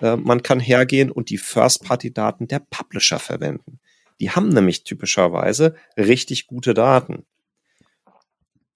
äh, 0.00 0.16
man 0.16 0.42
kann 0.42 0.58
hergehen 0.58 1.10
und 1.10 1.28
die 1.28 1.38
First-Party-Daten 1.38 2.48
der 2.48 2.60
Publisher 2.60 3.18
verwenden. 3.18 3.78
Die 4.20 4.30
haben 4.30 4.48
nämlich 4.48 4.84
typischerweise 4.84 5.74
richtig 5.98 6.46
gute 6.46 6.72
Daten. 6.72 7.26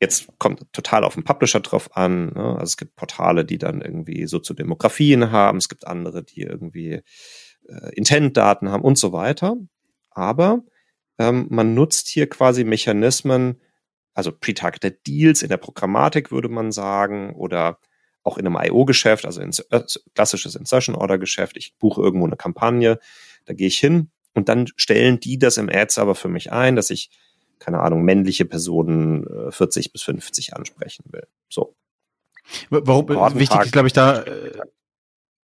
Jetzt 0.01 0.29
kommt 0.39 0.73
total 0.73 1.05
auf 1.05 1.15
den 1.15 1.25
Publisher 1.25 1.61
drauf 1.61 1.97
an. 1.97 2.33
Ne? 2.35 2.45
Also 2.55 2.65
es 2.65 2.77
gibt 2.77 2.97
Portale, 2.97 3.45
die 3.45 3.59
dann 3.59 3.81
irgendwie 3.81 4.27
Soziodemografien 4.27 5.31
haben, 5.31 5.59
es 5.59 5.69
gibt 5.69 5.87
andere, 5.87 6.23
die 6.23 6.43
irgendwie 6.43 7.03
äh, 7.69 7.95
Intent-Daten 7.95 8.69
haben 8.69 8.85
und 8.85 8.99
so 8.99 9.13
weiter. 9.13 9.57
Aber 10.11 10.63
ähm, 11.19 11.47
man 11.51 11.75
nutzt 11.75 12.09
hier 12.09 12.29
quasi 12.29 12.65
Mechanismen, 12.65 13.61
also 14.15 14.33
pre-targeted 14.33 15.07
Deals 15.07 15.43
in 15.43 15.49
der 15.49 15.57
Programmatik 15.57 16.31
würde 16.31 16.49
man 16.49 16.73
sagen, 16.73 17.35
oder 17.35 17.79
auch 18.23 18.39
in 18.39 18.47
einem 18.47 18.59
IO-Geschäft, 18.61 19.25
also 19.25 19.41
in, 19.41 19.51
äh, 19.71 19.83
klassisches 20.15 20.57
Insertion-Order-Geschäft. 20.57 21.57
Ich 21.57 21.77
buche 21.79 22.03
irgendwo 22.03 22.27
eine 22.27 22.37
Kampagne, 22.37 22.99
da 23.45 23.55
gehe 23.55 23.69
ich 23.69 23.79
hin 23.79 24.11
und 24.35 24.49
dann 24.49 24.67
stellen 24.77 25.21
die 25.21 25.39
das 25.39 25.57
im 25.57 25.69
Ad-Server 25.69 26.15
für 26.15 26.29
mich 26.29 26.53
ein, 26.53 26.77
dass 26.77 26.91
ich 26.91 27.11
keine 27.59 27.81
Ahnung, 27.81 28.03
männliche 28.03 28.45
Personen 28.45 29.27
40 29.51 29.87
äh, 29.87 29.91
bis 29.91 30.03
50 30.03 30.55
ansprechen 30.55 31.05
will. 31.11 31.27
So. 31.49 31.75
Warum 32.71 33.09
wichtig 33.39 33.61
ist, 33.61 33.73
glaube 33.73 33.89
ich, 33.89 33.93
da, 33.93 34.23
äh, 34.23 34.53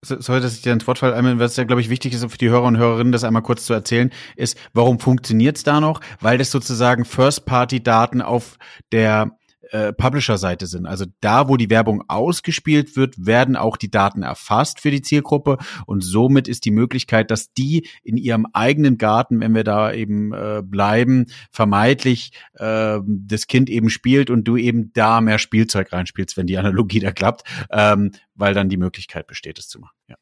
sorry, 0.03 0.41
dass 0.41 0.53
ich 0.53 0.62
dir 0.62 0.74
ins 0.74 0.88
Wort 0.88 0.99
falle, 0.99 1.39
was 1.39 1.55
ja, 1.55 1.64
glaube 1.64 1.82
ich, 1.82 1.89
wichtig 1.89 2.14
ist 2.14 2.30
für 2.30 2.38
die 2.38 2.49
Hörer 2.49 2.64
und 2.64 2.78
Hörerinnen, 2.78 3.12
das 3.12 3.24
einmal 3.24 3.41
kurz 3.41 3.66
zu 3.66 3.74
erzählen, 3.74 4.12
ist, 4.36 4.57
warum 4.74 4.99
funktioniert 4.99 5.57
es 5.57 5.64
da 5.64 5.80
noch? 5.80 6.01
Weil 6.20 6.38
das 6.38 6.51
sozusagen 6.51 7.05
First-Party-Daten 7.05 8.22
auf 8.22 8.57
der 8.91 9.39
äh, 9.72 9.93
Publisher-Seite 9.93 10.67
sind. 10.67 10.86
Also 10.86 11.05
da, 11.22 11.47
wo 11.47 11.57
die 11.57 11.70
Werbung 11.70 12.03
ausgespielt 12.07 12.95
wird, 12.95 13.15
werden 13.17 13.55
auch 13.55 13.78
die 13.78 13.91
Daten 13.91 14.24
erfasst 14.24 14.80
für 14.80 14.91
die 14.91 15.01
Zielgruppe 15.01 15.57
und 15.86 16.01
somit 16.01 16.47
ist 16.47 16.65
die 16.65 16.72
Möglichkeit, 16.72 17.32
dass 17.32 17.53
die 17.53 17.88
in 18.03 18.17
ihrem 18.17 18.47
eigenen 18.53 18.97
Garten, 18.97 19.39
wenn 19.39 19.55
wir 19.55 19.63
da 19.63 19.91
eben 19.93 20.34
äh, 20.34 20.61
bleiben, 20.63 21.28
vermeintlich 21.51 22.32
äh, 22.53 22.99
das 23.05 23.47
Kind 23.47 23.70
eben 23.70 23.89
spielt 23.89 24.30
und 24.30 24.43
du 24.45 24.57
eben 24.57 24.91
da 24.93 25.22
mehr 25.22 25.39
Spielzeug 25.39 25.93
reinspielst, 25.93 26.38
wenn 26.38 26.47
die 26.47 26.57
Analogie 26.57 26.99
da 26.99 27.11
klappt, 27.11 27.43
ähm, 27.72 28.11
weil 28.36 28.53
dann 28.53 28.70
die 28.70 28.78
Möglichkeit 28.78 29.28
besteht, 29.28 29.59
es 29.59 29.67
zu 29.67 29.80
machen. 29.80 29.95
Ja. 30.07 30.15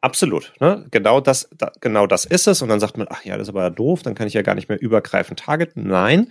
Absolut. 0.00 0.54
Ne? 0.60 0.86
Genau, 0.90 1.20
das, 1.20 1.48
da, 1.56 1.72
genau 1.80 2.06
das 2.06 2.24
ist 2.24 2.46
es. 2.46 2.62
Und 2.62 2.68
dann 2.68 2.80
sagt 2.80 2.96
man, 2.96 3.06
ach 3.10 3.24
ja, 3.24 3.36
das 3.36 3.48
ist 3.48 3.54
aber 3.54 3.70
doof, 3.70 4.02
dann 4.02 4.14
kann 4.14 4.26
ich 4.26 4.34
ja 4.34 4.42
gar 4.42 4.54
nicht 4.54 4.68
mehr 4.68 4.80
übergreifend 4.80 5.40
targeten. 5.40 5.86
Nein, 5.86 6.28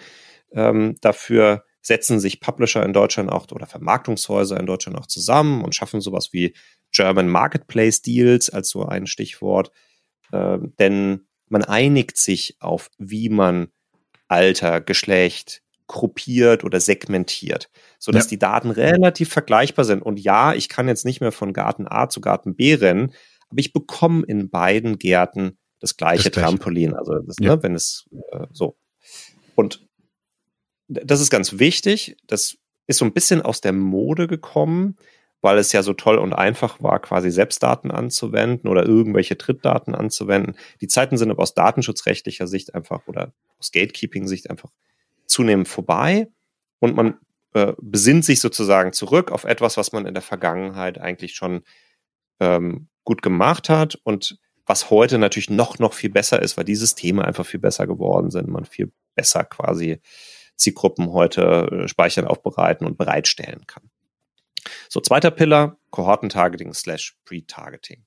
ähm, 0.51 0.95
dafür 1.01 1.63
setzen 1.81 2.19
sich 2.19 2.41
Publisher 2.41 2.83
in 2.85 2.93
Deutschland 2.93 3.31
auch 3.31 3.47
oder 3.51 3.65
Vermarktungshäuser 3.65 4.59
in 4.59 4.65
Deutschland 4.65 4.97
auch 4.97 5.05
zusammen 5.05 5.63
und 5.63 5.75
schaffen 5.75 6.01
sowas 6.01 6.29
wie 6.33 6.53
German 6.91 7.27
Marketplace 7.27 8.01
Deals 8.01 8.49
als 8.49 8.69
so 8.69 8.85
ein 8.85 9.07
Stichwort. 9.07 9.71
Äh, 10.31 10.57
denn 10.79 11.27
man 11.47 11.63
einigt 11.63 12.17
sich 12.17 12.57
auf, 12.59 12.89
wie 12.97 13.29
man 13.29 13.69
Alter, 14.27 14.81
Geschlecht 14.81 15.61
gruppiert 15.87 16.63
oder 16.63 16.79
segmentiert, 16.79 17.69
sodass 17.97 18.25
ja. 18.25 18.29
die 18.29 18.39
Daten 18.39 18.69
relativ 18.69 19.29
vergleichbar 19.29 19.85
sind. 19.85 20.03
Und 20.03 20.19
ja, 20.19 20.53
ich 20.53 20.69
kann 20.69 20.87
jetzt 20.87 21.03
nicht 21.03 21.19
mehr 21.19 21.31
von 21.31 21.51
Garten 21.51 21.87
A 21.87 22.09
zu 22.09 22.21
Garten 22.21 22.55
B 22.55 22.75
rennen, 22.75 23.11
aber 23.49 23.59
ich 23.59 23.73
bekomme 23.73 24.23
in 24.27 24.51
beiden 24.51 24.99
Gärten 24.99 25.57
das 25.79 25.97
gleiche, 25.97 26.25
das 26.25 26.33
gleiche. 26.33 26.47
Trampolin. 26.47 26.93
Also 26.93 27.17
das, 27.19 27.37
ja. 27.39 27.55
ne, 27.55 27.63
wenn 27.63 27.73
es 27.73 28.07
äh, 28.31 28.45
so. 28.51 28.77
Und 29.55 29.88
das 30.89 31.21
ist 31.21 31.29
ganz 31.29 31.59
wichtig. 31.59 32.17
Das 32.27 32.57
ist 32.87 32.97
so 32.97 33.05
ein 33.05 33.13
bisschen 33.13 33.41
aus 33.41 33.61
der 33.61 33.73
Mode 33.73 34.27
gekommen, 34.27 34.97
weil 35.41 35.57
es 35.57 35.71
ja 35.71 35.83
so 35.83 35.93
toll 35.93 36.17
und 36.17 36.33
einfach 36.33 36.81
war, 36.81 36.99
quasi 36.99 37.31
Selbstdaten 37.31 37.91
anzuwenden 37.91 38.69
oder 38.69 38.85
irgendwelche 38.85 39.37
Trittdaten 39.37 39.95
anzuwenden. 39.95 40.55
Die 40.81 40.87
Zeiten 40.87 41.17
sind 41.17 41.31
aber 41.31 41.43
aus 41.43 41.53
datenschutzrechtlicher 41.53 42.47
Sicht 42.47 42.75
einfach 42.75 43.07
oder 43.07 43.31
aus 43.59 43.71
Gatekeeping-Sicht 43.71 44.49
einfach 44.49 44.71
zunehmend 45.27 45.67
vorbei 45.67 46.27
und 46.79 46.95
man 46.95 47.19
äh, 47.53 47.73
besinnt 47.79 48.25
sich 48.25 48.41
sozusagen 48.41 48.91
zurück 48.91 49.31
auf 49.31 49.43
etwas, 49.43 49.77
was 49.77 49.91
man 49.91 50.05
in 50.05 50.13
der 50.13 50.23
Vergangenheit 50.23 50.97
eigentlich 50.97 51.35
schon 51.35 51.61
ähm, 52.39 52.89
gut 53.03 53.21
gemacht 53.21 53.69
hat 53.69 53.95
und 54.03 54.39
was 54.65 54.89
heute 54.89 55.17
natürlich 55.17 55.49
noch, 55.49 55.79
noch 55.79 55.93
viel 55.93 56.11
besser 56.11 56.41
ist, 56.41 56.57
weil 56.57 56.65
die 56.65 56.75
Systeme 56.75 57.25
einfach 57.25 57.45
viel 57.45 57.59
besser 57.59 57.87
geworden 57.87 58.29
sind, 58.29 58.47
man 58.47 58.65
viel 58.65 58.91
besser 59.15 59.43
quasi 59.43 59.99
Zielgruppen 60.59 61.11
heute 61.11 61.41
äh, 61.71 61.87
speichern, 61.87 62.27
aufbereiten 62.27 62.85
und 62.85 62.97
bereitstellen 62.97 63.65
kann. 63.65 63.89
So, 64.89 64.99
zweiter 64.99 65.31
Pillar, 65.31 65.77
Kohortentargeting 65.89 66.73
slash 66.73 67.17
Pre-Targeting. 67.25 68.05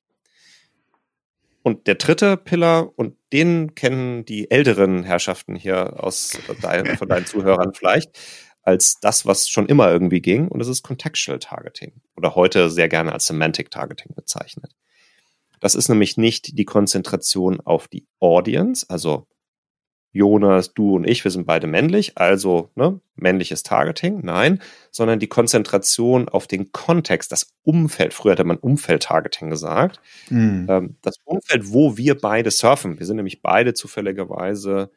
Und 1.62 1.86
der 1.86 1.94
dritte 1.94 2.36
Pillar, 2.36 2.90
und 2.96 3.16
den 3.32 3.74
kennen 3.74 4.24
die 4.24 4.50
älteren 4.50 5.04
Herrschaften 5.04 5.54
hier 5.54 6.02
aus 6.02 6.38
dein, 6.60 6.96
von 6.96 7.08
deinen 7.08 7.26
Zuhörern 7.26 7.72
vielleicht, 7.72 8.18
als 8.62 8.98
das, 9.00 9.26
was 9.26 9.48
schon 9.48 9.66
immer 9.66 9.90
irgendwie 9.90 10.20
ging, 10.20 10.48
und 10.48 10.58
das 10.58 10.68
ist 10.68 10.82
Contextual 10.82 11.38
Targeting 11.38 12.00
oder 12.16 12.34
heute 12.34 12.70
sehr 12.70 12.88
gerne 12.88 13.12
als 13.12 13.26
Semantic 13.26 13.70
Targeting 13.70 14.14
bezeichnet. 14.14 14.72
Das 15.60 15.74
ist 15.74 15.88
nämlich 15.88 16.16
nicht 16.16 16.58
die 16.58 16.64
Konzentration 16.64 17.60
auf 17.60 17.86
die 17.88 18.06
Audience, 18.18 18.86
also 18.88 19.26
Jonas, 20.12 20.74
du 20.74 20.96
und 20.96 21.08
ich, 21.08 21.24
wir 21.24 21.30
sind 21.30 21.46
beide 21.46 21.66
männlich, 21.66 22.18
also 22.18 22.68
ne, 22.74 23.00
männliches 23.16 23.62
Targeting, 23.62 24.20
nein, 24.22 24.60
sondern 24.90 25.18
die 25.18 25.26
Konzentration 25.26 26.28
auf 26.28 26.46
den 26.46 26.70
Kontext, 26.70 27.32
das 27.32 27.54
Umfeld. 27.62 28.12
Früher 28.12 28.32
hatte 28.32 28.44
man 28.44 28.58
Umfeld-Targeting 28.58 29.48
gesagt. 29.50 30.00
Mhm. 30.28 30.96
das 31.00 31.16
Umfeld, 31.24 31.72
wo 31.72 31.96
wir 31.96 32.18
beide 32.18 32.50
surfen. 32.50 32.98
Wir 32.98 33.06
sind 33.06 33.16
nämlich 33.16 33.40
beide 33.40 33.72
zufälligerweise 33.72 34.90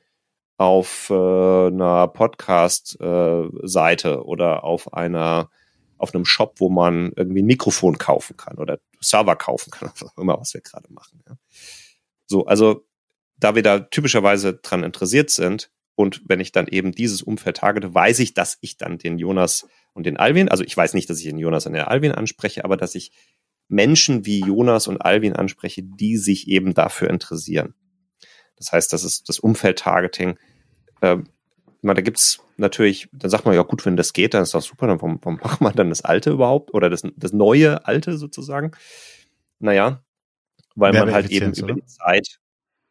auf 0.57 1.09
äh, 1.09 1.13
einer 1.13 2.07
Podcast-Seite 2.07 4.09
äh, 4.09 4.15
oder 4.15 4.63
auf 4.63 4.93
einer 4.93 5.49
auf 5.97 6.13
einem 6.13 6.25
Shop, 6.25 6.55
wo 6.57 6.69
man 6.69 7.13
irgendwie 7.15 7.41
ein 7.41 7.45
Mikrofon 7.45 7.97
kaufen 7.97 8.35
kann 8.35 8.57
oder 8.57 8.79
Server 8.99 9.35
kaufen 9.35 9.71
kann, 9.71 9.89
was 9.93 10.03
auch 10.03 10.17
immer, 10.17 10.39
was 10.39 10.53
wir 10.53 10.61
gerade 10.61 10.91
machen. 10.91 11.23
Ja. 11.27 11.37
So, 12.25 12.45
also 12.45 12.85
da 13.37 13.55
wir 13.55 13.63
da 13.63 13.79
typischerweise 13.79 14.53
dran 14.55 14.83
interessiert 14.83 15.29
sind 15.29 15.71
und 15.95 16.21
wenn 16.25 16.39
ich 16.39 16.51
dann 16.51 16.67
eben 16.67 16.91
dieses 16.91 17.21
Umfeld 17.21 17.57
targete, 17.57 17.93
weiß 17.93 18.19
ich, 18.19 18.33
dass 18.33 18.57
ich 18.61 18.77
dann 18.77 18.97
den 18.97 19.17
Jonas 19.17 19.67
und 19.93 20.05
den 20.05 20.17
Alvin, 20.17 20.49
also 20.49 20.63
ich 20.63 20.75
weiß 20.75 20.93
nicht, 20.93 21.09
dass 21.09 21.19
ich 21.19 21.25
den 21.25 21.39
Jonas 21.39 21.65
und 21.65 21.73
den 21.73 21.83
Alvin 21.83 22.11
anspreche, 22.11 22.65
aber 22.65 22.77
dass 22.77 22.95
ich 22.95 23.11
Menschen 23.67 24.25
wie 24.25 24.41
Jonas 24.41 24.87
und 24.87 25.01
Alvin 25.01 25.33
anspreche, 25.33 25.81
die 25.83 26.17
sich 26.17 26.47
eben 26.47 26.73
dafür 26.73 27.09
interessieren. 27.09 27.73
Das 28.57 28.71
heißt, 28.71 28.93
das 28.93 29.03
ist 29.03 29.27
das 29.29 29.39
Umfeld-Targeting. 29.39 30.37
Äh, 31.01 31.17
da 31.81 31.93
gibt's 31.93 32.41
natürlich, 32.57 33.09
dann 33.13 33.29
sagt 33.29 33.45
man 33.45 33.55
ja 33.55 33.61
gut, 33.63 33.85
wenn 33.85 33.97
das 33.97 34.13
geht, 34.13 34.33
dann 34.33 34.43
ist 34.43 34.53
das 34.53 34.65
super, 34.65 34.87
dann 34.87 35.01
warum, 35.01 35.19
warum 35.21 35.39
macht 35.43 35.61
man 35.61 35.73
dann 35.73 35.89
das 35.89 36.03
Alte 36.03 36.31
überhaupt 36.31 36.73
oder 36.73 36.89
das, 36.89 37.03
das 37.15 37.33
neue 37.33 37.85
Alte 37.85 38.17
sozusagen? 38.17 38.71
Naja, 39.59 40.03
weil 40.75 40.93
man 40.93 41.11
halt 41.11 41.29
eben 41.29 41.53
über 41.53 41.73
die 41.73 41.85
Zeit. 41.85 42.39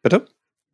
Bitte? 0.01 0.27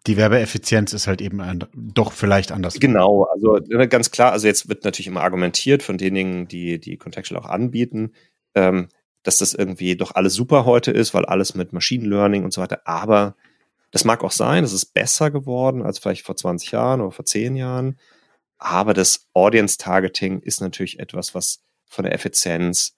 Die 0.08 0.18
Werbeeffizienz 0.18 0.94
ist 0.94 1.06
halt 1.06 1.22
eben 1.22 1.42
ein, 1.42 1.64
doch 1.74 2.12
vielleicht 2.12 2.52
anders. 2.52 2.80
Genau, 2.80 3.24
also 3.26 3.58
ne, 3.68 3.88
ganz 3.88 4.10
klar, 4.10 4.32
also 4.32 4.48
jetzt 4.48 4.68
wird 4.68 4.84
natürlich 4.84 5.08
immer 5.08 5.22
argumentiert 5.22 5.84
von 5.84 5.98
denjenigen, 5.98 6.48
die 6.48 6.80
die 6.80 6.98
Contextual 6.98 7.40
auch 7.40 7.50
anbieten, 7.50 8.14
ähm, 8.56 8.88
dass 9.22 9.38
das 9.38 9.54
irgendwie 9.54 9.96
doch 9.96 10.16
alles 10.16 10.34
super 10.34 10.66
heute 10.66 10.92
ist, 10.92 11.14
weil 11.14 11.26
alles 11.26 11.54
mit 11.54 11.72
Machine 11.72 12.08
Learning 12.08 12.44
und 12.44 12.52
so 12.52 12.62
weiter. 12.62 12.82
Aber 12.86 13.36
das 13.92 14.04
mag 14.04 14.24
auch 14.24 14.32
sein, 14.32 14.64
es 14.64 14.74
ist 14.74 14.94
besser 14.94 15.30
geworden 15.30 15.84
als 15.84 16.00
vielleicht 16.00 16.26
vor 16.26 16.36
20 16.36 16.72
Jahren 16.72 17.02
oder 17.02 17.12
vor 17.12 17.26
10 17.26 17.56
Jahren. 17.56 18.00
Aber 18.58 18.94
das 18.94 19.28
Audience 19.34 19.78
Targeting 19.78 20.40
ist 20.40 20.62
natürlich 20.62 21.00
etwas, 21.00 21.36
was 21.36 21.62
von 21.86 22.06
der 22.06 22.14
Effizienz 22.14 22.98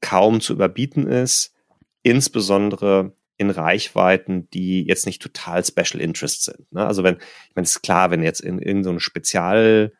kaum 0.00 0.40
zu 0.40 0.52
überbieten 0.52 1.06
ist. 1.06 1.54
Insbesondere 2.02 3.15
in 3.38 3.50
Reichweiten, 3.50 4.48
die 4.50 4.84
jetzt 4.84 5.06
nicht 5.06 5.20
total 5.20 5.64
Special 5.64 6.00
Interest 6.00 6.44
sind. 6.44 6.72
Ne? 6.72 6.86
Also 6.86 7.04
wenn, 7.04 7.16
ich 7.16 7.54
meine, 7.54 7.64
es 7.64 7.76
ist 7.76 7.82
klar, 7.82 8.10
wenn 8.10 8.22
jetzt 8.22 8.40
in 8.40 8.58
irgendein 8.58 8.94
so 8.94 9.00
Spezial 9.00 9.92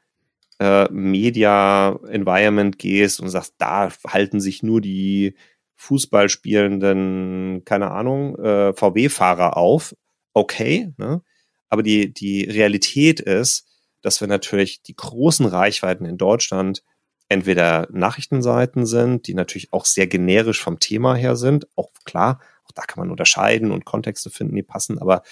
äh, 0.59 0.91
Media 0.91 1.99
Environment 2.09 2.79
gehst 2.79 3.21
und 3.21 3.29
sagst, 3.29 3.55
da 3.59 3.91
halten 4.07 4.41
sich 4.41 4.63
nur 4.63 4.81
die 4.81 5.35
Fußballspielenden, 5.77 7.63
keine 7.65 7.91
Ahnung, 7.91 8.39
äh, 8.39 8.73
VW-Fahrer 8.73 9.57
auf, 9.57 9.95
okay, 10.33 10.93
ne? 10.97 11.23
aber 11.69 11.83
die, 11.83 12.13
die 12.13 12.45
Realität 12.45 13.21
ist, 13.21 13.67
dass 14.01 14.21
wir 14.21 14.29
natürlich 14.29 14.83
die 14.83 14.97
großen 14.97 15.47
Reichweiten 15.47 16.07
in 16.07 16.17
Deutschland 16.17 16.83
entweder 17.29 17.89
Nachrichtenseiten 17.91 18.87
sind, 18.87 19.27
die 19.27 19.35
natürlich 19.35 19.73
auch 19.73 19.85
sehr 19.85 20.07
generisch 20.07 20.63
vom 20.63 20.79
Thema 20.79 21.15
her 21.15 21.37
sind, 21.37 21.67
auch 21.75 21.91
klar, 22.05 22.41
auch 22.67 22.73
da 22.73 22.83
kann 22.83 23.01
man 23.01 23.11
unterscheiden 23.11 23.71
und 23.71 23.85
Kontexte 23.85 24.31
finden, 24.31 24.57
die 24.57 24.63
passen, 24.63 24.99
aber 24.99 25.23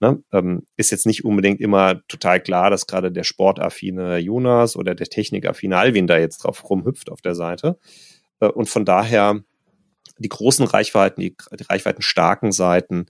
ne, 0.00 0.22
ähm, 0.32 0.66
ist 0.76 0.90
jetzt 0.90 1.06
nicht 1.06 1.24
unbedingt 1.24 1.60
immer 1.60 2.06
total 2.08 2.40
klar, 2.40 2.70
dass 2.70 2.86
gerade 2.86 3.12
der 3.12 3.24
sportaffine 3.24 4.18
Jonas 4.18 4.76
oder 4.76 4.94
der 4.94 5.06
technikaffine 5.06 5.78
Alvin 5.78 6.06
da 6.06 6.18
jetzt 6.18 6.38
drauf 6.38 6.68
rumhüpft 6.68 7.10
auf 7.10 7.22
der 7.22 7.34
Seite. 7.34 7.78
Äh, 8.40 8.48
und 8.48 8.68
von 8.68 8.84
daher 8.84 9.40
die 10.18 10.28
großen 10.28 10.66
Reichweiten, 10.66 11.20
die, 11.20 11.36
die 11.58 11.64
reichweitenstarken 11.64 12.52
Seiten, 12.52 13.06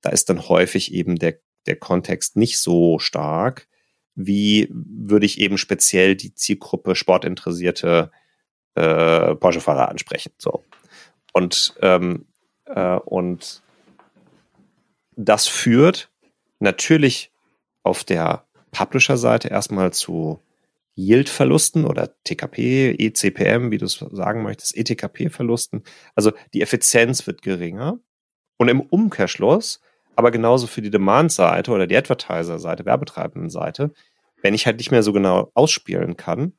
da 0.00 0.10
ist 0.10 0.30
dann 0.30 0.48
häufig 0.48 0.94
eben 0.94 1.16
der, 1.16 1.38
der 1.66 1.76
Kontext 1.76 2.36
nicht 2.36 2.58
so 2.58 2.98
stark, 2.98 3.68
wie 4.14 4.68
würde 4.70 5.26
ich 5.26 5.40
eben 5.40 5.58
speziell 5.58 6.16
die 6.16 6.34
Zielgruppe 6.34 6.94
sportinteressierte 6.94 8.10
äh, 8.74 9.34
Porsche-Fahrer 9.34 9.88
ansprechen. 9.88 10.32
So. 10.38 10.64
Und 11.32 11.74
ähm, 11.82 12.26
äh, 12.26 12.27
und 13.04 13.62
das 15.16 15.46
führt 15.46 16.10
natürlich 16.60 17.32
auf 17.82 18.04
der 18.04 18.44
Publisher-Seite 18.70 19.48
erstmal 19.48 19.92
zu 19.92 20.40
Yield-Verlusten 20.96 21.84
oder 21.84 22.12
TKP, 22.24 22.96
ECPM, 22.98 23.70
wie 23.70 23.78
du 23.78 23.86
es 23.86 24.04
sagen 24.10 24.42
möchtest, 24.42 24.76
ETKP-Verlusten. 24.76 25.84
Also 26.14 26.32
die 26.54 26.60
Effizienz 26.60 27.26
wird 27.26 27.42
geringer. 27.42 27.98
Und 28.56 28.68
im 28.68 28.80
Umkehrschluss, 28.80 29.80
aber 30.16 30.32
genauso 30.32 30.66
für 30.66 30.82
die 30.82 30.90
Demand-Seite 30.90 31.70
oder 31.70 31.86
die 31.86 31.96
Advertiser-Seite, 31.96 32.84
werbetreibenden 32.84 33.50
Seite, 33.50 33.92
wenn 34.42 34.54
ich 34.54 34.66
halt 34.66 34.78
nicht 34.78 34.90
mehr 34.90 35.04
so 35.04 35.12
genau 35.12 35.52
ausspielen 35.54 36.16
kann 36.16 36.54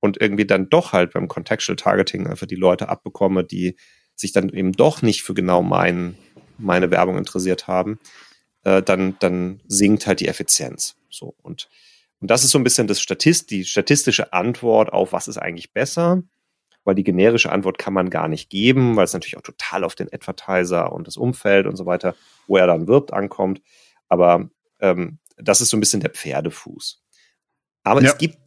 und 0.00 0.20
irgendwie 0.20 0.46
dann 0.46 0.68
doch 0.68 0.92
halt 0.92 1.12
beim 1.12 1.28
Contextual 1.28 1.76
Targeting 1.76 2.26
einfach 2.26 2.48
die 2.48 2.56
Leute 2.56 2.88
abbekomme, 2.88 3.44
die 3.44 3.76
sich 4.18 4.32
dann 4.32 4.50
eben 4.50 4.72
doch 4.72 5.00
nicht 5.00 5.22
für 5.22 5.34
genau 5.34 5.62
mein, 5.62 6.16
meine 6.58 6.90
Werbung 6.90 7.16
interessiert 7.16 7.68
haben, 7.68 7.98
äh, 8.64 8.82
dann, 8.82 9.16
dann 9.20 9.60
sinkt 9.68 10.06
halt 10.06 10.20
die 10.20 10.28
Effizienz. 10.28 10.96
So 11.08 11.34
und, 11.42 11.68
und 12.20 12.30
das 12.30 12.44
ist 12.44 12.50
so 12.50 12.58
ein 12.58 12.64
bisschen 12.64 12.88
das 12.88 13.00
Statist, 13.00 13.50
die 13.50 13.64
statistische 13.64 14.32
Antwort 14.32 14.92
auf, 14.92 15.12
was 15.12 15.28
ist 15.28 15.38
eigentlich 15.38 15.72
besser, 15.72 16.22
weil 16.84 16.96
die 16.96 17.04
generische 17.04 17.52
Antwort 17.52 17.78
kann 17.78 17.94
man 17.94 18.10
gar 18.10 18.28
nicht 18.28 18.50
geben, 18.50 18.96
weil 18.96 19.04
es 19.04 19.12
natürlich 19.12 19.36
auch 19.36 19.42
total 19.42 19.84
auf 19.84 19.94
den 19.94 20.12
Advertiser 20.12 20.92
und 20.92 21.06
das 21.06 21.16
Umfeld 21.16 21.66
und 21.66 21.76
so 21.76 21.86
weiter, 21.86 22.14
wo 22.46 22.56
er 22.56 22.66
dann 22.66 22.88
wirbt, 22.88 23.12
ankommt. 23.12 23.62
Aber 24.08 24.50
ähm, 24.80 25.18
das 25.36 25.60
ist 25.60 25.70
so 25.70 25.76
ein 25.76 25.80
bisschen 25.80 26.00
der 26.00 26.10
Pferdefuß. 26.10 27.02
Aber 27.84 28.02
ja. 28.02 28.10
es 28.10 28.18
gibt 28.18 28.38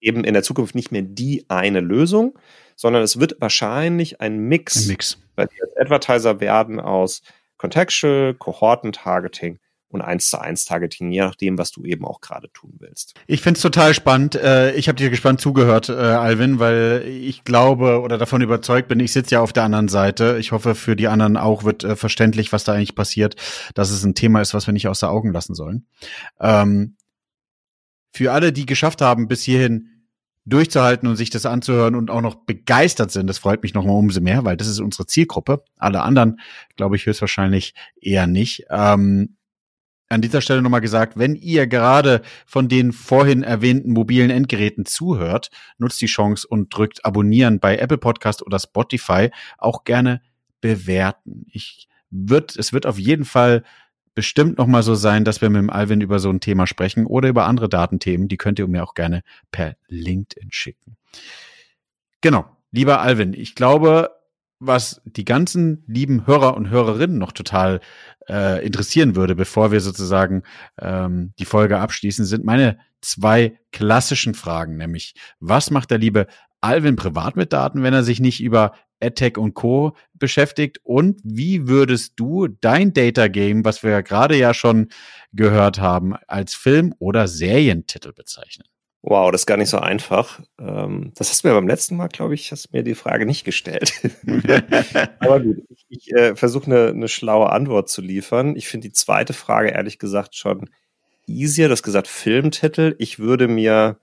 eben 0.00 0.24
in 0.24 0.34
der 0.34 0.42
Zukunft 0.42 0.74
nicht 0.74 0.92
mehr 0.92 1.02
die 1.02 1.44
eine 1.48 1.80
Lösung, 1.80 2.38
sondern 2.76 3.02
es 3.02 3.20
wird 3.20 3.36
wahrscheinlich 3.40 4.20
ein 4.20 4.38
Mix, 4.38 4.84
ein 4.84 4.88
Mix. 4.88 5.18
weil 5.36 5.48
die 5.48 5.62
als 5.62 5.76
Advertiser 5.76 6.40
werden 6.40 6.80
aus 6.80 7.22
Contextual, 7.58 8.34
Kohorten-Targeting 8.34 9.58
und 9.90 10.02
1 10.02 10.30
zu 10.30 10.40
1 10.40 10.64
Targeting, 10.64 11.10
je 11.10 11.20
nachdem, 11.20 11.58
was 11.58 11.72
du 11.72 11.84
eben 11.84 12.04
auch 12.04 12.20
gerade 12.20 12.50
tun 12.52 12.74
willst. 12.78 13.14
Ich 13.26 13.42
find's 13.42 13.60
total 13.60 13.92
spannend. 13.92 14.36
Äh, 14.36 14.72
ich 14.76 14.88
habe 14.88 14.96
dir 14.96 15.10
gespannt 15.10 15.40
zugehört, 15.40 15.88
äh, 15.88 15.92
Alvin, 15.92 16.58
weil 16.58 17.04
ich 17.06 17.44
glaube 17.44 18.00
oder 18.00 18.16
davon 18.16 18.40
überzeugt 18.40 18.88
bin, 18.88 19.00
ich 19.00 19.12
sitze 19.12 19.34
ja 19.34 19.40
auf 19.40 19.52
der 19.52 19.64
anderen 19.64 19.88
Seite. 19.88 20.36
Ich 20.38 20.52
hoffe, 20.52 20.74
für 20.74 20.94
die 20.94 21.08
anderen 21.08 21.36
auch 21.36 21.64
wird 21.64 21.82
äh, 21.84 21.96
verständlich, 21.96 22.52
was 22.52 22.64
da 22.64 22.72
eigentlich 22.72 22.94
passiert, 22.94 23.34
dass 23.74 23.90
es 23.90 24.04
ein 24.04 24.14
Thema 24.14 24.40
ist, 24.40 24.54
was 24.54 24.66
wir 24.66 24.72
nicht 24.72 24.88
außer 24.88 25.10
Augen 25.10 25.32
lassen 25.32 25.54
sollen. 25.54 25.86
Ähm, 26.40 26.96
für 28.12 28.32
alle, 28.32 28.52
die 28.52 28.66
geschafft 28.66 29.00
haben, 29.00 29.28
bis 29.28 29.42
hierhin 29.42 29.88
durchzuhalten 30.46 31.08
und 31.08 31.16
sich 31.16 31.30
das 31.30 31.46
anzuhören 31.46 31.94
und 31.94 32.10
auch 32.10 32.22
noch 32.22 32.34
begeistert 32.34 33.10
sind, 33.10 33.26
das 33.26 33.38
freut 33.38 33.62
mich 33.62 33.74
noch 33.74 33.84
mal 33.84 33.92
umso 33.92 34.20
mehr, 34.20 34.44
weil 34.44 34.56
das 34.56 34.68
ist 34.68 34.80
unsere 34.80 35.06
Zielgruppe. 35.06 35.62
Alle 35.76 36.02
anderen, 36.02 36.40
glaube 36.76 36.96
ich, 36.96 37.06
höchstwahrscheinlich 37.06 37.74
eher 38.00 38.26
nicht. 38.26 38.64
Ähm, 38.70 39.36
an 40.08 40.22
dieser 40.22 40.40
Stelle 40.40 40.60
nochmal 40.60 40.80
gesagt, 40.80 41.16
wenn 41.16 41.36
ihr 41.36 41.68
gerade 41.68 42.22
von 42.44 42.68
den 42.68 42.92
vorhin 42.92 43.44
erwähnten 43.44 43.92
mobilen 43.92 44.30
Endgeräten 44.30 44.84
zuhört, 44.84 45.50
nutzt 45.78 46.00
die 46.00 46.06
Chance 46.06 46.48
und 46.48 46.74
drückt 46.76 47.04
Abonnieren 47.04 47.60
bei 47.60 47.76
Apple 47.78 47.98
Podcast 47.98 48.42
oder 48.42 48.58
Spotify. 48.58 49.30
Auch 49.56 49.84
gerne 49.84 50.20
bewerten. 50.60 51.46
Ich 51.52 51.86
wird, 52.10 52.56
es 52.56 52.72
wird 52.72 52.86
auf 52.86 52.98
jeden 52.98 53.24
Fall 53.24 53.62
bestimmt 54.14 54.58
noch 54.58 54.66
mal 54.66 54.82
so 54.82 54.94
sein, 54.94 55.24
dass 55.24 55.40
wir 55.40 55.50
mit 55.50 55.60
dem 55.60 55.70
Alvin 55.70 56.00
über 56.00 56.18
so 56.18 56.30
ein 56.30 56.40
Thema 56.40 56.66
sprechen 56.66 57.06
oder 57.06 57.28
über 57.28 57.46
andere 57.46 57.68
Datenthemen. 57.68 58.28
Die 58.28 58.36
könnt 58.36 58.58
ihr 58.58 58.66
mir 58.66 58.82
auch 58.82 58.94
gerne 58.94 59.22
per 59.50 59.76
LinkedIn 59.88 60.50
schicken. 60.52 60.96
Genau, 62.20 62.44
lieber 62.70 63.00
Alvin, 63.00 63.32
ich 63.32 63.54
glaube, 63.54 64.10
was 64.58 65.00
die 65.04 65.24
ganzen 65.24 65.84
lieben 65.86 66.26
Hörer 66.26 66.54
und 66.54 66.68
Hörerinnen 66.68 67.18
noch 67.18 67.32
total 67.32 67.80
äh, 68.28 68.64
interessieren 68.64 69.16
würde, 69.16 69.34
bevor 69.34 69.72
wir 69.72 69.80
sozusagen 69.80 70.42
ähm, 70.78 71.32
die 71.38 71.46
Folge 71.46 71.78
abschließen, 71.78 72.26
sind 72.26 72.44
meine 72.44 72.78
zwei 73.00 73.58
klassischen 73.72 74.34
Fragen, 74.34 74.76
nämlich 74.76 75.14
was 75.40 75.70
macht 75.70 75.90
der 75.90 75.98
liebe 75.98 76.26
Alvin 76.60 76.96
privat 76.96 77.36
mit 77.36 77.54
Daten, 77.54 77.82
wenn 77.82 77.94
er 77.94 78.02
sich 78.02 78.20
nicht 78.20 78.42
über 78.42 78.74
AdTech 79.00 79.38
und 79.38 79.54
Co. 79.54 79.96
beschäftigt? 80.14 80.80
Und 80.82 81.20
wie 81.24 81.68
würdest 81.68 82.14
du 82.16 82.48
dein 82.48 82.92
Data 82.92 83.28
Game, 83.28 83.64
was 83.64 83.82
wir 83.82 83.90
ja 83.90 84.00
gerade 84.00 84.36
ja 84.36 84.54
schon 84.54 84.88
gehört 85.32 85.80
haben, 85.80 86.14
als 86.26 86.54
Film- 86.54 86.94
oder 86.98 87.28
Serientitel 87.28 88.12
bezeichnen? 88.12 88.66
Wow, 89.02 89.30
das 89.32 89.42
ist 89.42 89.46
gar 89.46 89.56
nicht 89.56 89.70
so 89.70 89.78
einfach. 89.78 90.40
Ähm, 90.58 91.12
das 91.14 91.30
hast 91.30 91.42
du 91.42 91.48
mir 91.48 91.54
beim 91.54 91.66
letzten 91.66 91.96
Mal, 91.96 92.08
glaube 92.08 92.34
ich, 92.34 92.52
hast 92.52 92.72
mir 92.74 92.82
die 92.82 92.94
Frage 92.94 93.24
nicht 93.24 93.44
gestellt. 93.44 93.92
Aber 95.20 95.40
gut, 95.40 95.62
ich, 95.70 95.86
ich 95.88 96.12
äh, 96.12 96.36
versuche 96.36 96.66
eine, 96.66 96.88
eine 96.88 97.08
schlaue 97.08 97.50
Antwort 97.50 97.88
zu 97.88 98.02
liefern. 98.02 98.56
Ich 98.56 98.68
finde 98.68 98.88
die 98.88 98.92
zweite 98.92 99.32
Frage 99.32 99.70
ehrlich 99.70 99.98
gesagt 99.98 100.34
schon 100.34 100.68
easier. 101.26 101.68
Du 101.68 101.72
hast 101.72 101.82
gesagt 101.82 102.08
Filmtitel. 102.08 102.94
Ich 102.98 103.18
würde 103.18 103.48
mir, 103.48 103.98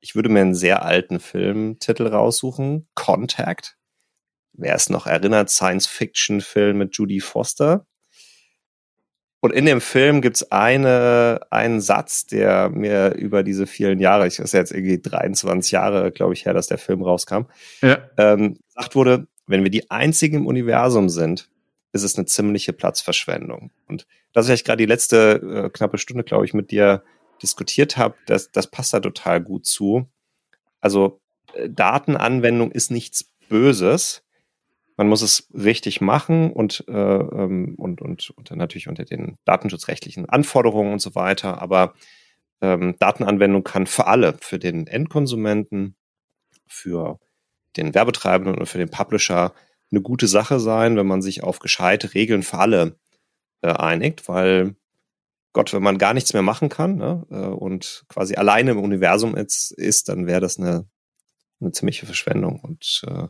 ich 0.00 0.16
würde 0.16 0.28
mir 0.28 0.40
einen 0.40 0.56
sehr 0.56 0.84
alten 0.84 1.20
Filmtitel 1.20 2.08
raussuchen. 2.08 2.88
Contact 2.94 3.75
wer 4.58 4.74
es 4.74 4.90
noch 4.90 5.06
erinnert, 5.06 5.50
Science-Fiction-Film 5.50 6.78
mit 6.78 6.96
Judy 6.96 7.20
Foster. 7.20 7.86
Und 9.40 9.52
in 9.52 9.66
dem 9.66 9.80
Film 9.80 10.22
gibt's 10.22 10.50
eine, 10.50 11.40
einen 11.50 11.80
Satz, 11.80 12.26
der 12.26 12.68
mir 12.70 13.14
über 13.14 13.42
diese 13.42 13.66
vielen 13.66 14.00
Jahre, 14.00 14.26
ich 14.26 14.38
ist 14.38 14.52
jetzt 14.52 14.72
irgendwie 14.72 15.00
23 15.00 15.70
Jahre, 15.70 16.10
glaube 16.10 16.34
ich, 16.34 16.46
her, 16.46 16.54
dass 16.54 16.66
der 16.66 16.78
Film 16.78 17.02
rauskam, 17.02 17.42
ja. 17.82 17.98
ähm, 18.16 18.58
gesagt 18.74 18.94
wurde, 18.94 19.28
wenn 19.46 19.62
wir 19.62 19.70
die 19.70 19.90
einzigen 19.90 20.38
im 20.38 20.46
Universum 20.46 21.08
sind, 21.08 21.48
ist 21.92 22.02
es 22.02 22.16
eine 22.16 22.26
ziemliche 22.26 22.72
Platzverschwendung. 22.72 23.70
Und 23.86 24.06
das, 24.32 24.48
was 24.48 24.54
ich 24.54 24.64
gerade 24.64 24.78
die 24.78 24.86
letzte 24.86 25.66
äh, 25.66 25.70
knappe 25.70 25.98
Stunde, 25.98 26.24
glaube 26.24 26.44
ich, 26.44 26.52
mit 26.52 26.70
dir 26.70 27.02
diskutiert 27.42 27.96
habe, 27.96 28.16
das, 28.26 28.50
das 28.50 28.66
passt 28.66 28.94
da 28.94 29.00
total 29.00 29.40
gut 29.40 29.66
zu. 29.66 30.06
Also 30.80 31.20
äh, 31.54 31.68
Datenanwendung 31.70 32.70
ist 32.70 32.90
nichts 32.90 33.32
Böses. 33.48 34.22
Man 34.96 35.08
muss 35.08 35.22
es 35.22 35.48
richtig 35.52 36.00
machen 36.00 36.52
und, 36.52 36.84
äh, 36.88 36.92
ähm, 36.92 37.74
und, 37.76 38.00
und, 38.00 38.30
und 38.30 38.50
natürlich 38.50 38.88
unter 38.88 39.04
den 39.04 39.36
datenschutzrechtlichen 39.44 40.28
Anforderungen 40.28 40.92
und 40.92 41.00
so 41.00 41.14
weiter. 41.14 41.60
Aber 41.60 41.94
ähm, 42.62 42.96
Datenanwendung 42.98 43.62
kann 43.62 43.86
für 43.86 44.06
alle, 44.06 44.36
für 44.40 44.58
den 44.58 44.86
Endkonsumenten, 44.86 45.96
für 46.66 47.20
den 47.76 47.94
Werbetreibenden 47.94 48.58
und 48.58 48.66
für 48.66 48.78
den 48.78 48.90
Publisher 48.90 49.52
eine 49.90 50.00
gute 50.00 50.26
Sache 50.26 50.58
sein, 50.58 50.96
wenn 50.96 51.06
man 51.06 51.22
sich 51.22 51.42
auf 51.42 51.58
gescheite 51.58 52.14
Regeln 52.14 52.42
für 52.42 52.58
alle 52.58 52.98
äh, 53.62 53.72
einigt, 53.72 54.28
weil 54.28 54.76
Gott, 55.52 55.72
wenn 55.72 55.82
man 55.82 55.98
gar 55.98 56.12
nichts 56.12 56.32
mehr 56.32 56.42
machen 56.42 56.68
kann 56.68 56.96
ne, 56.96 57.26
äh, 57.30 57.36
und 57.36 58.04
quasi 58.08 58.34
alleine 58.34 58.72
im 58.72 58.78
Universum 58.78 59.34
ist, 59.34 59.70
ist 59.72 60.08
dann 60.08 60.26
wäre 60.26 60.40
das 60.40 60.58
eine, 60.58 60.86
eine 61.60 61.72
ziemliche 61.72 62.04
Verschwendung. 62.04 62.60
Und 62.60 63.02
äh, 63.06 63.28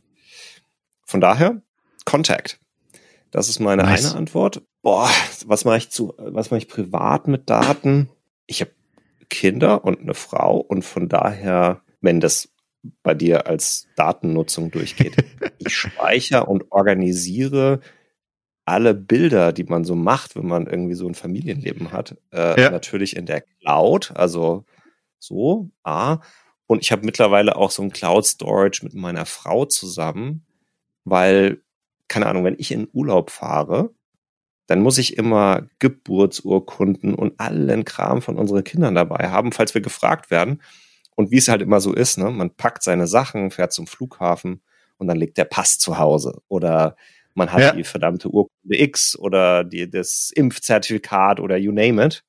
von 1.07 1.21
daher, 1.21 1.63
Contact. 2.05 2.61
Das 3.31 3.49
ist 3.49 3.61
meine 3.61 3.83
nice. 3.83 4.11
eine 4.11 4.19
Antwort. 4.19 4.63
Boah, 4.83 5.11
was 5.47 5.65
mache 5.65 5.79
ich 5.79 5.91
zu, 5.91 6.15
was 6.19 6.51
mache 6.51 6.59
ich 6.59 6.69
privat 6.69 7.29
mit 7.29 7.49
Daten? 7.49 8.09
Ich 8.47 8.61
habe 8.61 8.73
Kinder 9.29 9.85
und 9.85 10.01
eine 10.01 10.15
Frau 10.15 10.59
und 10.59 10.85
von 10.85 11.09
daher, 11.09 11.83
wenn 12.01 12.21
das 12.21 12.49
bei 13.03 13.15
dir 13.15 13.47
als 13.47 13.89
Datennutzung 13.97 14.71
durchgeht. 14.71 15.17
ich 15.59 15.75
speichere 15.75 16.47
und 16.47 16.71
organisiere 16.71 17.81
alle 18.65 18.95
Bilder, 18.95 19.53
die 19.53 19.65
man 19.65 19.85
so 19.85 19.95
macht, 19.95 20.37
wenn 20.37 20.47
man 20.47 20.67
irgendwie 20.67 20.95
so 20.95 21.07
ein 21.07 21.15
Familienleben 21.15 21.93
hat, 21.93 22.17
äh, 22.33 22.61
ja. 22.61 22.71
natürlich 22.71 23.17
in 23.17 23.27
der 23.27 23.43
Cloud, 23.43 24.13
also 24.15 24.65
so, 25.19 25.71
A. 25.85 26.19
Und 26.67 26.83
ich 26.83 26.91
habe 26.91 27.07
mittlerweile 27.07 27.57
auch 27.57 27.71
so 27.71 27.83
ein 27.83 27.93
Cloud 27.93 28.27
Storage 28.27 28.85
mit 28.85 28.95
meiner 28.95 29.25
Frau 29.25 29.67
zusammen, 29.67 30.46
weil, 31.07 31.63
keine 32.09 32.27
Ahnung, 32.27 32.45
wenn 32.45 32.57
ich 32.59 32.73
in 32.73 32.89
Urlaub 32.93 33.31
fahre, 33.31 33.95
dann 34.67 34.83
muss 34.83 34.99
ich 34.99 35.17
immer 35.17 35.69
Geburtsurkunden 35.79 37.15
und 37.15 37.39
allen 37.39 37.85
Kram 37.85 38.21
von 38.21 38.37
unseren 38.37 38.65
Kindern 38.65 38.97
dabei 38.97 39.31
haben, 39.31 39.53
falls 39.53 39.73
wir 39.75 39.81
gefragt 39.81 40.31
werden. 40.31 40.61
Und 41.15 41.31
wie 41.31 41.39
es 41.39 41.49
halt 41.49 41.63
immer 41.63 41.81
so 41.81 41.95
ist, 41.95 42.19
ne, 42.19 42.31
man 42.31 42.51
packt 42.51 42.83
seine 42.83 43.07
Sachen, 43.07 43.51
fährt 43.51 43.73
zum 43.73 43.87
Flughafen 43.87 44.61
und 44.99 45.07
dann 45.07 45.17
liegt 45.17 45.39
der 45.39 45.45
Pass 45.45 45.79
zu 45.79 45.99
Hause. 45.99 46.43
Oder 46.49 46.97
man 47.35 47.53
hat 47.53 47.61
ja. 47.61 47.73
die 47.73 47.85
verdammte 47.85 48.29
Urkunde 48.29 48.81
X 48.81 49.17
oder 49.17 49.63
die, 49.63 49.89
das 49.89 50.33
Impfzertifikat 50.35 51.39
oder 51.39 51.57
you 51.57 51.73
name 51.73 52.05
it. 52.05 52.25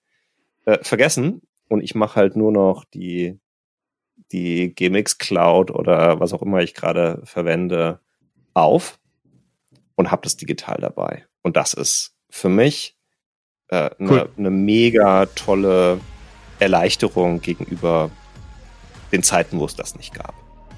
Äh, 0.65 0.77
vergessen. 0.83 1.41
Und 1.67 1.81
ich 1.81 1.95
mache 1.95 2.15
halt 2.17 2.35
nur 2.35 2.51
noch 2.51 2.85
die, 2.85 3.39
die 4.31 4.75
GMX 4.75 5.17
Cloud 5.17 5.71
oder 5.71 6.19
was 6.19 6.33
auch 6.33 6.43
immer 6.43 6.61
ich 6.61 6.75
gerade 6.75 7.21
verwende 7.23 7.99
auf 8.57 8.99
und 9.95 10.11
habe 10.11 10.23
das 10.23 10.35
digital 10.35 10.77
dabei. 10.81 11.25
Und 11.43 11.55
das 11.55 11.73
ist 11.73 12.13
für 12.29 12.49
mich 12.49 12.97
eine 13.69 13.91
äh, 13.91 13.95
cool. 13.99 14.29
ne 14.37 14.49
mega 14.49 15.25
tolle 15.27 15.99
Erleichterung 16.59 17.41
gegenüber 17.41 18.09
den 19.11 19.23
Zeiten, 19.23 19.59
wo 19.59 19.65
es 19.65 19.75
das 19.75 19.95
nicht 19.95 20.13
gab. 20.13 20.33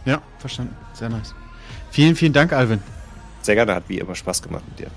Ja, 0.05 0.21
verstanden. 0.39 0.75
Sehr 0.93 1.09
nice. 1.09 1.34
Vielen, 1.91 2.15
vielen 2.15 2.34
Dank, 2.34 2.53
Alvin. 2.53 2.82
Sehr 3.41 3.55
gerne, 3.55 3.75
hat 3.75 3.88
wie 3.88 3.99
immer 3.99 4.15
Spaß 4.15 4.41
gemacht 4.41 4.63
mit 4.67 4.80
dir. 4.80 4.91